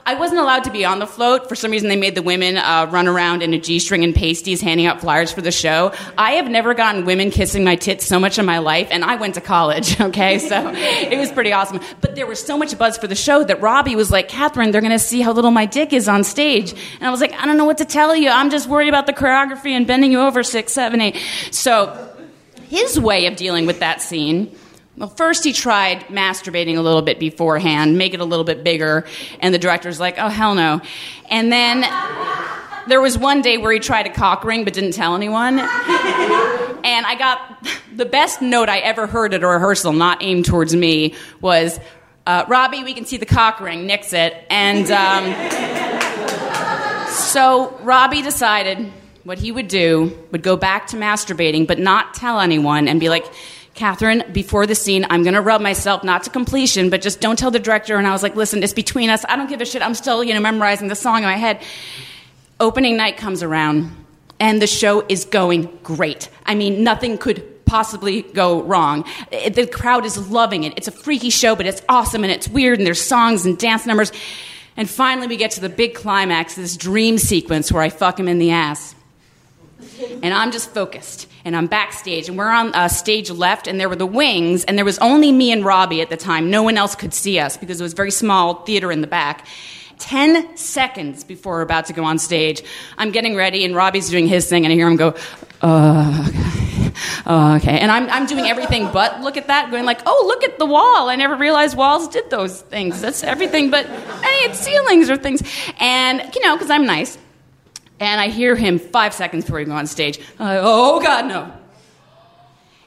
I 0.06 0.14
wasn't 0.14 0.40
allowed 0.40 0.64
to 0.64 0.70
be 0.70 0.84
on 0.84 0.98
the 0.98 1.06
float. 1.06 1.48
For 1.48 1.54
some 1.54 1.70
reason, 1.70 1.88
they 1.88 1.96
made 1.96 2.14
the 2.14 2.22
women 2.22 2.58
uh, 2.58 2.86
run 2.90 3.08
around 3.08 3.42
in 3.42 3.54
a 3.54 3.58
G 3.58 3.78
string 3.78 4.04
and 4.04 4.14
pasties 4.14 4.60
handing 4.60 4.84
out 4.84 5.00
flyers 5.00 5.32
for 5.32 5.40
the 5.40 5.50
show. 5.50 5.94
I 6.18 6.32
have 6.32 6.50
never 6.50 6.74
gotten 6.74 7.06
women 7.06 7.30
kissing 7.30 7.64
my 7.64 7.76
tits 7.76 8.04
so 8.04 8.20
much 8.20 8.38
in 8.38 8.44
my 8.44 8.58
life, 8.58 8.88
and 8.90 9.02
I 9.02 9.16
went 9.16 9.34
to 9.34 9.40
college, 9.40 9.98
okay? 10.00 10.38
So 10.38 10.72
it 10.74 11.18
was 11.18 11.32
pretty 11.32 11.52
awesome. 11.52 11.80
But 12.02 12.16
there 12.16 12.26
was 12.26 12.38
so 12.38 12.58
much 12.58 12.76
buzz 12.76 12.98
for 12.98 13.06
the 13.06 13.14
show 13.14 13.44
that 13.44 13.62
Robbie 13.62 13.96
was 13.96 14.10
like, 14.10 14.28
Catherine, 14.28 14.72
they're 14.72 14.82
gonna 14.82 14.98
see 14.98 15.22
how 15.22 15.32
little 15.32 15.50
my 15.50 15.64
dick 15.64 15.94
is 15.94 16.06
on 16.06 16.22
stage. 16.22 16.72
And 16.72 17.04
I 17.04 17.10
was 17.10 17.22
like, 17.22 17.32
I 17.32 17.46
don't 17.46 17.56
know 17.56 17.64
what 17.64 17.78
to 17.78 17.86
tell 17.86 18.14
you. 18.14 18.28
I'm 18.28 18.50
just 18.50 18.68
worried 18.68 18.88
about 18.88 19.06
the 19.06 19.14
choreography 19.14 19.70
and 19.70 19.86
bending 19.86 20.12
you 20.12 20.20
over 20.20 20.42
six, 20.42 20.72
seven, 20.72 21.00
eight. 21.00 21.16
So 21.50 22.10
his 22.68 23.00
way 23.00 23.24
of 23.26 23.36
dealing 23.36 23.64
with 23.64 23.78
that 23.80 24.02
scene 24.02 24.54
well, 24.96 25.08
first 25.08 25.42
he 25.42 25.52
tried 25.52 26.02
masturbating 26.06 26.76
a 26.76 26.80
little 26.80 27.02
bit 27.02 27.18
beforehand, 27.18 27.98
make 27.98 28.14
it 28.14 28.20
a 28.20 28.24
little 28.24 28.44
bit 28.44 28.62
bigger, 28.62 29.04
and 29.40 29.52
the 29.52 29.58
director's 29.58 29.98
like, 29.98 30.18
oh, 30.18 30.28
hell 30.28 30.54
no. 30.54 30.80
And 31.28 31.50
then 31.50 31.84
there 32.86 33.00
was 33.00 33.18
one 33.18 33.42
day 33.42 33.58
where 33.58 33.72
he 33.72 33.80
tried 33.80 34.06
a 34.06 34.12
cock 34.12 34.44
ring 34.44 34.62
but 34.64 34.72
didn't 34.72 34.92
tell 34.92 35.16
anyone. 35.16 35.58
And 35.58 37.06
I 37.06 37.16
got 37.18 37.66
the 37.96 38.04
best 38.04 38.40
note 38.42 38.68
I 38.68 38.78
ever 38.78 39.06
heard 39.06 39.34
at 39.34 39.42
a 39.42 39.46
rehearsal, 39.46 39.92
not 39.92 40.22
aimed 40.22 40.44
towards 40.44 40.76
me, 40.76 41.14
was, 41.40 41.80
uh, 42.26 42.44
Robbie, 42.46 42.84
we 42.84 42.94
can 42.94 43.04
see 43.06 43.16
the 43.16 43.26
cock 43.26 43.60
ring, 43.60 43.86
nix 43.86 44.12
it. 44.12 44.34
And 44.50 44.90
um, 44.90 45.34
so 47.10 47.76
Robbie 47.80 48.22
decided 48.22 48.92
what 49.24 49.38
he 49.38 49.50
would 49.50 49.68
do 49.68 50.16
would 50.30 50.42
go 50.42 50.56
back 50.56 50.88
to 50.88 50.96
masturbating 50.96 51.66
but 51.66 51.78
not 51.78 52.14
tell 52.14 52.38
anyone 52.38 52.86
and 52.86 53.00
be 53.00 53.08
like, 53.08 53.24
Catherine, 53.74 54.22
before 54.32 54.66
the 54.66 54.74
scene, 54.74 55.04
I'm 55.10 55.22
going 55.24 55.34
to 55.34 55.40
rub 55.40 55.60
myself, 55.60 56.04
not 56.04 56.22
to 56.24 56.30
completion, 56.30 56.90
but 56.90 57.02
just 57.02 57.20
don't 57.20 57.36
tell 57.36 57.50
the 57.50 57.58
director. 57.58 57.96
And 57.96 58.06
I 58.06 58.12
was 58.12 58.22
like, 58.22 58.36
listen, 58.36 58.62
it's 58.62 58.72
between 58.72 59.10
us. 59.10 59.24
I 59.28 59.34
don't 59.36 59.48
give 59.48 59.60
a 59.60 59.64
shit. 59.64 59.82
I'm 59.82 59.94
still, 59.94 60.22
you 60.22 60.32
know, 60.32 60.40
memorizing 60.40 60.86
the 60.88 60.94
song 60.94 61.18
in 61.18 61.24
my 61.24 61.36
head. 61.36 61.60
Opening 62.60 62.96
night 62.96 63.16
comes 63.16 63.42
around, 63.42 63.90
and 64.38 64.62
the 64.62 64.68
show 64.68 65.04
is 65.08 65.24
going 65.24 65.76
great. 65.82 66.28
I 66.46 66.54
mean, 66.54 66.84
nothing 66.84 67.18
could 67.18 67.64
possibly 67.66 68.22
go 68.22 68.62
wrong. 68.62 69.04
It- 69.32 69.54
The 69.54 69.66
crowd 69.66 70.04
is 70.04 70.30
loving 70.30 70.62
it. 70.62 70.74
It's 70.76 70.86
a 70.86 70.92
freaky 70.92 71.30
show, 71.30 71.56
but 71.56 71.66
it's 71.66 71.82
awesome 71.88 72.22
and 72.22 72.32
it's 72.32 72.46
weird, 72.46 72.78
and 72.78 72.86
there's 72.86 73.02
songs 73.02 73.44
and 73.44 73.58
dance 73.58 73.86
numbers. 73.86 74.12
And 74.76 74.88
finally, 74.88 75.26
we 75.26 75.36
get 75.36 75.50
to 75.52 75.60
the 75.60 75.68
big 75.68 75.94
climax, 75.94 76.54
this 76.54 76.76
dream 76.76 77.18
sequence 77.18 77.72
where 77.72 77.82
I 77.82 77.88
fuck 77.88 78.18
him 78.20 78.28
in 78.28 78.38
the 78.38 78.50
ass 78.52 78.94
and 80.22 80.34
I'm 80.34 80.50
just 80.50 80.70
focused. 80.70 81.28
And 81.44 81.54
I'm 81.54 81.66
backstage, 81.66 82.28
and 82.28 82.38
we're 82.38 82.48
on 82.50 82.74
uh, 82.74 82.88
stage 82.88 83.30
left, 83.30 83.66
and 83.66 83.78
there 83.78 83.90
were 83.90 83.96
the 83.96 84.06
wings, 84.06 84.64
and 84.64 84.78
there 84.78 84.84
was 84.84 84.98
only 85.00 85.30
me 85.30 85.52
and 85.52 85.62
Robbie 85.62 86.00
at 86.00 86.08
the 86.08 86.16
time. 86.16 86.50
No 86.50 86.62
one 86.62 86.78
else 86.78 86.94
could 86.94 87.12
see 87.12 87.38
us 87.38 87.58
because 87.58 87.80
it 87.80 87.82
was 87.82 87.92
very 87.92 88.10
small 88.10 88.62
theater 88.64 88.90
in 88.90 89.02
the 89.02 89.06
back. 89.06 89.46
Ten 89.98 90.56
seconds 90.56 91.22
before 91.22 91.56
we're 91.56 91.60
about 91.60 91.86
to 91.86 91.92
go 91.92 92.02
on 92.02 92.18
stage, 92.18 92.62
I'm 92.96 93.10
getting 93.10 93.36
ready, 93.36 93.64
and 93.64 93.76
Robbie's 93.76 94.08
doing 94.08 94.26
his 94.26 94.48
thing, 94.48 94.64
and 94.64 94.72
I 94.72 94.74
hear 94.74 94.88
him 94.88 94.96
go, 94.96 95.14
uh, 95.60 96.28
okay. 96.28 96.64
Uh, 97.26 97.58
okay. 97.60 97.78
And 97.78 97.90
I'm, 97.90 98.08
I'm 98.08 98.26
doing 98.26 98.46
everything 98.46 98.90
but 98.92 99.20
look 99.20 99.36
at 99.36 99.48
that, 99.48 99.70
going 99.70 99.84
like, 99.84 100.00
oh, 100.06 100.24
look 100.26 100.44
at 100.44 100.58
the 100.58 100.66
wall. 100.66 101.08
I 101.08 101.16
never 101.16 101.36
realized 101.36 101.76
walls 101.76 102.08
did 102.08 102.30
those 102.30 102.62
things. 102.62 103.00
That's 103.00 103.22
everything 103.22 103.70
but, 103.70 103.86
hey, 103.86 104.46
it's 104.46 104.60
ceilings 104.60 105.10
or 105.10 105.16
things. 105.16 105.42
And, 105.78 106.22
you 106.34 106.42
know, 106.42 106.54
because 106.54 106.70
I'm 106.70 106.86
nice. 106.86 107.18
And 108.00 108.20
I 108.20 108.28
hear 108.28 108.56
him 108.56 108.78
five 108.78 109.14
seconds 109.14 109.44
before 109.44 109.60
we 109.60 109.64
go 109.64 109.72
on 109.72 109.86
stage. 109.86 110.18
Oh, 110.40 111.00
God, 111.00 111.26
no. 111.26 111.52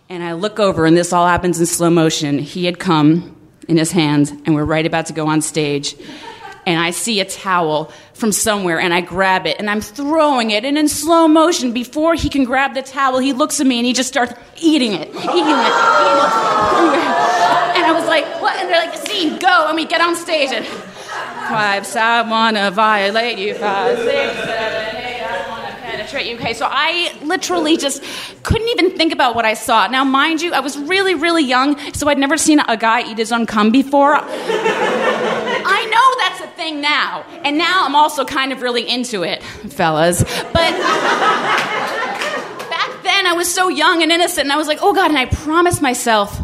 And 0.10 0.24
I 0.24 0.34
look 0.34 0.60
over, 0.60 0.86
and 0.86 0.96
this 0.96 1.12
all 1.14 1.28
happens 1.28 1.60
in 1.60 1.66
slow 1.66 1.90
motion. 1.90 2.40
He 2.40 2.66
had 2.66 2.80
come 2.80 3.36
in 3.68 3.78
his 3.78 3.92
hands, 3.92 4.32
and 4.32 4.56
we're 4.56 4.64
right 4.64 4.86
about 4.86 5.08
to 5.08 5.14
go 5.14 5.28
on 5.28 5.42
stage. 5.42 5.96
And 6.66 6.80
I 6.80 6.92
see 6.92 7.20
a 7.22 7.26
towel 7.26 7.92
from 8.14 8.32
somewhere, 8.34 8.80
and 8.80 8.94
I 8.94 9.02
grab 9.02 9.46
it, 9.48 9.58
and 9.60 9.70
I'm 9.70 9.80
throwing 9.80 10.52
it. 10.52 10.66
And 10.66 10.78
in 10.78 10.90
slow 10.90 11.28
motion, 11.28 11.72
before 11.72 12.14
he 12.16 12.30
can 12.30 12.44
grab 12.44 12.74
the 12.74 12.82
towel, 12.82 13.20
he 13.20 13.32
looks 13.32 13.62
at 13.62 13.68
me 13.68 13.80
and 13.80 13.86
he 13.86 13.94
just 13.94 14.10
starts 14.10 14.34
eating 14.62 14.94
it, 14.94 15.08
eating 15.08 15.16
it, 15.16 15.24
eating 15.24 15.48
it. 15.48 15.64
And 17.76 17.86
I 17.86 17.92
was 17.94 18.06
like, 18.08 18.26
what? 18.42 18.58
And 18.58 18.70
they're 18.70 18.86
like, 18.86 18.98
scene, 19.08 19.40
go. 19.40 19.68
And 19.68 19.76
we 19.76 19.86
get 19.86 20.02
on 20.02 20.16
stage, 20.16 20.52
and 20.52 20.66
five, 20.66 21.96
I 21.96 22.30
wanna 22.30 22.72
violate 22.72 23.38
you, 23.38 23.54
five, 23.54 23.98
six, 23.98 24.34
seven, 24.36 24.96
I 24.96 24.97
you. 26.16 26.36
Okay, 26.36 26.54
so 26.54 26.68
I 26.70 27.18
literally 27.24 27.78
just 27.78 28.04
couldn't 28.44 28.68
even 28.70 28.92
think 28.98 29.12
about 29.14 29.36
what 29.36 29.46
I 29.46 29.54
saw. 29.54 29.88
Now, 29.88 30.04
mind 30.04 30.42
you, 30.42 30.54
I 30.54 30.60
was 30.60 30.78
really, 30.78 31.16
really 31.16 31.44
young, 31.44 31.78
so 31.94 32.08
I'd 32.08 32.18
never 32.18 32.38
seen 32.38 32.60
a 32.60 32.78
guy 32.78 33.10
eat 33.10 33.18
his 33.18 33.32
own 33.32 33.46
cum 33.46 33.72
before. 33.72 34.16
I 34.20 35.86
know 35.92 36.16
that's 36.20 36.42
a 36.42 36.48
thing 36.56 36.82
now, 36.82 37.24
and 37.44 37.58
now 37.58 37.86
I'm 37.86 37.96
also 37.96 38.24
kind 38.26 38.52
of 38.52 38.62
really 38.62 38.88
into 38.88 39.24
it, 39.24 39.44
fellas. 39.44 40.24
But 40.24 40.54
back 42.70 43.04
then, 43.04 43.26
I 43.26 43.34
was 43.36 43.54
so 43.54 43.68
young 43.68 44.02
and 44.02 44.12
innocent, 44.12 44.46
and 44.46 44.52
I 44.52 44.58
was 44.58 44.68
like, 44.68 44.80
oh 44.82 44.94
God, 44.94 45.10
and 45.10 45.18
I 45.18 45.26
promised 45.26 45.82
myself 45.82 46.42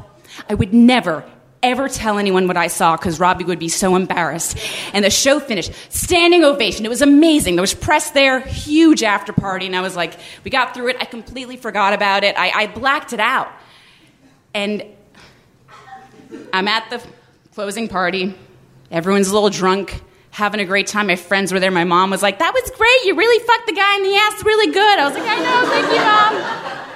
I 0.50 0.56
would 0.56 0.74
never, 0.74 1.24
ever 1.64 1.88
tell 1.90 2.20
anyone 2.20 2.48
what 2.48 2.58
I 2.58 2.68
saw 2.68 2.96
because 2.96 3.20
Robbie 3.20 3.46
would 3.46 3.58
be 3.58 3.70
so 3.70 3.96
embarrassed. 3.96 4.58
And 4.94 5.04
the 5.04 5.10
show 5.10 5.40
finished. 5.40 5.72
Standing 5.90 6.44
ovation. 6.44 6.86
It 6.86 6.90
was 6.90 7.02
amazing. 7.02 7.56
There 7.56 7.64
was 7.64 7.74
press 7.74 8.12
there, 8.12 8.42
huge 8.42 9.02
after 9.02 9.34
party, 9.34 9.66
and 9.66 9.76
I 9.76 9.82
was 9.82 9.96
like, 9.96 10.14
we 10.44 10.52
got 10.52 10.74
through 10.74 10.90
it. 10.90 10.98
I 11.00 11.06
completely 11.06 11.58
forgot 11.58 11.94
about 11.94 12.24
it. 12.24 12.38
I, 12.38 12.52
I 12.52 12.68
blacked 12.68 13.14
it 13.14 13.20
out. 13.20 13.48
And 14.54 14.84
I'm 16.52 16.68
at 16.68 16.90
the 16.90 17.02
closing 17.56 17.88
party. 17.88 18.36
Everyone's 18.92 19.30
a 19.30 19.34
little 19.34 19.50
drunk, 19.50 20.02
having 20.30 20.60
a 20.60 20.66
great 20.66 20.86
time. 20.88 21.08
My 21.08 21.16
friends 21.16 21.52
were 21.52 21.60
there. 21.60 21.72
My 21.72 21.84
mom 21.84 22.12
was 22.12 22.22
like, 22.22 22.40
That 22.40 22.54
was 22.54 22.70
great. 22.72 23.06
You 23.06 23.16
really 23.16 23.44
fucked 23.44 23.66
the 23.66 23.74
guy 23.74 23.98
in 23.98 24.04
the 24.04 24.16
ass 24.16 24.44
really 24.44 24.72
good. 24.72 25.00
I 25.00 25.08
was 25.08 25.18
like, 25.18 25.28
I 25.28 25.40
know. 25.40 25.70
Thank 25.70 25.88
you, 25.92 26.84
mom. 26.84 26.90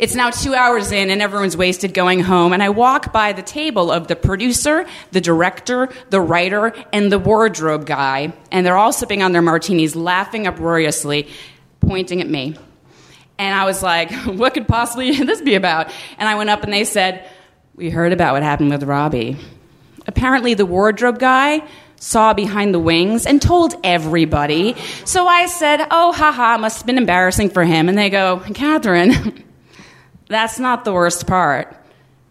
It's 0.00 0.14
now 0.14 0.30
two 0.30 0.54
hours 0.54 0.92
in, 0.92 1.10
and 1.10 1.20
everyone's 1.20 1.58
wasted 1.58 1.92
going 1.92 2.20
home. 2.20 2.54
And 2.54 2.62
I 2.62 2.70
walk 2.70 3.12
by 3.12 3.34
the 3.34 3.42
table 3.42 3.92
of 3.92 4.08
the 4.08 4.16
producer, 4.16 4.86
the 5.12 5.20
director, 5.20 5.90
the 6.08 6.22
writer, 6.22 6.72
and 6.90 7.12
the 7.12 7.18
wardrobe 7.18 7.84
guy. 7.84 8.32
And 8.50 8.64
they're 8.64 8.78
all 8.78 8.94
sipping 8.94 9.22
on 9.22 9.32
their 9.32 9.42
martinis, 9.42 9.94
laughing 9.94 10.46
uproariously, 10.46 11.28
pointing 11.80 12.22
at 12.22 12.30
me. 12.30 12.56
And 13.38 13.54
I 13.54 13.66
was 13.66 13.82
like, 13.82 14.10
what 14.24 14.54
could 14.54 14.66
possibly 14.66 15.12
this 15.24 15.42
be 15.42 15.54
about? 15.54 15.92
And 16.16 16.26
I 16.26 16.34
went 16.34 16.48
up 16.48 16.64
and 16.64 16.72
they 16.72 16.84
said, 16.84 17.28
we 17.74 17.90
heard 17.90 18.14
about 18.14 18.32
what 18.32 18.42
happened 18.42 18.70
with 18.70 18.82
Robbie. 18.84 19.36
Apparently, 20.06 20.54
the 20.54 20.64
wardrobe 20.64 21.18
guy 21.18 21.62
saw 21.96 22.32
behind 22.32 22.72
the 22.74 22.78
wings 22.78 23.26
and 23.26 23.42
told 23.42 23.74
everybody. 23.84 24.74
So 25.04 25.26
I 25.26 25.44
said, 25.44 25.86
oh, 25.90 26.12
haha, 26.12 26.56
must 26.56 26.78
have 26.78 26.86
been 26.86 26.96
embarrassing 26.96 27.50
for 27.50 27.64
him. 27.64 27.90
And 27.90 27.98
they 27.98 28.08
go, 28.08 28.40
Catherine, 28.54 29.44
that's 30.30 30.58
not 30.58 30.84
the 30.84 30.92
worst 30.92 31.26
part. 31.26 31.76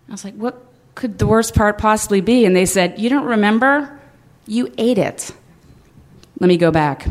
I 0.08 0.12
was 0.12 0.24
like, 0.24 0.36
what 0.36 0.64
could 0.96 1.20
the 1.20 1.28
worst 1.28 1.54
part 1.54 1.78
possibly 1.78 2.22
be? 2.22 2.46
And 2.46 2.56
they 2.56 2.66
said, 2.66 2.98
you 2.98 3.10
don't 3.10 3.26
remember? 3.26 4.00
You 4.48 4.74
ate 4.78 4.98
it. 4.98 5.32
Let 6.40 6.48
me 6.48 6.58
go 6.58 6.72
back. 6.72 7.08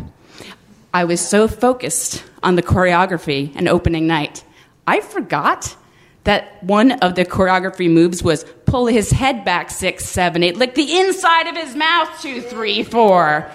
I 0.93 1.05
was 1.05 1.20
so 1.20 1.47
focused 1.47 2.24
on 2.43 2.57
the 2.57 2.62
choreography 2.62 3.53
and 3.55 3.68
opening 3.68 4.07
night, 4.07 4.43
I 4.86 5.01
forgot 5.01 5.76
that 6.24 6.62
one 6.64 6.93
of 6.93 7.14
the 7.14 7.24
choreography 7.24 7.91
moves 7.91 8.22
was 8.22 8.45
pull 8.64 8.86
his 8.86 9.11
head 9.11 9.45
back 9.45 9.70
six, 9.70 10.05
seven, 10.07 10.43
eight, 10.43 10.57
lick 10.57 10.74
the 10.74 10.99
inside 10.99 11.47
of 11.47 11.57
his 11.57 11.74
mouth 11.74 12.20
two, 12.20 12.41
three, 12.41 12.82
four. 12.82 13.51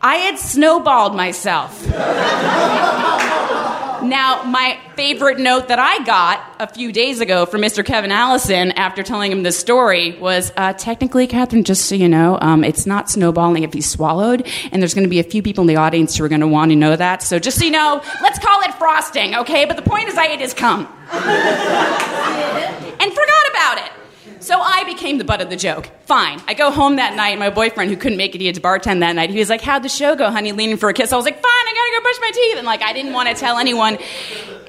I 0.00 0.16
had 0.16 0.38
snowballed 0.38 1.14
myself. 1.14 1.86
Now, 4.02 4.42
my 4.44 4.78
favorite 4.96 5.38
note 5.38 5.68
that 5.68 5.78
I 5.78 6.02
got 6.04 6.40
a 6.58 6.66
few 6.66 6.92
days 6.92 7.20
ago 7.20 7.46
from 7.46 7.60
Mr. 7.60 7.84
Kevin 7.84 8.10
Allison 8.10 8.72
after 8.72 9.02
telling 9.02 9.30
him 9.30 9.42
this 9.42 9.58
story 9.58 10.18
was 10.18 10.52
uh, 10.56 10.72
technically, 10.72 11.26
Catherine, 11.26 11.64
just 11.64 11.86
so 11.86 11.94
you 11.94 12.08
know, 12.08 12.38
um, 12.40 12.64
it's 12.64 12.86
not 12.86 13.10
snowballing 13.10 13.62
if 13.62 13.72
he's 13.72 13.88
swallowed, 13.88 14.46
and 14.72 14.82
there's 14.82 14.94
going 14.94 15.04
to 15.04 15.10
be 15.10 15.20
a 15.20 15.24
few 15.24 15.42
people 15.42 15.62
in 15.62 15.68
the 15.68 15.76
audience 15.76 16.16
who 16.16 16.24
are 16.24 16.28
going 16.28 16.40
to 16.40 16.48
want 16.48 16.70
to 16.70 16.76
know 16.76 16.96
that. 16.96 17.22
So 17.22 17.38
just 17.38 17.58
so 17.58 17.64
you 17.64 17.70
know, 17.70 18.02
let's 18.22 18.38
call 18.38 18.60
it 18.62 18.74
frosting, 18.74 19.34
okay? 19.34 19.64
But 19.64 19.76
the 19.76 19.82
point 19.82 20.08
is, 20.08 20.16
I 20.16 20.26
ate 20.26 20.40
his 20.40 20.54
cum 20.54 20.88
and 21.12 23.12
it. 23.12 23.29
So 24.40 24.58
I 24.58 24.84
became 24.84 25.18
the 25.18 25.24
butt 25.24 25.42
of 25.42 25.50
the 25.50 25.56
joke. 25.56 25.90
Fine. 26.06 26.40
I 26.46 26.54
go 26.54 26.70
home 26.70 26.96
that 26.96 27.14
night, 27.14 27.38
my 27.38 27.50
boyfriend, 27.50 27.90
who 27.90 27.96
couldn't 27.96 28.16
make 28.16 28.34
it, 28.34 28.40
he 28.40 28.46
had 28.46 28.54
to 28.54 28.60
bartend 28.60 29.00
that 29.00 29.14
night. 29.14 29.28
He 29.28 29.38
was 29.38 29.50
like, 29.50 29.60
How'd 29.60 29.82
the 29.82 29.90
show 29.90 30.16
go, 30.16 30.30
honey? 30.30 30.52
Leaning 30.52 30.78
for 30.78 30.88
a 30.88 30.94
kiss. 30.94 31.12
I 31.12 31.16
was 31.16 31.26
like, 31.26 31.34
Fine, 31.34 31.44
I 31.44 31.72
gotta 31.74 31.98
go 31.98 32.02
brush 32.02 32.18
my 32.22 32.30
teeth. 32.30 32.56
And 32.56 32.66
like, 32.66 32.82
I 32.82 32.94
didn't 32.94 33.12
want 33.12 33.28
to 33.28 33.34
tell 33.34 33.58
anyone. 33.58 33.98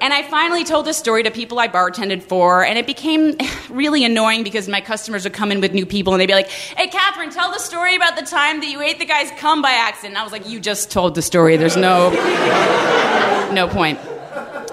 And 0.02 0.12
I 0.12 0.24
finally 0.24 0.64
told 0.64 0.84
this 0.84 0.98
story 0.98 1.22
to 1.22 1.30
people 1.30 1.58
I 1.58 1.68
bartended 1.68 2.22
for, 2.22 2.64
and 2.64 2.78
it 2.78 2.86
became 2.86 3.36
really 3.70 4.04
annoying 4.04 4.44
because 4.44 4.68
my 4.68 4.80
customers 4.82 5.24
would 5.24 5.32
come 5.32 5.50
in 5.50 5.60
with 5.60 5.72
new 5.72 5.86
people, 5.86 6.12
and 6.12 6.20
they'd 6.20 6.26
be 6.26 6.34
like, 6.34 6.50
Hey, 6.50 6.88
Catherine, 6.88 7.30
tell 7.30 7.50
the 7.50 7.58
story 7.58 7.96
about 7.96 8.16
the 8.16 8.26
time 8.26 8.60
that 8.60 8.68
you 8.68 8.82
ate 8.82 8.98
the 8.98 9.06
guy's 9.06 9.30
cum 9.40 9.62
by 9.62 9.70
accident. 9.70 10.12
And 10.12 10.18
I 10.18 10.22
was 10.22 10.32
like, 10.32 10.48
You 10.48 10.60
just 10.60 10.90
told 10.90 11.14
the 11.14 11.22
story. 11.22 11.56
There's 11.56 11.78
no, 11.78 12.10
no 13.52 13.68
point. 13.68 13.98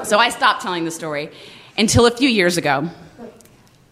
So 0.03 0.17
I 0.17 0.29
stopped 0.29 0.61
telling 0.61 0.83
the 0.83 0.91
story 0.91 1.29
until 1.77 2.05
a 2.05 2.11
few 2.11 2.27
years 2.27 2.57
ago. 2.57 2.89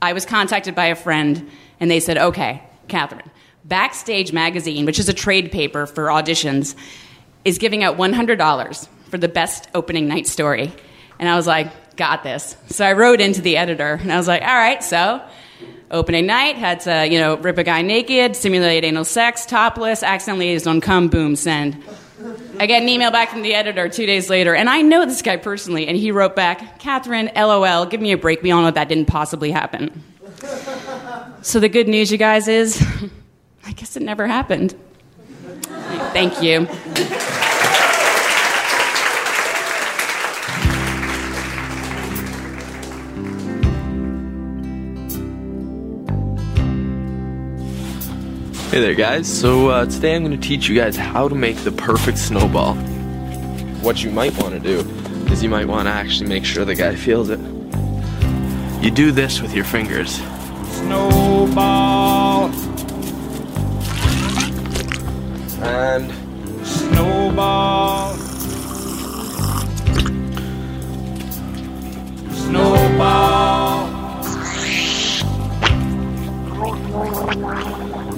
I 0.02 0.14
was 0.14 0.26
contacted 0.26 0.76
by 0.76 0.86
a 0.86 0.96
friend, 0.96 1.50
and 1.80 1.90
they 1.90 2.00
said, 2.00 2.18
Okay, 2.18 2.62
Catherine, 2.88 3.30
Backstage 3.66 4.32
Magazine, 4.32 4.86
which 4.86 5.00
is 5.00 5.10
a 5.10 5.14
trade 5.14 5.52
paper 5.52 5.86
for 5.86 6.06
auditions, 6.08 6.76
is 7.46 7.58
giving 7.58 7.84
out 7.84 7.98
$100 7.98 8.88
for 9.10 9.18
the 9.18 9.28
best 9.28 9.68
opening 9.74 10.08
night 10.08 10.28
story. 10.28 10.72
And 11.20 11.28
I 11.28 11.36
was 11.36 11.48
like, 11.48 11.96
Got 11.96 12.22
this. 12.24 12.56
So 12.68 12.86
I 12.86 12.94
wrote 12.94 13.22
into 13.22 13.42
the 13.42 13.58
editor, 13.58 13.94
and 13.94 14.12
I 14.12 14.18
was 14.18 14.28
like, 14.28 14.42
All 14.42 14.48
right, 14.48 14.84
so 14.84 15.22
opening 15.90 16.26
night, 16.26 16.56
had 16.56 16.82
to, 16.82 17.08
you 17.08 17.20
know, 17.20 17.38
rip 17.38 17.58
a 17.58 17.64
guy 17.64 17.82
naked, 17.82 18.36
simulate 18.36 18.84
anal 18.84 19.06
sex, 19.06 19.46
topless, 19.46 20.04
accidentally 20.04 20.52
used 20.52 20.68
on 20.68 20.82
cum, 20.82 21.08
boom, 21.08 21.36
send. 21.36 21.84
I 22.60 22.66
get 22.66 22.82
an 22.82 22.90
email 22.90 23.12
back 23.12 23.30
from 23.30 23.44
the 23.44 23.54
editor 23.54 23.90
two 23.90 24.06
days 24.06 24.30
later, 24.30 24.56
and 24.56 24.70
I 24.70 24.82
know 24.82 25.06
this 25.06 25.22
guy 25.22 25.38
personally, 25.38 25.88
and 25.88 25.96
he 25.96 26.12
wrote 26.12 26.36
back, 26.36 26.80
Catherine, 26.80 27.30
LOL, 27.36 27.86
give 27.86 28.02
me 28.02 28.12
a 28.12 28.18
break. 28.18 28.42
We 28.42 28.52
all 28.52 28.64
know 28.64 28.72
that 28.72 28.90
didn't 28.90 29.06
possibly 29.06 29.52
happen. 29.52 30.04
So 31.42 31.60
the 31.60 31.70
good 31.70 31.88
news, 31.88 32.12
you 32.12 32.18
guys, 32.18 32.48
is 32.48 32.84
I 33.66 33.72
guess 33.74 33.96
it 33.96 34.02
never 34.02 34.28
happened. 34.28 34.76
Thank 36.14 36.42
you. 36.42 36.68
Hey 48.70 48.82
there, 48.82 48.96
guys. 48.96 49.28
So 49.28 49.70
uh, 49.70 49.86
today 49.86 50.14
I'm 50.14 50.26
going 50.26 50.38
to 50.38 50.48
teach 50.48 50.68
you 50.68 50.76
guys 50.76 50.98
how 50.98 51.30
to 51.30 51.34
make 51.34 51.56
the 51.58 51.72
perfect 51.72 52.18
snowball. 52.18 52.76
What 53.82 54.04
you 54.04 54.12
might 54.12 54.38
want 54.38 54.56
to 54.56 54.60
do 54.60 54.80
is 55.32 55.42
you 55.42 55.50
might 55.50 55.68
want 55.68 55.88
to 55.88 55.92
actually 55.92 56.28
make 56.28 56.44
sure 56.44 56.66
the 56.66 56.76
guy 56.76 56.94
feels 56.94 57.30
it. 57.30 57.40
You 58.84 58.92
do 58.92 59.12
this 59.14 59.42
with 59.42 59.54
your 59.54 59.64
fingers. 59.64 60.16
Snowball, 60.68 62.52
And 65.64 66.12
snowball, 66.68 68.16
snowball. 72.34 73.37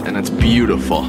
And 0.06 0.18
it's 0.18 0.30
beautiful. 0.30 1.06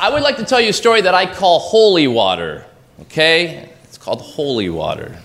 I 0.00 0.08
would 0.08 0.22
like 0.22 0.38
to 0.38 0.44
tell 0.44 0.60
you 0.60 0.70
a 0.70 0.72
story 0.72 1.02
that 1.02 1.14
I 1.14 1.26
call 1.26 1.58
holy 1.58 2.08
water. 2.08 2.64
Okay? 3.02 3.68
It's 3.84 3.98
called 3.98 4.22
holy 4.22 4.70
water. 4.70 5.18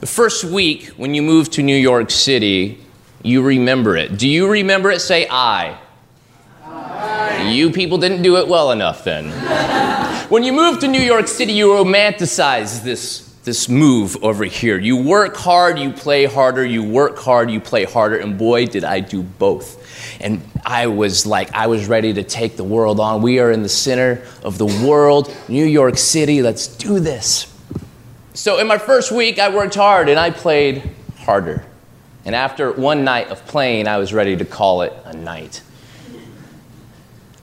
The 0.00 0.06
first 0.06 0.44
week 0.44 0.86
when 0.96 1.14
you 1.14 1.22
move 1.22 1.50
to 1.50 1.62
New 1.62 1.76
York 1.76 2.10
City, 2.10 2.78
you 3.22 3.42
remember 3.42 3.96
it. 3.96 4.16
Do 4.16 4.28
you 4.28 4.48
remember 4.50 4.90
it? 4.90 5.00
Say 5.00 5.26
I. 5.30 5.78
You 7.46 7.70
people 7.70 7.98
didn't 7.98 8.22
do 8.22 8.36
it 8.36 8.48
well 8.48 8.72
enough 8.72 9.04
then. 9.04 9.30
when 10.28 10.42
you 10.42 10.52
moved 10.52 10.80
to 10.82 10.88
New 10.88 11.00
York 11.00 11.28
City, 11.28 11.52
you 11.52 11.68
romanticize 11.68 12.82
this, 12.82 13.32
this 13.44 13.68
move 13.68 14.16
over 14.22 14.44
here. 14.44 14.78
You 14.78 14.96
work 14.96 15.36
hard, 15.36 15.78
you 15.78 15.92
play 15.92 16.26
harder, 16.26 16.64
you 16.64 16.82
work 16.82 17.18
hard, 17.18 17.50
you 17.50 17.60
play 17.60 17.84
harder, 17.84 18.16
and 18.16 18.36
boy, 18.36 18.66
did 18.66 18.84
I 18.84 19.00
do 19.00 19.22
both. 19.22 19.78
And 20.20 20.42
I 20.64 20.88
was 20.88 21.24
like, 21.26 21.54
I 21.54 21.68
was 21.68 21.86
ready 21.86 22.12
to 22.14 22.22
take 22.22 22.56
the 22.56 22.64
world 22.64 23.00
on. 23.00 23.22
We 23.22 23.38
are 23.38 23.50
in 23.50 23.62
the 23.62 23.68
center 23.68 24.22
of 24.42 24.58
the 24.58 24.66
world, 24.66 25.34
New 25.48 25.64
York 25.64 25.96
City, 25.96 26.42
let's 26.42 26.66
do 26.66 27.00
this. 27.00 27.54
So, 28.34 28.58
in 28.58 28.66
my 28.66 28.78
first 28.78 29.10
week, 29.10 29.38
I 29.38 29.48
worked 29.54 29.74
hard 29.74 30.08
and 30.08 30.18
I 30.18 30.30
played 30.30 30.90
harder. 31.18 31.64
And 32.24 32.34
after 32.34 32.72
one 32.72 33.04
night 33.04 33.28
of 33.28 33.44
playing, 33.46 33.88
I 33.88 33.96
was 33.96 34.12
ready 34.12 34.36
to 34.36 34.44
call 34.44 34.82
it 34.82 34.92
a 35.04 35.14
night. 35.14 35.62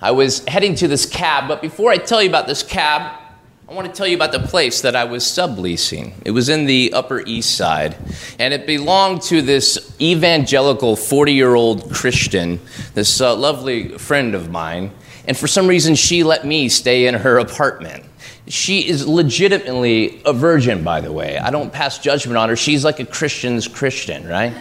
I 0.01 0.11
was 0.11 0.45
heading 0.45 0.75
to 0.75 0.87
this 0.87 1.05
cab, 1.05 1.47
but 1.47 1.61
before 1.61 1.91
I 1.91 1.97
tell 1.97 2.21
you 2.21 2.29
about 2.29 2.47
this 2.47 2.63
cab, 2.63 3.21
I 3.67 3.73
want 3.73 3.87
to 3.87 3.93
tell 3.93 4.05
you 4.05 4.15
about 4.15 4.31
the 4.31 4.41
place 4.41 4.81
that 4.81 4.95
I 4.95 5.05
was 5.05 5.23
subleasing. 5.23 6.13
It 6.23 6.31
was 6.31 6.49
in 6.49 6.65
the 6.65 6.93
Upper 6.93 7.21
East 7.21 7.57
Side, 7.57 7.95
and 8.37 8.53
it 8.53 8.67
belonged 8.67 9.23
to 9.23 9.41
this 9.41 9.95
evangelical 9.99 10.95
40 10.95 11.33
year 11.33 11.55
old 11.55 11.91
Christian, 11.91 12.59
this 12.93 13.21
uh, 13.21 13.35
lovely 13.35 13.97
friend 13.97 14.35
of 14.35 14.51
mine. 14.51 14.91
And 15.27 15.35
for 15.35 15.47
some 15.47 15.65
reason, 15.65 15.95
she 15.95 16.23
let 16.23 16.45
me 16.45 16.69
stay 16.69 17.07
in 17.07 17.15
her 17.15 17.39
apartment. 17.39 18.05
She 18.47 18.87
is 18.87 19.07
legitimately 19.07 20.21
a 20.25 20.33
virgin, 20.33 20.83
by 20.83 21.01
the 21.01 21.11
way. 21.11 21.39
I 21.39 21.49
don't 21.49 21.73
pass 21.73 21.97
judgment 21.97 22.37
on 22.37 22.49
her. 22.49 22.55
She's 22.55 22.85
like 22.85 22.99
a 22.99 23.05
Christian's 23.05 23.67
Christian, 23.67 24.27
right? 24.27 24.53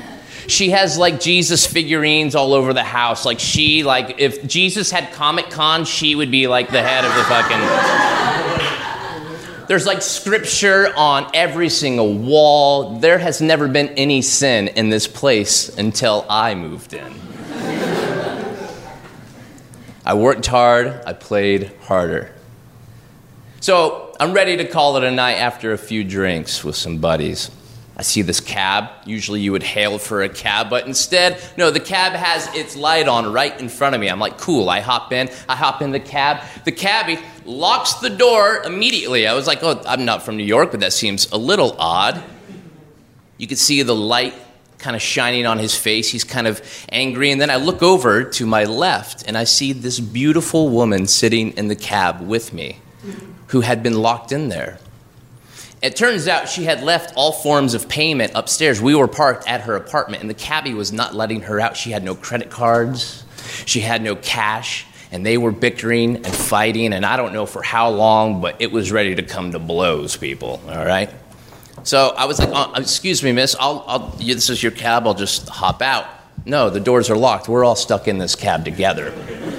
She 0.47 0.71
has 0.71 0.99
like 0.99 1.21
Jesus 1.21 1.67
figurines 1.67 2.35
all 2.35 2.55
over 2.55 2.73
the 2.73 2.83
house. 2.83 3.25
Like 3.25 3.41
she, 3.41 3.83
like 3.83 4.17
if 4.19 4.47
Jesus 4.47 4.91
had 4.91 5.13
Comic 5.13 5.51
Con, 5.51 5.85
she 5.85 6.15
would 6.15 6.31
be 6.31 6.47
like 6.47 6.71
the 6.71 6.83
head 6.83 7.05
of 7.05 7.15
the 7.15 7.25
fucking. 7.25 7.59
There's 9.69 9.87
like 9.87 10.03
scripture 10.03 10.93
on 10.97 11.31
every 11.33 11.71
single 11.71 12.13
wall. 12.13 12.99
There 12.99 13.19
has 13.19 13.41
never 13.41 13.69
been 13.69 13.89
any 13.91 14.21
sin 14.21 14.69
in 14.69 14.91
this 14.91 15.07
place 15.07 15.71
until 15.79 16.27
I 16.29 16.55
moved 16.55 16.93
in. 16.93 17.15
I 20.07 20.13
worked 20.13 20.47
hard, 20.47 21.01
I 21.07 21.15
played 21.15 21.73
harder. 21.81 22.31
So 23.61 24.15
I'm 24.21 24.35
ready 24.35 24.59
to 24.59 24.67
call 24.67 24.99
it 24.99 25.05
a 25.05 25.11
night 25.11 25.37
after 25.37 25.73
a 25.73 25.79
few 25.79 26.05
drinks 26.05 26.63
with 26.63 26.77
some 26.77 26.99
buddies. 26.99 27.51
I 27.97 28.03
see 28.03 28.23
this 28.23 28.41
cab. 28.41 28.91
Usually 29.07 29.41
you 29.41 29.53
would 29.53 29.63
hail 29.63 29.99
for 29.99 30.23
a 30.23 30.29
cab, 30.29 30.69
but 30.69 30.87
instead, 30.87 31.41
no, 31.57 31.71
the 31.71 31.81
cab 31.81 32.13
has 32.15 32.53
its 32.55 32.77
light 32.77 33.07
on 33.07 33.33
right 33.33 33.59
in 33.61 33.69
front 33.69 33.95
of 33.95 34.01
me. 34.01 34.09
I'm 34.09 34.19
like, 34.19 34.37
cool. 34.39 34.69
I 34.69 34.81
hop 34.81 35.13
in. 35.13 35.31
I 35.49 35.55
hop 35.55 35.81
in 35.81 35.93
the 35.93 36.01
cab. 36.01 36.43
The 36.65 36.73
cabbie 36.73 37.19
locks 37.45 37.95
the 37.95 38.11
door 38.11 38.63
immediately. 38.65 39.29
I 39.29 39.35
was 39.35 39.47
like, 39.47 39.63
oh, 39.63 39.81
I'm 39.87 40.05
not 40.05 40.25
from 40.25 40.37
New 40.37 40.45
York, 40.45 40.73
but 40.73 40.81
that 40.81 40.93
seems 40.93 41.31
a 41.31 41.39
little 41.39 41.77
odd. 41.79 42.23
You 43.39 43.47
could 43.47 43.59
see 43.59 43.83
the 43.83 43.95
light 43.95 44.35
kind 44.79 44.97
of 44.97 45.03
shining 45.03 45.47
on 45.47 45.59
his 45.59 45.77
face. 45.77 46.11
He's 46.11 46.25
kind 46.25 46.47
of 46.47 46.61
angry. 46.91 47.31
And 47.31 47.41
then 47.41 47.49
I 47.49 47.57
look 47.57 47.83
over 47.83 48.25
to 48.25 48.45
my 48.45 48.65
left 48.65 49.25
and 49.27 49.39
I 49.39 49.45
see 49.45 49.73
this 49.73 50.01
beautiful 50.01 50.69
woman 50.69 51.07
sitting 51.07 51.53
in 51.53 51.69
the 51.69 51.77
cab 51.77 52.21
with 52.21 52.53
me 52.53 52.81
who 53.49 53.61
had 53.61 53.83
been 53.83 53.95
locked 53.95 54.33
in 54.33 54.49
there. 54.49 54.79
It 55.85 55.97
turns 55.97 56.29
out 56.29 56.49
she 56.49 56.65
had 56.65 56.83
left 56.83 57.13
all 57.15 57.31
forms 57.31 57.75
of 57.75 57.91
payment 57.91 58.33
upstairs. 58.35 58.81
We 58.81 58.95
were 58.95 59.07
parked 59.07 59.47
at 59.47 59.61
her 59.61 59.77
apartment, 59.77 60.23
and 60.23 60.31
the 60.31 60.35
cabbie 60.35 60.73
was 60.73 60.95
not 60.95 61.15
letting 61.15 61.43
her 61.43 61.61
out. 61.61 61.77
She 61.77 61.91
had 61.91 62.03
no 62.03 62.15
credit 62.15 62.49
cards, 62.49 63.23
she 63.67 63.81
had 63.81 64.01
no 64.01 64.17
cash, 64.17 64.87
and 65.13 65.27
they 65.27 65.37
were 65.37 65.53
bickering 65.53 66.17
and 66.17 66.27
fighting, 66.27 66.95
and 66.95 67.05
I 67.05 67.19
don't 67.19 67.35
know 67.35 67.45
for 67.45 67.63
how 67.63 67.91
long, 67.91 68.41
but 68.41 68.63
it 68.63 68.73
was 68.73 68.91
ready 68.93 69.15
to 69.17 69.23
come 69.23 69.53
to 69.53 69.59
blows, 69.59 70.17
people, 70.17 70.59
all 70.71 70.87
right? 70.87 71.11
So 71.83 72.15
I 72.17 72.25
was 72.25 72.39
like, 72.39 72.49
oh, 72.51 72.73
Excuse 72.81 73.23
me, 73.23 73.33
miss, 73.33 73.55
I'll, 73.61 73.85
I'll, 73.87 74.09
this 74.17 74.49
is 74.49 74.63
your 74.63 74.73
cab, 74.73 75.07
I'll 75.07 75.13
just 75.13 75.51
hop 75.51 75.83
out. 75.83 76.07
No, 76.47 76.71
the 76.71 76.81
doors 76.81 77.11
are 77.11 77.17
locked. 77.17 77.47
We're 77.47 77.63
all 77.63 77.77
stuck 77.77 78.09
in 78.09 78.17
this 78.17 78.35
cab 78.35 78.65
together. 78.65 79.13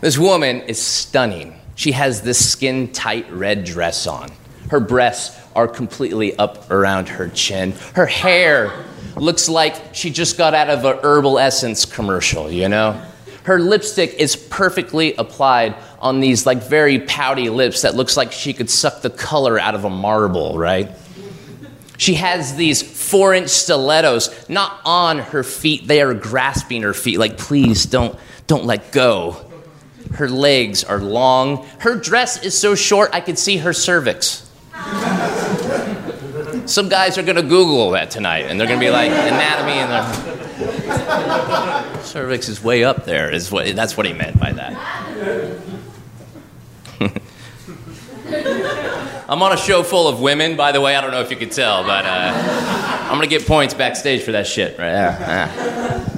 This 0.00 0.16
woman 0.16 0.60
is 0.62 0.80
stunning. 0.80 1.57
She 1.78 1.92
has 1.92 2.22
this 2.22 2.44
skin 2.44 2.92
tight 2.92 3.30
red 3.30 3.62
dress 3.62 4.08
on. 4.08 4.32
Her 4.68 4.80
breasts 4.80 5.40
are 5.54 5.68
completely 5.68 6.36
up 6.36 6.68
around 6.72 7.08
her 7.08 7.28
chin. 7.28 7.70
Her 7.94 8.04
hair 8.04 8.84
looks 9.14 9.48
like 9.48 9.94
she 9.94 10.10
just 10.10 10.36
got 10.36 10.54
out 10.54 10.70
of 10.70 10.84
a 10.84 10.98
herbal 11.04 11.38
essence 11.38 11.84
commercial, 11.84 12.50
you 12.50 12.68
know? 12.68 13.00
Her 13.44 13.60
lipstick 13.60 14.14
is 14.14 14.34
perfectly 14.34 15.14
applied 15.14 15.76
on 16.00 16.18
these 16.18 16.46
like 16.46 16.64
very 16.64 16.98
pouty 16.98 17.48
lips 17.48 17.82
that 17.82 17.94
looks 17.94 18.16
like 18.16 18.32
she 18.32 18.52
could 18.52 18.70
suck 18.70 19.00
the 19.00 19.10
color 19.10 19.56
out 19.56 19.76
of 19.76 19.84
a 19.84 19.90
marble, 19.90 20.58
right? 20.58 20.90
She 21.96 22.14
has 22.14 22.56
these 22.56 22.82
four 22.82 23.34
inch 23.34 23.50
stilettos, 23.50 24.48
not 24.48 24.80
on 24.84 25.20
her 25.20 25.44
feet, 25.44 25.86
they 25.86 26.02
are 26.02 26.12
grasping 26.12 26.82
her 26.82 26.92
feet, 26.92 27.20
like, 27.20 27.38
please 27.38 27.86
don't, 27.86 28.18
don't 28.48 28.64
let 28.64 28.90
go. 28.90 29.47
Her 30.14 30.28
legs 30.28 30.84
are 30.84 30.98
long. 30.98 31.66
Her 31.78 31.96
dress 31.96 32.42
is 32.42 32.58
so 32.58 32.74
short 32.74 33.10
I 33.12 33.20
could 33.20 33.38
see 33.38 33.58
her 33.58 33.72
cervix. 33.72 34.50
Some 36.66 36.88
guys 36.88 37.16
are 37.18 37.22
gonna 37.22 37.42
Google 37.42 37.90
that 37.92 38.10
tonight 38.10 38.46
and 38.46 38.60
they're 38.60 38.66
gonna 38.66 38.80
be 38.80 38.90
like, 38.90 39.10
anatomy 39.10 39.72
and 39.72 39.90
their 39.90 42.02
cervix 42.02 42.48
is 42.48 42.62
way 42.62 42.84
up 42.84 43.04
there, 43.04 43.30
is 43.30 43.50
what, 43.50 43.74
that's 43.74 43.96
what 43.96 44.06
he 44.06 44.12
meant 44.12 44.38
by 44.38 44.52
that. 44.52 44.76
I'm 49.28 49.42
on 49.42 49.52
a 49.52 49.56
show 49.56 49.82
full 49.82 50.08
of 50.08 50.20
women, 50.20 50.56
by 50.56 50.72
the 50.72 50.80
way. 50.80 50.96
I 50.96 51.00
don't 51.00 51.10
know 51.10 51.20
if 51.20 51.30
you 51.30 51.36
could 51.36 51.52
tell, 51.52 51.84
but 51.84 52.04
uh, 52.06 52.32
I'm 53.04 53.12
gonna 53.12 53.26
get 53.26 53.46
points 53.46 53.74
backstage 53.74 54.22
for 54.22 54.32
that 54.32 54.46
shit 54.46 54.78
right 54.78 54.90
there. 54.90 55.16
Yeah. 55.18 56.17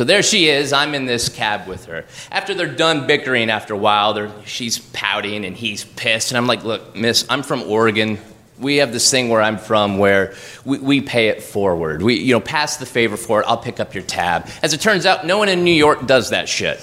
So 0.00 0.04
there 0.04 0.22
she 0.22 0.48
is. 0.48 0.72
I'm 0.72 0.94
in 0.94 1.04
this 1.04 1.28
cab 1.28 1.68
with 1.68 1.84
her. 1.84 2.06
After 2.32 2.54
they're 2.54 2.74
done 2.74 3.06
bickering, 3.06 3.50
after 3.50 3.74
a 3.74 3.76
while, 3.76 4.32
she's 4.46 4.78
pouting 4.78 5.44
and 5.44 5.54
he's 5.54 5.84
pissed. 5.84 6.30
And 6.30 6.38
I'm 6.38 6.46
like, 6.46 6.64
look, 6.64 6.96
miss, 6.96 7.26
I'm 7.28 7.42
from 7.42 7.64
Oregon. 7.64 8.16
We 8.58 8.76
have 8.76 8.94
this 8.94 9.10
thing 9.10 9.28
where 9.28 9.42
I'm 9.42 9.58
from 9.58 9.98
where 9.98 10.32
we, 10.64 10.78
we 10.78 11.00
pay 11.02 11.28
it 11.28 11.42
forward. 11.42 12.00
We, 12.00 12.14
you 12.14 12.32
know, 12.32 12.40
pass 12.40 12.78
the 12.78 12.86
favor 12.86 13.18
forward. 13.18 13.44
I'll 13.46 13.58
pick 13.58 13.78
up 13.78 13.94
your 13.94 14.02
tab. 14.02 14.48
As 14.62 14.72
it 14.72 14.80
turns 14.80 15.04
out, 15.04 15.26
no 15.26 15.36
one 15.36 15.50
in 15.50 15.64
New 15.64 15.70
York 15.70 16.06
does 16.06 16.30
that 16.30 16.48
shit. 16.48 16.82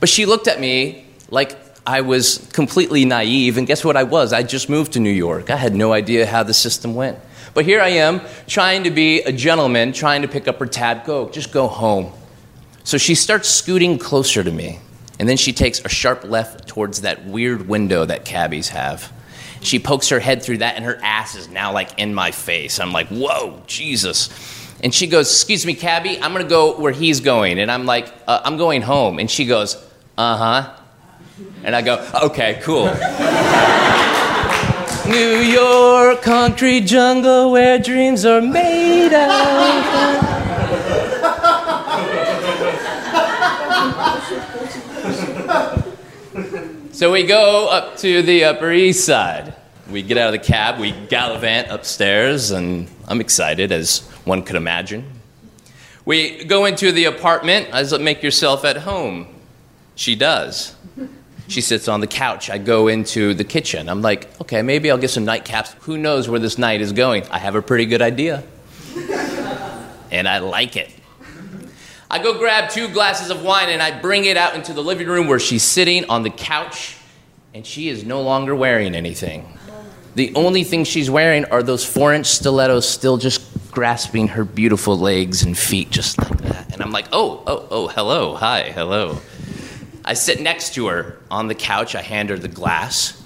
but 0.00 0.08
she 0.08 0.24
looked 0.24 0.48
at 0.48 0.60
me 0.60 1.04
like 1.28 1.58
I 1.86 2.00
was 2.00 2.38
completely 2.54 3.04
naive. 3.04 3.58
And 3.58 3.66
guess 3.66 3.84
what 3.84 3.98
I 3.98 4.04
was? 4.04 4.32
I 4.32 4.44
just 4.44 4.70
moved 4.70 4.94
to 4.94 4.98
New 4.98 5.10
York. 5.10 5.50
I 5.50 5.56
had 5.56 5.74
no 5.74 5.92
idea 5.92 6.24
how 6.24 6.42
the 6.42 6.54
system 6.54 6.94
went. 6.94 7.18
But 7.54 7.64
here 7.64 7.80
I 7.80 7.88
am, 7.88 8.20
trying 8.46 8.84
to 8.84 8.90
be 8.90 9.20
a 9.22 9.32
gentleman, 9.32 9.92
trying 9.92 10.22
to 10.22 10.28
pick 10.28 10.48
up 10.48 10.58
her 10.58 10.66
tab. 10.66 11.04
Go, 11.04 11.28
just 11.28 11.52
go 11.52 11.68
home. 11.68 12.12
So 12.84 12.98
she 12.98 13.14
starts 13.14 13.48
scooting 13.48 13.98
closer 13.98 14.42
to 14.42 14.50
me, 14.50 14.80
and 15.18 15.28
then 15.28 15.36
she 15.36 15.52
takes 15.52 15.80
a 15.84 15.88
sharp 15.88 16.24
left 16.24 16.66
towards 16.66 17.02
that 17.02 17.24
weird 17.26 17.68
window 17.68 18.04
that 18.04 18.24
cabbies 18.24 18.70
have. 18.70 19.12
She 19.60 19.78
pokes 19.78 20.08
her 20.08 20.18
head 20.18 20.42
through 20.42 20.58
that, 20.58 20.76
and 20.76 20.84
her 20.84 20.98
ass 21.02 21.36
is 21.36 21.48
now 21.48 21.72
like 21.72 21.98
in 21.98 22.14
my 22.14 22.32
face. 22.32 22.80
I'm 22.80 22.92
like, 22.92 23.08
whoa, 23.08 23.62
Jesus. 23.66 24.30
And 24.82 24.92
she 24.92 25.06
goes, 25.06 25.30
Excuse 25.30 25.64
me, 25.64 25.74
cabbie, 25.74 26.20
I'm 26.20 26.32
gonna 26.32 26.44
go 26.44 26.76
where 26.78 26.92
he's 26.92 27.20
going. 27.20 27.60
And 27.60 27.70
I'm 27.70 27.86
like, 27.86 28.12
uh, 28.26 28.40
I'm 28.44 28.56
going 28.56 28.82
home. 28.82 29.20
And 29.20 29.30
she 29.30 29.44
goes, 29.44 29.76
Uh 30.18 30.36
huh. 30.36 30.76
And 31.62 31.76
I 31.76 31.82
go, 31.82 32.04
Okay, 32.24 32.60
cool. 32.62 32.86
New 35.08 35.36
York, 35.38 36.22
concrete 36.22 36.82
jungle 36.82 37.50
where 37.50 37.78
dreams 37.78 38.24
are 38.24 38.40
made 38.40 39.12
of. 39.12 40.32
So 46.92 47.10
we 47.10 47.24
go 47.24 47.68
up 47.68 47.96
to 47.96 48.22
the 48.22 48.44
Upper 48.44 48.70
East 48.70 49.04
Side. 49.04 49.54
We 49.90 50.02
get 50.02 50.18
out 50.18 50.32
of 50.32 50.40
the 50.40 50.46
cab, 50.46 50.78
we 50.78 50.92
gallivant 50.92 51.68
upstairs, 51.68 52.52
and 52.52 52.88
I'm 53.08 53.20
excited, 53.20 53.72
as 53.72 54.00
one 54.24 54.44
could 54.44 54.54
imagine. 54.54 55.04
We 56.04 56.44
go 56.44 56.64
into 56.64 56.92
the 56.92 57.06
apartment. 57.06 57.68
Said, 57.88 58.00
Make 58.00 58.22
yourself 58.22 58.64
at 58.64 58.76
home. 58.78 59.26
She 59.96 60.14
does. 60.14 60.76
She 61.48 61.60
sits 61.60 61.88
on 61.88 62.00
the 62.00 62.06
couch. 62.06 62.50
I 62.50 62.58
go 62.58 62.88
into 62.88 63.34
the 63.34 63.44
kitchen. 63.44 63.88
I'm 63.88 64.00
like, 64.02 64.40
okay, 64.40 64.62
maybe 64.62 64.90
I'll 64.90 64.98
get 64.98 65.10
some 65.10 65.26
nightcaps. 65.26 65.74
Who 65.82 65.98
knows 65.98 66.28
where 66.28 66.40
this 66.40 66.56
night 66.56 66.80
is 66.80 66.92
going? 66.92 67.24
I 67.30 67.38
have 67.38 67.54
a 67.54 67.62
pretty 67.62 67.86
good 67.86 68.00
idea. 68.00 68.44
and 70.10 70.28
I 70.28 70.38
like 70.38 70.76
it. 70.76 70.90
I 72.10 72.22
go 72.22 72.38
grab 72.38 72.70
two 72.70 72.88
glasses 72.88 73.30
of 73.30 73.42
wine 73.42 73.70
and 73.70 73.82
I 73.82 73.98
bring 73.98 74.26
it 74.26 74.36
out 74.36 74.54
into 74.54 74.72
the 74.74 74.82
living 74.82 75.08
room 75.08 75.28
where 75.28 75.38
she's 75.38 75.62
sitting 75.62 76.04
on 76.10 76.22
the 76.22 76.30
couch 76.30 76.96
and 77.54 77.66
she 77.66 77.88
is 77.88 78.04
no 78.04 78.22
longer 78.22 78.54
wearing 78.54 78.94
anything. 78.94 79.46
The 80.14 80.34
only 80.34 80.62
thing 80.62 80.84
she's 80.84 81.08
wearing 81.08 81.46
are 81.46 81.62
those 81.62 81.84
four 81.84 82.12
inch 82.12 82.26
stilettos 82.26 82.86
still 82.86 83.16
just 83.16 83.42
grasping 83.70 84.28
her 84.28 84.44
beautiful 84.44 84.98
legs 84.98 85.42
and 85.42 85.56
feet 85.56 85.88
just 85.90 86.18
like 86.18 86.38
that. 86.42 86.72
And 86.74 86.82
I'm 86.82 86.92
like, 86.92 87.06
oh, 87.12 87.42
oh, 87.46 87.66
oh, 87.70 87.88
hello, 87.88 88.34
hi, 88.34 88.70
hello. 88.74 89.18
I 90.04 90.14
sit 90.14 90.40
next 90.40 90.74
to 90.74 90.86
her 90.86 91.18
on 91.30 91.48
the 91.48 91.54
couch. 91.54 91.94
I 91.94 92.02
hand 92.02 92.30
her 92.30 92.38
the 92.38 92.48
glass. 92.48 93.22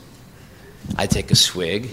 I 0.97 1.07
take 1.07 1.31
a 1.31 1.35
swig. 1.35 1.91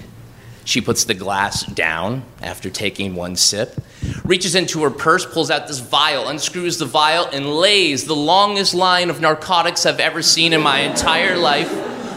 She 0.66 0.82
puts 0.82 1.06
the 1.06 1.14
glass 1.14 1.66
down 1.66 2.24
after 2.42 2.70
taking 2.70 3.16
one 3.16 3.36
sip, 3.36 3.82
reaches 4.24 4.56
into 4.56 4.84
her 4.84 4.90
purse, 4.90 5.26
pulls 5.26 5.52
out 5.52 5.68
this 5.68 5.80
vial, 5.80 6.30
unscrews 6.30 6.78
the 6.78 6.86
vial, 6.86 7.26
and 7.26 7.54
lays 7.56 8.06
the 8.06 8.16
longest 8.16 8.74
line 8.74 9.10
of 9.10 9.20
narcotics 9.20 9.86
I've 9.86 10.00
ever 10.00 10.22
seen 10.22 10.54
in 10.54 10.62
my 10.62 10.80
entire 10.80 11.38
life 11.38 11.72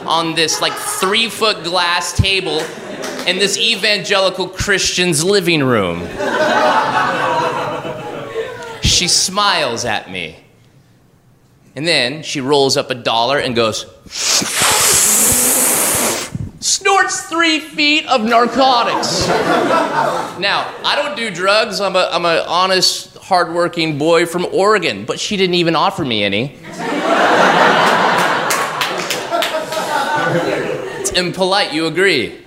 on 0.06 0.36
this 0.36 0.60
like 0.60 0.74
three 0.74 1.28
foot 1.28 1.64
glass 1.64 2.16
table 2.16 2.60
in 3.26 3.38
this 3.38 3.58
evangelical 3.58 4.48
Christian's 4.48 5.24
living 5.24 5.64
room. 5.64 6.06
She 8.82 9.08
smiles 9.08 9.84
at 9.84 10.08
me. 10.08 10.36
And 11.76 11.86
then 11.86 12.22
she 12.22 12.40
rolls 12.40 12.78
up 12.78 12.90
a 12.90 12.94
dollar 12.94 13.38
and 13.38 13.54
goes, 13.54 13.84
snorts 16.58 17.26
three 17.26 17.60
feet 17.60 18.06
of 18.06 18.22
narcotics. 18.22 19.28
now, 19.28 20.74
I 20.82 20.94
don't 20.96 21.14
do 21.14 21.30
drugs. 21.30 21.82
I'm 21.82 21.94
a, 21.94 22.08
I'm 22.10 22.24
an 22.24 22.44
honest, 22.48 23.18
hardworking 23.18 23.98
boy 23.98 24.24
from 24.24 24.46
Oregon, 24.46 25.04
but 25.04 25.20
she 25.20 25.36
didn't 25.36 25.56
even 25.56 25.76
offer 25.76 26.02
me 26.02 26.24
any. 26.24 26.56
it's 30.98 31.10
impolite, 31.10 31.74
you 31.74 31.86
agree. 31.88 32.42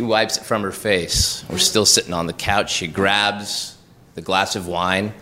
She 0.00 0.06
wipes 0.06 0.38
it 0.38 0.44
from 0.44 0.62
her 0.62 0.72
face. 0.72 1.44
We're 1.50 1.58
still 1.58 1.84
sitting 1.84 2.14
on 2.14 2.26
the 2.26 2.32
couch. 2.32 2.72
She 2.72 2.86
grabs 2.86 3.76
the 4.14 4.22
glass 4.22 4.56
of 4.56 4.66
wine. 4.66 5.12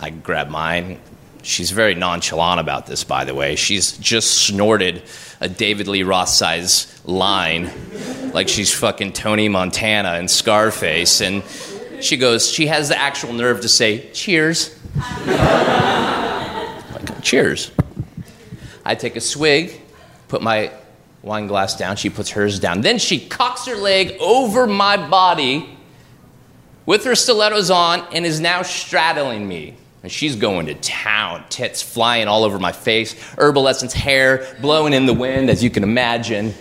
I 0.00 0.10
grab 0.10 0.48
mine. 0.48 1.00
She's 1.42 1.72
very 1.72 1.96
nonchalant 1.96 2.60
about 2.60 2.86
this, 2.86 3.02
by 3.02 3.24
the 3.24 3.34
way. 3.34 3.56
She's 3.56 3.98
just 3.98 4.46
snorted 4.46 5.02
a 5.40 5.48
David 5.48 5.88
Lee 5.88 6.04
Roth 6.04 6.28
size 6.28 7.02
line 7.04 7.68
like 8.32 8.46
she's 8.46 8.72
fucking 8.72 9.12
Tony 9.12 9.48
Montana 9.48 10.10
and 10.10 10.30
Scarface. 10.30 11.20
And 11.20 11.42
she 12.00 12.16
goes, 12.16 12.48
she 12.48 12.68
has 12.68 12.88
the 12.88 12.96
actual 12.96 13.32
nerve 13.32 13.62
to 13.62 13.68
say, 13.68 14.08
cheers. 14.12 14.72
like, 15.26 17.22
cheers. 17.22 17.72
I 18.84 18.94
take 18.94 19.16
a 19.16 19.20
swig, 19.20 19.80
put 20.28 20.42
my 20.42 20.70
wine 21.26 21.48
glass 21.48 21.74
down. 21.76 21.96
She 21.96 22.08
puts 22.08 22.30
hers 22.30 22.58
down. 22.60 22.80
Then 22.80 22.98
she 22.98 23.18
cocks 23.18 23.66
her 23.66 23.74
leg 23.74 24.16
over 24.20 24.66
my 24.66 24.96
body 24.96 25.76
with 26.86 27.04
her 27.04 27.16
stilettos 27.16 27.68
on 27.68 28.00
and 28.12 28.24
is 28.24 28.38
now 28.40 28.62
straddling 28.62 29.46
me. 29.46 29.76
And 30.04 30.12
she's 30.12 30.36
going 30.36 30.66
to 30.66 30.74
town, 30.74 31.44
tits 31.48 31.82
flying 31.82 32.28
all 32.28 32.44
over 32.44 32.60
my 32.60 32.70
face, 32.70 33.20
herbal 33.36 33.66
essence 33.66 33.92
hair 33.92 34.46
blowing 34.60 34.92
in 34.92 35.04
the 35.04 35.12
wind, 35.12 35.50
as 35.50 35.64
you 35.64 35.68
can 35.68 35.82
imagine. 35.82 36.54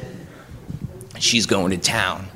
She's 1.20 1.46
going 1.46 1.70
to 1.70 1.78
town. 1.78 2.28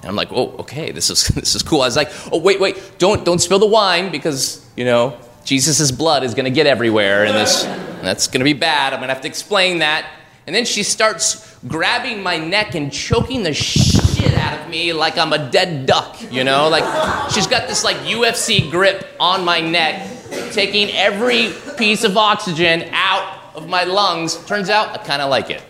And 0.00 0.10
I'm 0.10 0.16
like, 0.16 0.32
oh, 0.32 0.56
okay, 0.58 0.90
this 0.90 1.10
is, 1.10 1.28
this 1.28 1.54
is 1.54 1.62
cool. 1.62 1.82
I 1.82 1.86
was 1.86 1.96
like, 1.96 2.10
oh, 2.32 2.40
wait, 2.40 2.58
wait, 2.58 2.98
don't, 2.98 3.24
don't 3.24 3.38
spill 3.38 3.60
the 3.60 3.66
wine 3.66 4.10
because, 4.10 4.68
you 4.76 4.84
know, 4.84 5.16
Jesus' 5.44 5.92
blood 5.92 6.24
is 6.24 6.34
going 6.34 6.44
to 6.44 6.50
get 6.50 6.66
everywhere 6.66 7.24
and 7.24 7.36
this, 7.36 7.64
and 7.64 8.04
that's 8.04 8.26
going 8.26 8.40
to 8.40 8.44
be 8.44 8.52
bad. 8.52 8.92
I'm 8.92 8.98
going 8.98 9.08
to 9.08 9.14
have 9.14 9.22
to 9.22 9.28
explain 9.28 9.78
that. 9.78 10.17
And 10.48 10.54
then 10.54 10.64
she 10.64 10.82
starts 10.82 11.54
grabbing 11.68 12.22
my 12.22 12.38
neck 12.38 12.74
and 12.74 12.90
choking 12.90 13.42
the 13.42 13.52
shit 13.52 14.32
out 14.32 14.58
of 14.58 14.70
me 14.70 14.94
like 14.94 15.18
I'm 15.18 15.34
a 15.34 15.50
dead 15.50 15.84
duck, 15.84 16.16
you 16.32 16.42
know? 16.42 16.70
Like 16.70 17.30
she's 17.30 17.46
got 17.46 17.68
this 17.68 17.84
like 17.84 17.98
UFC 17.98 18.70
grip 18.70 19.06
on 19.20 19.44
my 19.44 19.60
neck, 19.60 20.10
taking 20.52 20.88
every 20.92 21.52
piece 21.76 22.02
of 22.02 22.16
oxygen 22.16 22.88
out 22.92 23.54
of 23.56 23.68
my 23.68 23.84
lungs. 23.84 24.42
Turns 24.46 24.70
out 24.70 24.98
I 24.98 25.04
kind 25.04 25.20
of 25.20 25.28
like 25.28 25.50
it. 25.50 25.62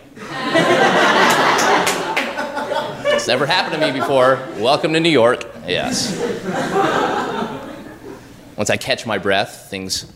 It's 3.13 3.27
never 3.27 3.45
happened 3.45 3.81
to 3.81 3.85
me 3.85 3.99
before. 3.99 4.47
Welcome 4.59 4.93
to 4.93 5.01
New 5.01 5.09
York. 5.09 5.45
Yes. 5.67 6.17
Once 8.55 8.69
I 8.69 8.77
catch 8.77 9.05
my 9.05 9.17
breath, 9.17 9.69
things 9.69 10.09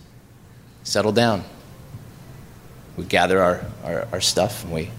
settle 0.83 1.11
down. 1.11 1.43
We 2.97 3.05
gather 3.05 3.41
our, 3.41 3.65
our, 3.83 4.07
our 4.13 4.21
stuff 4.21 4.63
and 4.63 4.73
we 4.73 4.89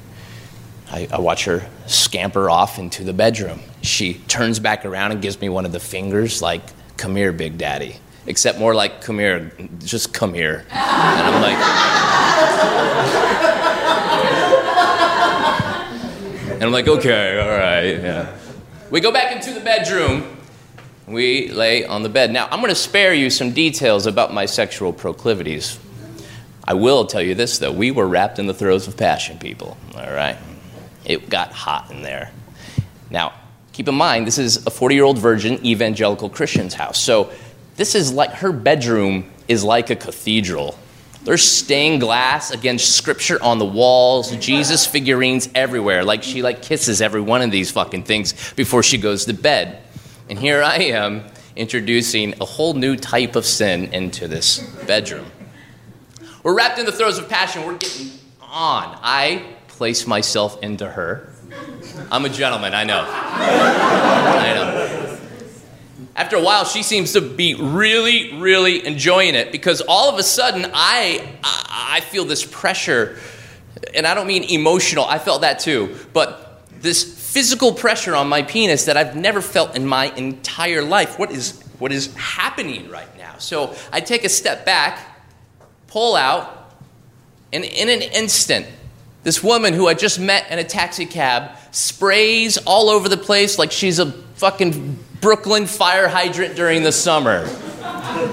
I, 0.90 1.08
I 1.10 1.18
watch 1.18 1.46
her 1.46 1.66
scamper 1.86 2.50
off 2.50 2.78
into 2.78 3.04
the 3.04 3.12
bedroom. 3.12 3.60
She 3.82 4.14
turns 4.14 4.60
back 4.60 4.84
around 4.84 5.12
and 5.12 5.20
gives 5.20 5.40
me 5.40 5.48
one 5.48 5.66
of 5.66 5.72
the 5.72 5.80
fingers, 5.80 6.40
like, 6.40 6.62
come 6.96 7.16
here, 7.16 7.32
Big 7.32 7.58
Daddy. 7.58 7.96
Except 8.26 8.58
more 8.58 8.74
like, 8.74 9.00
come 9.00 9.18
here, 9.18 9.52
just 9.80 10.14
come 10.14 10.32
here. 10.32 10.64
And 10.70 11.26
I'm 11.26 11.42
like, 11.42 11.56
and 16.54 16.62
I'm 16.62 16.72
like, 16.72 16.88
okay, 16.88 17.40
all 17.40 17.48
right, 17.48 18.00
yeah. 18.00 18.36
We 18.90 19.00
go 19.00 19.10
back 19.10 19.34
into 19.34 19.52
the 19.52 19.60
bedroom. 19.60 20.36
We 21.06 21.50
lay 21.50 21.84
on 21.84 22.02
the 22.02 22.08
bed. 22.08 22.30
Now, 22.30 22.48
I'm 22.50 22.60
going 22.60 22.70
to 22.70 22.74
spare 22.74 23.12
you 23.12 23.28
some 23.28 23.50
details 23.50 24.06
about 24.06 24.32
my 24.32 24.46
sexual 24.46 24.92
proclivities. 24.92 25.78
I 26.66 26.74
will 26.74 27.04
tell 27.06 27.22
you 27.22 27.34
this, 27.34 27.58
though. 27.58 27.72
We 27.72 27.90
were 27.90 28.06
wrapped 28.06 28.38
in 28.38 28.46
the 28.46 28.54
throes 28.54 28.88
of 28.88 28.96
passion, 28.96 29.38
people. 29.38 29.76
All 29.94 30.12
right? 30.12 30.36
It 31.04 31.28
got 31.28 31.52
hot 31.52 31.90
in 31.90 32.02
there. 32.02 32.32
Now, 33.10 33.34
keep 33.72 33.86
in 33.88 33.94
mind, 33.94 34.26
this 34.26 34.38
is 34.38 34.66
a 34.66 34.70
40 34.70 34.94
year 34.94 35.04
old 35.04 35.18
virgin 35.18 35.64
evangelical 35.64 36.30
Christian's 36.30 36.74
house. 36.74 37.00
So, 37.00 37.30
this 37.76 37.94
is 37.94 38.12
like 38.12 38.30
her 38.34 38.52
bedroom 38.52 39.30
is 39.48 39.64
like 39.64 39.90
a 39.90 39.96
cathedral. 39.96 40.78
There's 41.24 41.42
stained 41.42 42.00
glass 42.00 42.50
against 42.50 42.96
scripture 42.96 43.42
on 43.42 43.58
the 43.58 43.64
walls, 43.64 44.36
Jesus 44.36 44.86
figurines 44.86 45.48
everywhere. 45.54 46.04
Like 46.04 46.22
she 46.22 46.42
like 46.42 46.60
kisses 46.62 47.00
every 47.00 47.22
one 47.22 47.40
of 47.40 47.50
these 47.50 47.70
fucking 47.70 48.04
things 48.04 48.52
before 48.54 48.82
she 48.82 48.98
goes 48.98 49.24
to 49.24 49.32
bed. 49.32 49.82
And 50.28 50.38
here 50.38 50.62
I 50.62 50.76
am 50.76 51.24
introducing 51.56 52.34
a 52.40 52.44
whole 52.44 52.74
new 52.74 52.96
type 52.96 53.36
of 53.36 53.46
sin 53.46 53.92
into 53.94 54.28
this 54.28 54.58
bedroom. 54.86 55.26
We're 56.44 56.54
wrapped 56.54 56.78
in 56.78 56.84
the 56.84 56.92
throes 56.92 57.16
of 57.16 57.26
passion. 57.26 57.64
We're 57.64 57.78
getting 57.78 58.10
on. 58.42 58.98
I 59.02 59.56
place 59.66 60.06
myself 60.06 60.62
into 60.62 60.86
her. 60.86 61.32
I'm 62.12 62.26
a 62.26 62.28
gentleman, 62.28 62.74
I 62.74 62.84
know. 62.84 63.02
I 63.08 64.52
know. 64.54 65.18
After 66.14 66.36
a 66.36 66.42
while, 66.42 66.66
she 66.66 66.82
seems 66.82 67.14
to 67.14 67.22
be 67.22 67.54
really, 67.54 68.38
really 68.38 68.86
enjoying 68.86 69.34
it 69.34 69.52
because 69.52 69.80
all 69.80 70.12
of 70.12 70.18
a 70.18 70.22
sudden, 70.22 70.66
I, 70.74 71.26
I, 71.42 71.96
I 71.96 72.00
feel 72.00 72.26
this 72.26 72.44
pressure, 72.44 73.18
and 73.94 74.06
I 74.06 74.14
don't 74.14 74.26
mean 74.26 74.44
emotional. 74.44 75.06
I 75.06 75.18
felt 75.18 75.40
that 75.40 75.60
too, 75.60 75.96
but 76.12 76.62
this 76.78 77.02
physical 77.32 77.72
pressure 77.72 78.14
on 78.14 78.28
my 78.28 78.42
penis 78.42 78.84
that 78.84 78.98
I've 78.98 79.16
never 79.16 79.40
felt 79.40 79.76
in 79.76 79.86
my 79.86 80.14
entire 80.14 80.82
life. 80.82 81.18
What 81.18 81.32
is 81.32 81.62
what 81.78 81.90
is 81.90 82.14
happening 82.14 82.90
right 82.90 83.16
now? 83.16 83.38
So 83.38 83.74
I 83.90 84.00
take 84.00 84.24
a 84.24 84.28
step 84.28 84.66
back, 84.66 85.13
pull 85.94 86.16
out, 86.16 86.74
and 87.52 87.62
in 87.62 87.88
an 87.88 88.02
instant, 88.02 88.66
this 89.22 89.44
woman 89.44 89.72
who 89.72 89.86
I 89.86 89.94
just 89.94 90.18
met 90.18 90.50
in 90.50 90.58
a 90.58 90.64
taxi 90.64 91.06
cab 91.06 91.52
sprays 91.70 92.56
all 92.66 92.90
over 92.90 93.08
the 93.08 93.16
place 93.16 93.60
like 93.60 93.70
she's 93.70 94.00
a 94.00 94.10
fucking 94.10 94.98
Brooklyn 95.20 95.66
fire 95.66 96.08
hydrant 96.08 96.56
during 96.56 96.82
the 96.82 96.90
summer. 96.90 97.48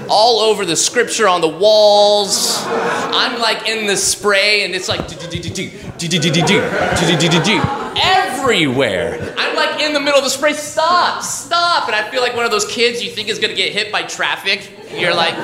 All 0.08 0.40
over 0.40 0.64
the 0.64 0.74
scripture 0.74 1.28
on 1.28 1.40
the 1.40 1.48
walls. 1.48 2.64
I'm 2.66 3.40
like 3.40 3.68
in 3.68 3.86
the 3.86 3.96
spray 3.96 4.64
and 4.64 4.74
it's 4.74 4.88
like 4.88 5.06
everywhere. 7.96 9.34
I'm 9.38 9.54
like 9.54 9.80
in 9.80 9.92
the 9.92 10.00
middle 10.00 10.18
of 10.18 10.24
the 10.24 10.30
spray. 10.30 10.54
Stop, 10.54 11.22
stop. 11.22 11.86
And 11.86 11.94
I 11.94 12.10
feel 12.10 12.22
like 12.22 12.34
one 12.34 12.44
of 12.44 12.50
those 12.50 12.66
kids 12.66 13.04
you 13.04 13.10
think 13.12 13.28
is 13.28 13.38
gonna 13.38 13.54
get 13.54 13.72
hit 13.72 13.92
by 13.92 14.02
traffic. 14.02 14.68
You're 14.92 15.14
like, 15.14 15.34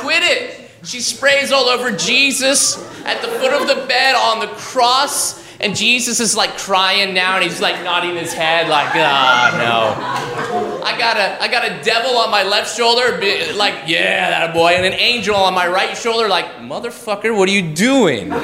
quit 0.00 0.22
it. 0.22 0.65
She 0.84 1.00
sprays 1.00 1.52
all 1.52 1.64
over 1.64 1.90
Jesus 1.96 2.76
at 3.04 3.20
the 3.22 3.28
foot 3.28 3.52
of 3.52 3.66
the 3.66 3.86
bed 3.86 4.14
on 4.14 4.40
the 4.40 4.48
cross. 4.48 5.44
And 5.58 5.74
Jesus 5.74 6.20
is 6.20 6.36
like 6.36 6.58
crying 6.58 7.14
now, 7.14 7.36
and 7.36 7.42
he's 7.42 7.62
like 7.62 7.82
nodding 7.82 8.14
his 8.14 8.32
head, 8.32 8.68
like, 8.68 8.90
ah, 8.94 9.50
no. 9.56 10.84
I 10.84 10.98
got 10.98 11.16
a, 11.16 11.42
I 11.42 11.48
got 11.48 11.64
a 11.64 11.82
devil 11.82 12.18
on 12.18 12.30
my 12.30 12.42
left 12.42 12.76
shoulder, 12.76 13.12
like, 13.54 13.84
yeah, 13.86 14.28
that 14.28 14.52
boy, 14.52 14.72
and 14.72 14.84
an 14.84 14.92
angel 14.92 15.34
on 15.34 15.54
my 15.54 15.66
right 15.66 15.96
shoulder, 15.96 16.28
like, 16.28 16.44
motherfucker, 16.56 17.34
what 17.34 17.48
are 17.48 17.52
you 17.52 17.72
doing? 17.74 18.34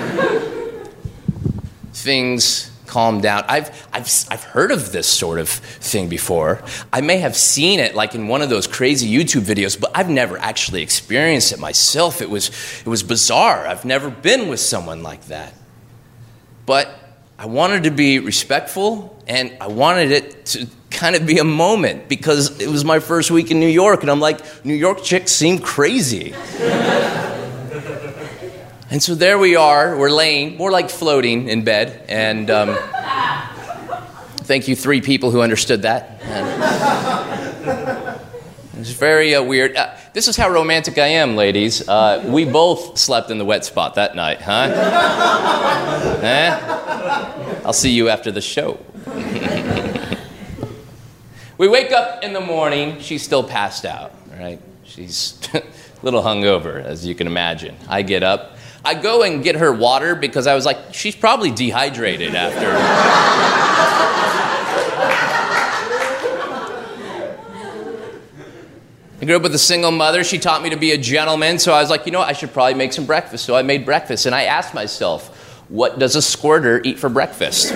Things 1.92 2.71
calm 2.92 3.22
down. 3.22 3.42
I've, 3.48 3.70
I've, 3.90 4.06
I've 4.30 4.44
heard 4.44 4.70
of 4.70 4.92
this 4.92 5.08
sort 5.08 5.38
of 5.38 5.48
thing 5.48 6.10
before. 6.10 6.62
I 6.92 7.00
may 7.00 7.16
have 7.18 7.34
seen 7.34 7.80
it 7.80 7.94
like 7.94 8.14
in 8.14 8.28
one 8.28 8.42
of 8.42 8.50
those 8.50 8.66
crazy 8.66 9.10
YouTube 9.10 9.46
videos, 9.46 9.80
but 9.80 9.92
I've 9.94 10.10
never 10.10 10.36
actually 10.36 10.82
experienced 10.82 11.52
it 11.52 11.58
myself. 11.58 12.20
It 12.20 12.28
was, 12.28 12.50
it 12.84 12.86
was 12.86 13.02
bizarre. 13.02 13.66
I've 13.66 13.86
never 13.86 14.10
been 14.10 14.48
with 14.48 14.60
someone 14.60 15.02
like 15.02 15.24
that. 15.28 15.54
But 16.66 16.90
I 17.38 17.46
wanted 17.46 17.84
to 17.84 17.90
be 17.90 18.18
respectful 18.18 19.18
and 19.26 19.56
I 19.58 19.68
wanted 19.68 20.10
it 20.10 20.44
to 20.46 20.66
kind 20.90 21.16
of 21.16 21.24
be 21.24 21.38
a 21.38 21.44
moment 21.44 22.10
because 22.10 22.60
it 22.60 22.68
was 22.68 22.84
my 22.84 22.98
first 22.98 23.30
week 23.30 23.50
in 23.50 23.58
New 23.58 23.68
York 23.68 24.02
and 24.02 24.10
I'm 24.10 24.20
like, 24.20 24.66
New 24.66 24.74
York 24.74 25.02
chicks 25.02 25.32
seem 25.32 25.60
crazy. 25.60 26.34
And 28.92 29.02
so 29.02 29.14
there 29.14 29.38
we 29.38 29.56
are. 29.56 29.96
We're 29.96 30.10
laying, 30.10 30.58
more 30.58 30.70
like 30.70 30.90
floating 30.90 31.48
in 31.48 31.64
bed. 31.64 32.04
And 32.10 32.50
um, 32.50 32.76
thank 34.44 34.68
you, 34.68 34.76
three 34.76 35.00
people 35.00 35.30
who 35.30 35.40
understood 35.40 35.80
that. 35.80 36.20
And 36.20 36.52
it's 38.78 38.90
very 38.90 39.34
uh, 39.34 39.42
weird. 39.42 39.76
Uh, 39.76 39.96
this 40.12 40.28
is 40.28 40.36
how 40.36 40.50
romantic 40.50 40.98
I 40.98 41.06
am, 41.06 41.36
ladies. 41.36 41.88
Uh, 41.88 42.22
we 42.26 42.44
both 42.44 42.98
slept 42.98 43.30
in 43.30 43.38
the 43.38 43.46
wet 43.46 43.64
spot 43.64 43.94
that 43.94 44.14
night, 44.14 44.42
huh? 44.42 44.68
eh? 46.22 47.62
I'll 47.64 47.72
see 47.72 47.92
you 47.92 48.10
after 48.10 48.30
the 48.30 48.42
show. 48.42 48.78
we 51.56 51.66
wake 51.66 51.92
up 51.92 52.22
in 52.22 52.34
the 52.34 52.42
morning. 52.42 53.00
She's 53.00 53.22
still 53.22 53.42
passed 53.42 53.86
out, 53.86 54.12
right? 54.38 54.60
She's 54.84 55.38
a 55.54 55.62
little 56.02 56.22
hungover, 56.22 56.84
as 56.84 57.06
you 57.06 57.14
can 57.14 57.26
imagine. 57.26 57.74
I 57.88 58.02
get 58.02 58.22
up. 58.22 58.58
I 58.84 58.94
go 58.94 59.22
and 59.22 59.44
get 59.44 59.56
her 59.56 59.72
water 59.72 60.14
because 60.14 60.46
I 60.46 60.54
was 60.54 60.66
like, 60.66 60.92
she's 60.92 61.14
probably 61.14 61.50
dehydrated 61.50 62.34
after. 62.34 62.66
I 69.20 69.24
grew 69.24 69.36
up 69.36 69.42
with 69.42 69.54
a 69.54 69.58
single 69.58 69.92
mother. 69.92 70.24
She 70.24 70.40
taught 70.40 70.64
me 70.64 70.70
to 70.70 70.76
be 70.76 70.90
a 70.90 70.98
gentleman. 70.98 71.60
So 71.60 71.72
I 71.72 71.80
was 71.80 71.90
like, 71.90 72.06
you 72.06 72.12
know 72.12 72.18
what? 72.18 72.28
I 72.28 72.32
should 72.32 72.52
probably 72.52 72.74
make 72.74 72.92
some 72.92 73.06
breakfast. 73.06 73.44
So 73.44 73.54
I 73.54 73.62
made 73.62 73.84
breakfast. 73.84 74.26
And 74.26 74.34
I 74.34 74.44
asked 74.44 74.74
myself, 74.74 75.28
what 75.68 76.00
does 76.00 76.16
a 76.16 76.22
squirter 76.22 76.82
eat 76.82 76.98
for 76.98 77.08
breakfast? 77.08 77.68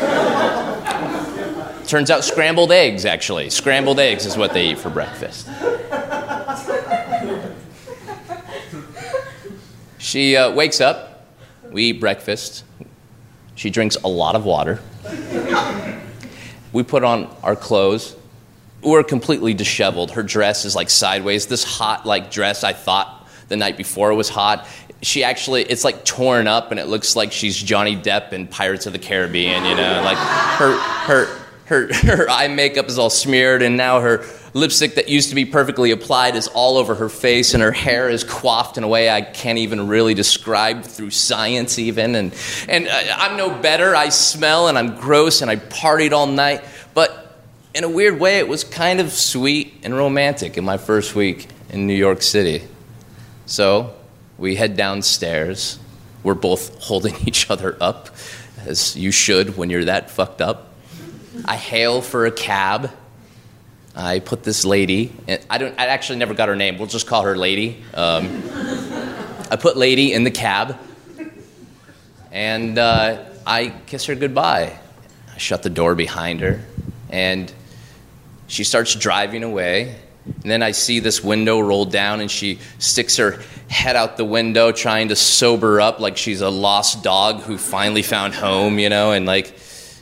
Turns 1.87 2.11
out 2.11 2.25
scrambled 2.25 2.73
eggs, 2.73 3.05
actually. 3.05 3.49
Scrambled 3.51 4.01
eggs 4.01 4.27
is 4.27 4.37
what 4.37 4.53
they 4.53 4.71
eat 4.71 4.79
for 4.79 4.91
breakfast. 4.91 5.47
She 10.17 10.35
uh, 10.35 10.51
wakes 10.51 10.81
up. 10.81 11.27
We 11.71 11.91
eat 11.91 12.01
breakfast. 12.01 12.65
She 13.55 13.69
drinks 13.69 13.97
a 13.97 14.09
lot 14.09 14.35
of 14.35 14.47
water. 14.47 14.81
We 16.73 16.85
put 16.85 17.05
on 17.05 17.31
our 17.43 17.55
clothes 17.55 18.17
we're 18.83 19.03
completely 19.03 19.53
disheveled. 19.53 20.13
Her 20.13 20.23
dress 20.23 20.65
is 20.65 20.75
like 20.75 20.89
sideways. 20.89 21.49
This 21.49 21.65
hot 21.65 22.07
like 22.07 22.31
dress 22.31 22.65
I 22.65 22.73
thought 22.73 23.29
the 23.49 23.59
night 23.59 23.77
before 23.77 24.15
was 24.15 24.31
hot. 24.31 24.67
She 25.03 25.23
actually 25.23 25.65
it's 25.65 25.85
like 25.85 26.07
torn 26.07 26.47
up 26.47 26.71
and 26.71 26.81
it 26.81 26.87
looks 26.87 27.15
like 27.15 27.31
she's 27.31 27.55
Johnny 27.55 27.95
Depp 27.95 28.33
in 28.33 28.47
Pirates 28.47 28.87
of 28.87 28.95
the 28.95 28.99
Caribbean, 28.99 29.67
you 29.67 29.75
know. 29.75 30.01
Like 30.03 30.17
her 30.17 30.79
her 30.79 31.27
her 31.67 31.93
her 32.07 32.31
eye 32.31 32.49
makeup 32.49 32.87
is 32.87 32.99
all 32.99 33.11
smeared 33.11 33.61
and 33.61 33.77
now 33.77 34.01
her 34.01 34.25
lipstick 34.57 34.95
that 34.95 35.09
used 35.09 35.29
to 35.29 35.35
be 35.35 35.45
perfectly 35.45 35.91
applied 35.91 36.35
is 36.35 36.49
all 36.49 36.79
over 36.79 36.95
her 36.95 37.09
face 37.09 37.53
and 37.53 37.63
her 37.63 37.73
hair 37.73 38.09
is 38.09 38.25
coiffed 38.25 38.79
in 38.79 38.85
a 38.85 38.89
way 38.89 39.11
I 39.11 39.21
can't 39.21 39.59
even 39.59 39.87
really 39.87 40.15
describe 40.15 40.83
through 40.83 41.11
science 41.11 41.79
even 41.79 42.15
and 42.15 42.35
and 42.69 42.89
uh, 42.89 43.03
I'm 43.17 43.37
no 43.37 43.51
better. 43.51 43.95
I 43.95 44.09
smell 44.09 44.69
and 44.69 44.79
I'm 44.79 44.97
gross 44.97 45.43
and 45.43 45.51
I 45.51 45.57
partied 45.57 46.13
all 46.13 46.27
night, 46.27 46.65
but 46.95 47.39
in 47.75 47.85
a 47.85 47.89
weird 47.89 48.19
way, 48.19 48.39
it 48.39 48.49
was 48.49 48.65
kind 48.65 49.01
of 49.01 49.13
sweet 49.13 49.75
and 49.83 49.95
romantic 49.95 50.57
in 50.57 50.65
my 50.65 50.79
first 50.79 51.15
week 51.15 51.49
in 51.69 51.87
New 51.87 51.95
York 51.95 52.23
City. 52.23 52.67
So 53.45 53.95
we 54.39 54.57
head 54.57 54.77
downstairs. 54.77 55.79
We're 56.23 56.35
both 56.35 56.83
holding 56.83 57.15
each 57.27 57.51
other 57.51 57.77
up, 57.81 58.09
as 58.65 58.97
you 58.97 59.11
should 59.11 59.59
when 59.59 59.69
you're 59.69 59.85
that 59.85 60.11
fucked 60.11 60.41
up. 60.41 60.73
I 61.45 61.57
hail 61.57 62.01
for 62.01 62.25
a 62.25 62.31
cab. 62.31 62.91
I 63.97 64.19
put 64.19 64.43
this 64.43 64.67
lady, 64.67 65.11
I 65.49 65.57
don't. 65.57 65.75
I 65.81 65.87
actually 65.87 66.19
never 66.19 66.35
got 66.35 66.49
her 66.49 66.57
name. 66.57 66.77
We'll 66.77 66.87
just 66.87 67.07
call 67.07 67.23
her 67.23 67.35
Lady. 67.35 67.83
Um, 67.95 68.43
I 69.51 69.57
put 69.59 69.79
Lady 69.79 70.13
in 70.13 70.23
the 70.23 70.31
cab, 70.31 70.77
and 72.31 72.79
uh, 72.79 73.25
I 73.47 73.71
kiss 73.87 74.05
her 74.07 74.15
goodbye. 74.15 74.79
I 75.35 75.39
shut 75.39 75.63
the 75.63 75.71
door 75.71 75.95
behind 75.95 76.41
her, 76.41 76.63
and 77.09 77.51
she 78.49 78.65
starts 78.65 78.95
driving 78.95 79.43
away. 79.43 79.97
And 80.27 80.51
then 80.51 80.63
I 80.63 80.73
see 80.73 81.01
this 81.01 81.25
window 81.25 81.61
roll 81.61 81.87
down, 81.87 82.21
and 82.21 82.31
she 82.31 82.59
sticks 82.79 83.17
her 83.17 83.41
head 83.69 83.97
out 83.97 84.19
the 84.19 84.25
window, 84.25 84.73
trying 84.73 85.09
to 85.09 85.17
sober 85.17 85.81
up 85.81 86.01
like 86.01 86.19
she's 86.19 86.43
a 86.43 86.51
lost 86.51 87.03
dog 87.03 87.41
who 87.43 87.57
finally 87.57 88.03
found 88.03 88.35
home, 88.35 88.79
you 88.79 88.91
know. 88.91 89.13
And 89.13 89.25
like, 89.25 89.57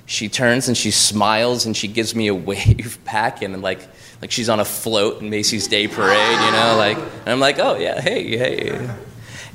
she 0.06 0.28
turns 0.28 0.68
and 0.68 0.76
she 0.76 0.90
smiles 0.90 1.66
and 1.66 1.76
she 1.76 1.88
gives 1.88 2.14
me 2.14 2.28
a 2.28 2.34
wave 2.34 2.98
back, 3.04 3.42
and 3.42 3.62
like, 3.62 3.80
like 4.20 4.30
she's 4.30 4.48
on 4.48 4.60
a 4.60 4.64
float 4.64 5.20
in 5.20 5.30
Macy's 5.30 5.68
Day 5.68 5.88
Parade, 5.88 6.40
you 6.40 6.52
know. 6.52 6.74
Like, 6.76 6.98
and 6.98 7.28
I'm 7.28 7.40
like, 7.40 7.58
oh 7.58 7.76
yeah, 7.76 8.00
hey, 8.00 8.36
hey. 8.36 8.90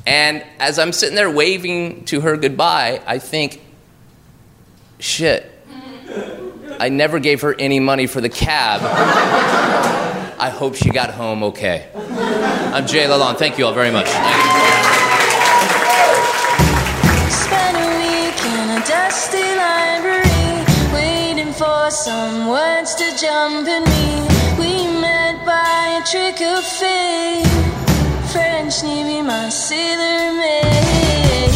And 0.06 0.44
as 0.60 0.80
I'm 0.80 0.92
sitting 0.92 1.16
there 1.16 1.30
waving 1.30 2.06
to 2.06 2.22
her 2.22 2.38
goodbye, 2.38 3.02
I 3.06 3.20
think, 3.20 3.62
shit, 4.98 5.52
I 6.80 6.90
never 6.90 7.20
gave 7.20 7.42
her 7.42 7.54
any 7.60 7.80
money 7.80 8.08
for 8.08 8.22
the 8.22 8.30
cab. 8.30 8.82
I 10.42 10.50
hope 10.50 10.76
she 10.76 10.90
got 10.90 11.12
home 11.12 11.44
okay. 11.44 11.90
I'm 11.96 12.88
Jay 12.88 13.06
Lalonde. 13.06 13.38
Thank 13.38 13.58
you 13.58 13.66
all 13.66 13.74
very 13.74 13.92
much. 13.92 14.08
Some 21.92 22.48
words 22.48 22.94
to 22.96 23.18
jump 23.18 23.68
in 23.68 23.84
me. 23.84 24.22
We 24.60 24.86
met 25.02 25.44
by 25.44 26.00
a 26.00 26.06
trick 26.06 26.40
of 26.42 26.64
fate. 26.64 27.48
French 28.32 28.84
Navy, 28.84 29.24
my 29.24 29.50
sailor 29.50 30.34
maid. 30.38 31.49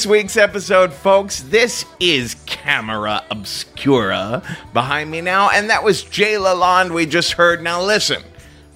This 0.00 0.06
week's 0.06 0.38
episode, 0.38 0.94
folks. 0.94 1.42
This 1.42 1.84
is 2.00 2.34
Camera 2.46 3.22
Obscura 3.30 4.42
behind 4.72 5.10
me 5.10 5.20
now, 5.20 5.50
and 5.50 5.68
that 5.68 5.84
was 5.84 6.02
Jay 6.02 6.36
Lalonde 6.36 6.92
we 6.92 7.04
just 7.04 7.32
heard. 7.32 7.62
Now, 7.62 7.82
listen, 7.82 8.22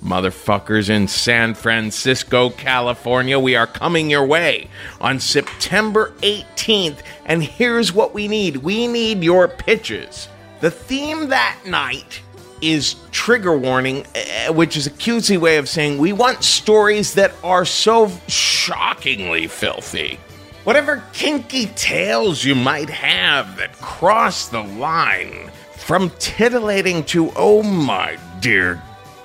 motherfuckers 0.04 0.90
in 0.90 1.08
San 1.08 1.54
Francisco, 1.54 2.50
California, 2.50 3.38
we 3.38 3.56
are 3.56 3.66
coming 3.66 4.10
your 4.10 4.26
way 4.26 4.68
on 5.00 5.18
September 5.18 6.12
18th, 6.20 6.98
and 7.24 7.42
here's 7.42 7.90
what 7.90 8.12
we 8.12 8.28
need 8.28 8.58
we 8.58 8.86
need 8.86 9.24
your 9.24 9.48
pitches. 9.48 10.28
The 10.60 10.70
theme 10.70 11.30
that 11.30 11.58
night 11.64 12.20
is 12.60 12.96
trigger 13.12 13.56
warning, 13.56 14.04
eh, 14.14 14.50
which 14.50 14.76
is 14.76 14.86
a 14.86 14.90
cutesy 14.90 15.38
way 15.38 15.56
of 15.56 15.70
saying 15.70 15.96
we 15.96 16.12
want 16.12 16.44
stories 16.44 17.14
that 17.14 17.32
are 17.42 17.64
so 17.64 18.12
shockingly 18.28 19.46
filthy. 19.46 20.18
Whatever 20.64 21.02
kinky 21.12 21.66
tales 21.66 22.42
you 22.42 22.54
might 22.54 22.88
have 22.88 23.58
that 23.58 23.74
cross 23.74 24.48
the 24.48 24.62
line 24.62 25.50
from 25.76 26.08
titillating 26.18 27.04
to, 27.04 27.30
oh 27.36 27.62
my 27.62 28.18
dear 28.40 28.82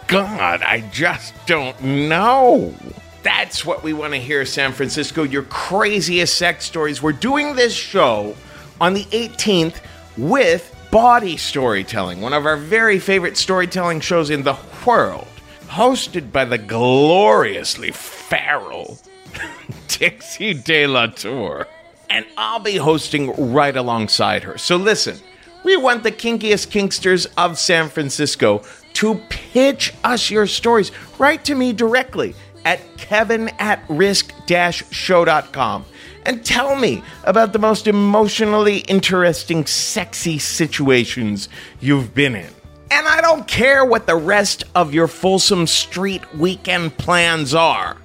God, 0.08 0.62
I 0.62 0.82
just 0.92 1.34
don't 1.46 1.82
know. 1.82 2.76
That's 3.24 3.66
what 3.66 3.84
we 3.84 3.94
want 3.94 4.12
to 4.14 4.20
hear, 4.20 4.46
San 4.46 4.74
Francisco. 4.74 5.24
Your 5.24 5.44
craziest 5.44 6.38
sex 6.38 6.66
stories. 6.66 7.02
We're 7.02 7.14
doing 7.14 7.56
this 7.56 7.74
show 7.74 8.36
on 8.82 8.94
the 8.94 9.06
18th 9.06 9.78
with 10.18 10.76
Bawdy 10.92 11.38
Storytelling, 11.38 12.20
one 12.20 12.34
of 12.34 12.46
our 12.46 12.58
very 12.58 13.00
favorite 13.00 13.38
storytelling 13.38 14.02
shows 14.02 14.30
in 14.30 14.44
the 14.44 14.58
world, 14.86 15.28
hosted 15.68 16.34
by 16.34 16.44
the 16.44 16.58
gloriously 16.58 17.92
feral 17.92 19.00
Dixie 19.88 20.54
De 20.54 20.88
La 20.88 21.08
Tour. 21.08 21.68
and 22.10 22.26
I'll 22.38 22.60
be 22.60 22.78
hosting 22.78 23.54
right 23.54 23.76
alongside 23.76 24.44
her. 24.44 24.58
So 24.58 24.78
listen, 24.78 25.18
we 25.64 25.78
want 25.78 26.04
the 26.04 26.12
kinkiest 26.12 26.70
kinksters 26.70 27.28
of 27.38 27.60
San 27.60 27.90
Francisco 27.90 28.64
to 28.94 29.16
pitch 29.30 29.94
us 30.04 30.32
your 30.32 30.48
stories. 30.48 30.92
Write 31.20 31.44
to 31.46 31.56
me 31.56 31.74
directly 31.74 32.34
at 32.66 32.80
kevin 32.98 33.50
at 33.60 33.84
risk 33.90 34.34
show.com 34.92 35.86
and 36.26 36.44
tell 36.46 36.76
me 36.76 37.04
about 37.24 37.54
the 37.54 37.60
most 37.60 37.88
emotionally 37.88 38.80
interesting, 38.80 39.66
sexy 39.66 40.38
situations 40.40 41.48
you've 41.80 42.14
been 42.14 42.36
in. 42.36 42.50
And 42.92 43.08
I 43.08 43.22
don't 43.22 43.48
care 43.48 43.86
what 43.86 44.08
the 44.08 44.16
rest 44.16 44.64
of 44.76 44.94
your 44.94 45.08
Folsom 45.08 45.68
Street 45.68 46.22
weekend 46.36 46.98
plans 46.98 47.54
are. 47.54 47.98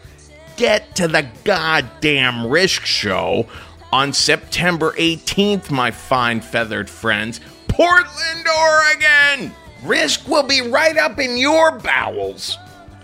Get 0.56 0.94
to 0.96 1.08
the 1.08 1.26
goddamn 1.42 2.46
Risk 2.46 2.84
Show 2.84 3.46
on 3.92 4.12
September 4.12 4.92
18th, 4.92 5.70
my 5.70 5.90
fine 5.90 6.40
feathered 6.40 6.88
friends. 6.88 7.40
Portland, 7.68 8.46
Oregon! 8.46 9.52
Risk 9.82 10.28
will 10.28 10.44
be 10.44 10.60
right 10.62 10.96
up 10.96 11.18
in 11.18 11.36
your 11.36 11.78
bowels 11.78 12.56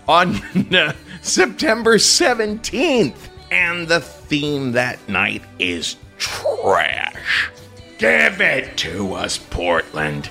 on 0.07 0.35
uh, 0.75 0.93
September 1.21 1.97
17th. 1.97 3.29
And 3.51 3.87
the 3.87 3.99
theme 3.99 4.71
that 4.71 5.07
night 5.09 5.43
is 5.59 5.97
trash. 6.17 7.49
Give 7.97 8.39
it 8.39 8.77
to 8.77 9.13
us, 9.13 9.37
Portland. 9.37 10.29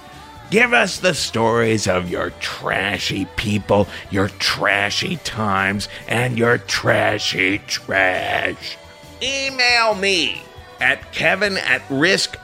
Give 0.51 0.73
us 0.73 0.99
the 0.99 1.15
stories 1.15 1.87
of 1.87 2.11
your 2.11 2.31
trashy 2.41 3.27
people, 3.37 3.87
your 4.11 4.29
trashy 4.29 5.17
times, 5.19 5.89
and 6.09 6.37
your 6.37 6.59
trashy 6.59 7.59
trash. 7.59 8.77
Email 9.23 9.95
me 9.95 10.43
at 10.81 11.13
kevin 11.13 11.57
at 11.59 11.83
risk 11.91 12.37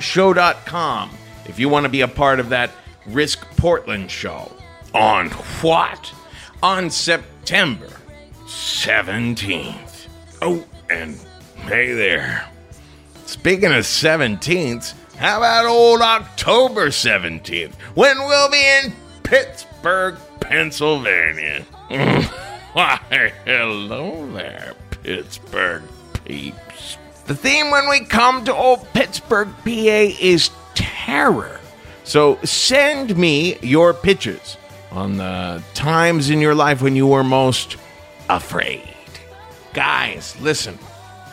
show.com 0.00 1.10
if 1.46 1.58
you 1.58 1.68
want 1.68 1.84
to 1.84 1.90
be 1.90 2.00
a 2.00 2.08
part 2.08 2.40
of 2.40 2.48
that 2.50 2.70
Risk 3.06 3.44
Portland 3.56 4.10
show. 4.10 4.50
On 4.94 5.28
what? 5.60 6.12
On 6.62 6.90
September 6.90 7.90
17th. 8.46 10.06
Oh, 10.40 10.64
and 10.88 11.18
hey 11.62 11.92
there. 11.92 12.48
Speaking 13.26 13.72
of 13.72 13.84
17th, 13.84 14.94
how 15.22 15.38
about 15.38 15.66
old 15.66 16.00
October 16.00 16.88
17th 16.88 17.74
when 17.94 18.18
we'll 18.18 18.50
be 18.50 18.80
in 18.82 18.92
Pittsburgh, 19.22 20.16
Pennsylvania? 20.40 21.62
Why, 22.72 22.98
hello 23.44 24.28
there, 24.32 24.74
Pittsburgh 24.90 25.84
peeps. 26.24 26.98
The 27.26 27.36
theme 27.36 27.70
when 27.70 27.88
we 27.88 28.00
come 28.00 28.44
to 28.46 28.52
old 28.52 28.84
Pittsburgh, 28.94 29.46
PA 29.64 29.68
is 30.20 30.50
terror. 30.74 31.60
So 32.02 32.40
send 32.42 33.16
me 33.16 33.58
your 33.60 33.94
pitches 33.94 34.56
on 34.90 35.18
the 35.18 35.62
times 35.74 36.30
in 36.30 36.40
your 36.40 36.56
life 36.56 36.82
when 36.82 36.96
you 36.96 37.06
were 37.06 37.22
most 37.22 37.76
afraid. 38.28 38.88
Guys, 39.72 40.36
listen. 40.40 40.80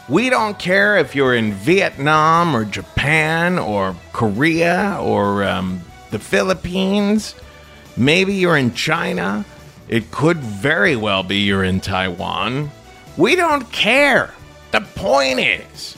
We 0.09 0.31
don't 0.31 0.57
care 0.57 0.97
if 0.97 1.13
you're 1.13 1.35
in 1.35 1.53
Vietnam 1.53 2.55
or 2.55 2.65
Japan 2.65 3.59
or 3.59 3.95
Korea 4.11 4.97
or 4.99 5.43
um, 5.43 5.81
the 6.09 6.17
Philippines. 6.17 7.35
Maybe 7.95 8.33
you're 8.33 8.57
in 8.57 8.73
China. 8.73 9.45
It 9.87 10.09
could 10.09 10.37
very 10.37 10.95
well 10.95 11.21
be 11.21 11.41
you're 11.41 11.63
in 11.63 11.79
Taiwan. 11.79 12.71
We 13.17 13.35
don't 13.35 13.71
care. 13.71 14.33
The 14.71 14.81
point 14.81 15.41
is 15.41 15.95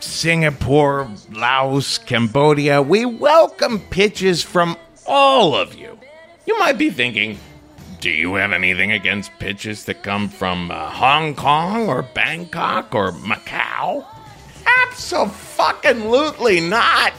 Singapore, 0.00 1.10
Laos, 1.30 1.98
Cambodia, 1.98 2.80
we 2.80 3.04
welcome 3.04 3.80
pitches 3.80 4.42
from 4.42 4.78
all 5.06 5.54
of 5.54 5.74
you. 5.74 5.98
You 6.46 6.58
might 6.58 6.78
be 6.78 6.88
thinking, 6.88 7.38
do 8.02 8.10
you 8.10 8.34
have 8.34 8.52
anything 8.52 8.90
against 8.90 9.30
pitches 9.38 9.84
that 9.84 10.02
come 10.02 10.28
from 10.28 10.72
uh, 10.72 10.90
Hong 10.90 11.36
Kong 11.36 11.88
or 11.88 12.02
Bangkok 12.02 12.92
or 12.96 13.12
Macau? 13.12 14.04
Absolutely 14.82 16.58
not. 16.60 17.12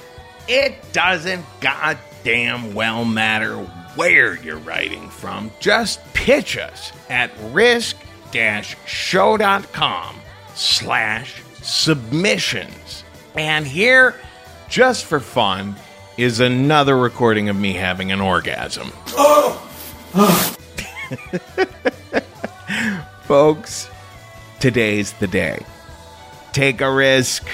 It 0.50 0.76
doesn't 0.92 1.46
goddamn 1.62 2.74
well 2.74 3.06
matter 3.06 3.56
where 3.96 4.36
you're 4.36 4.58
writing 4.58 5.10
from. 5.10 5.52
Just 5.62 6.02
pitch 6.14 6.58
us 6.58 6.92
at 7.10 7.32
risk-show.com 7.52 8.06
slash 10.54 11.42
submissions. 11.62 13.06
And 13.36 13.66
here, 13.66 14.16
just 14.68 15.06
for 15.06 15.22
fun, 15.22 15.78
is 16.18 16.42
another 16.42 16.98
recording 16.98 17.48
of 17.48 17.56
me 17.56 17.72
having 17.72 18.12
an 18.12 18.20
orgasm. 18.20 18.92
Folks, 23.24 23.90
today's 24.60 25.14
the 25.14 25.28
day. 25.28 25.66
Take 26.52 26.82
a 26.82 26.92
risk. 26.92 27.48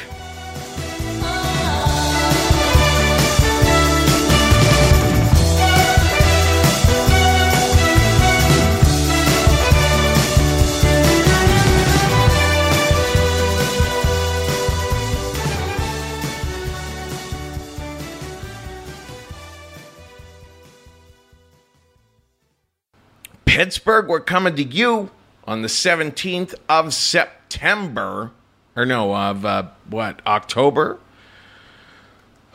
Pittsburgh, 23.60 24.07
we're 24.07 24.22
coming 24.22 24.55
to 24.55 24.64
you 24.64 25.12
on 25.43 25.64
the 25.64 25.68
17th 25.68 26.55
of 26.70 26.93
September. 26.93 28.32
Or 28.74 28.86
no, 28.86 29.14
of 29.14 29.43
uh, 29.43 29.64
what, 29.89 30.22
October? 30.26 30.97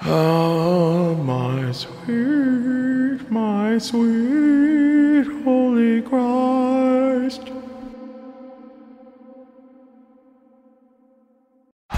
Oh, 0.00 1.14
my 1.16 1.72
sweet, 1.72 3.30
my 3.30 3.76
sweet 3.76 5.26
Holy 5.44 6.00
Christ. 6.00 7.50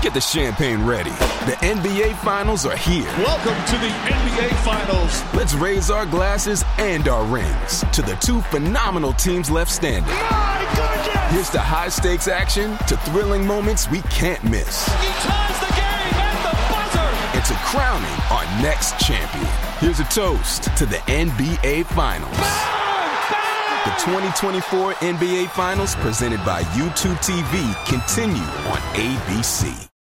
Get 0.06 0.14
the 0.14 0.20
champagne 0.20 0.84
ready. 0.86 1.10
The 1.10 1.56
NBA 1.62 2.14
Finals 2.18 2.64
are 2.64 2.76
here. 2.76 3.02
Welcome 3.18 3.56
to 3.66 3.76
the 3.76 3.88
NBA 3.88 4.54
Finals. 4.64 5.20
Let's 5.34 5.54
raise 5.54 5.90
our 5.90 6.06
glasses 6.06 6.62
and 6.78 7.08
our 7.08 7.24
rings 7.24 7.84
to 7.90 8.02
the 8.02 8.14
two 8.20 8.40
phenomenal 8.42 9.14
teams 9.14 9.50
left 9.50 9.68
standing. 9.68 10.08
My 10.08 10.64
goodness! 10.76 11.32
Here's 11.32 11.50
the 11.50 11.58
high 11.58 11.88
stakes 11.88 12.28
action, 12.28 12.76
to 12.86 12.96
thrilling 12.98 13.44
moments 13.44 13.90
we 13.90 14.00
can't 14.02 14.44
miss, 14.44 14.86
He 14.86 15.08
ties 15.26 15.58
the 15.58 15.74
game 15.74 16.14
at 16.22 16.38
the 16.38 16.54
buzzer. 16.70 17.10
and 17.34 17.44
to 17.44 17.54
crowning 17.66 18.16
our 18.30 18.44
next 18.62 19.00
champion. 19.04 19.50
Here's 19.80 19.98
a 19.98 20.04
toast 20.04 20.70
to 20.76 20.86
the 20.86 20.98
NBA 21.08 21.84
Finals. 21.86 22.30
The 23.82 23.92
2024 24.04 24.92
NBA 24.94 25.50
Finals, 25.50 25.96
presented 25.96 26.44
by 26.44 26.62
YouTube 26.78 27.16
TV, 27.26 27.74
continue 27.86 28.40
on 28.70 28.78
ABC. 28.94 29.85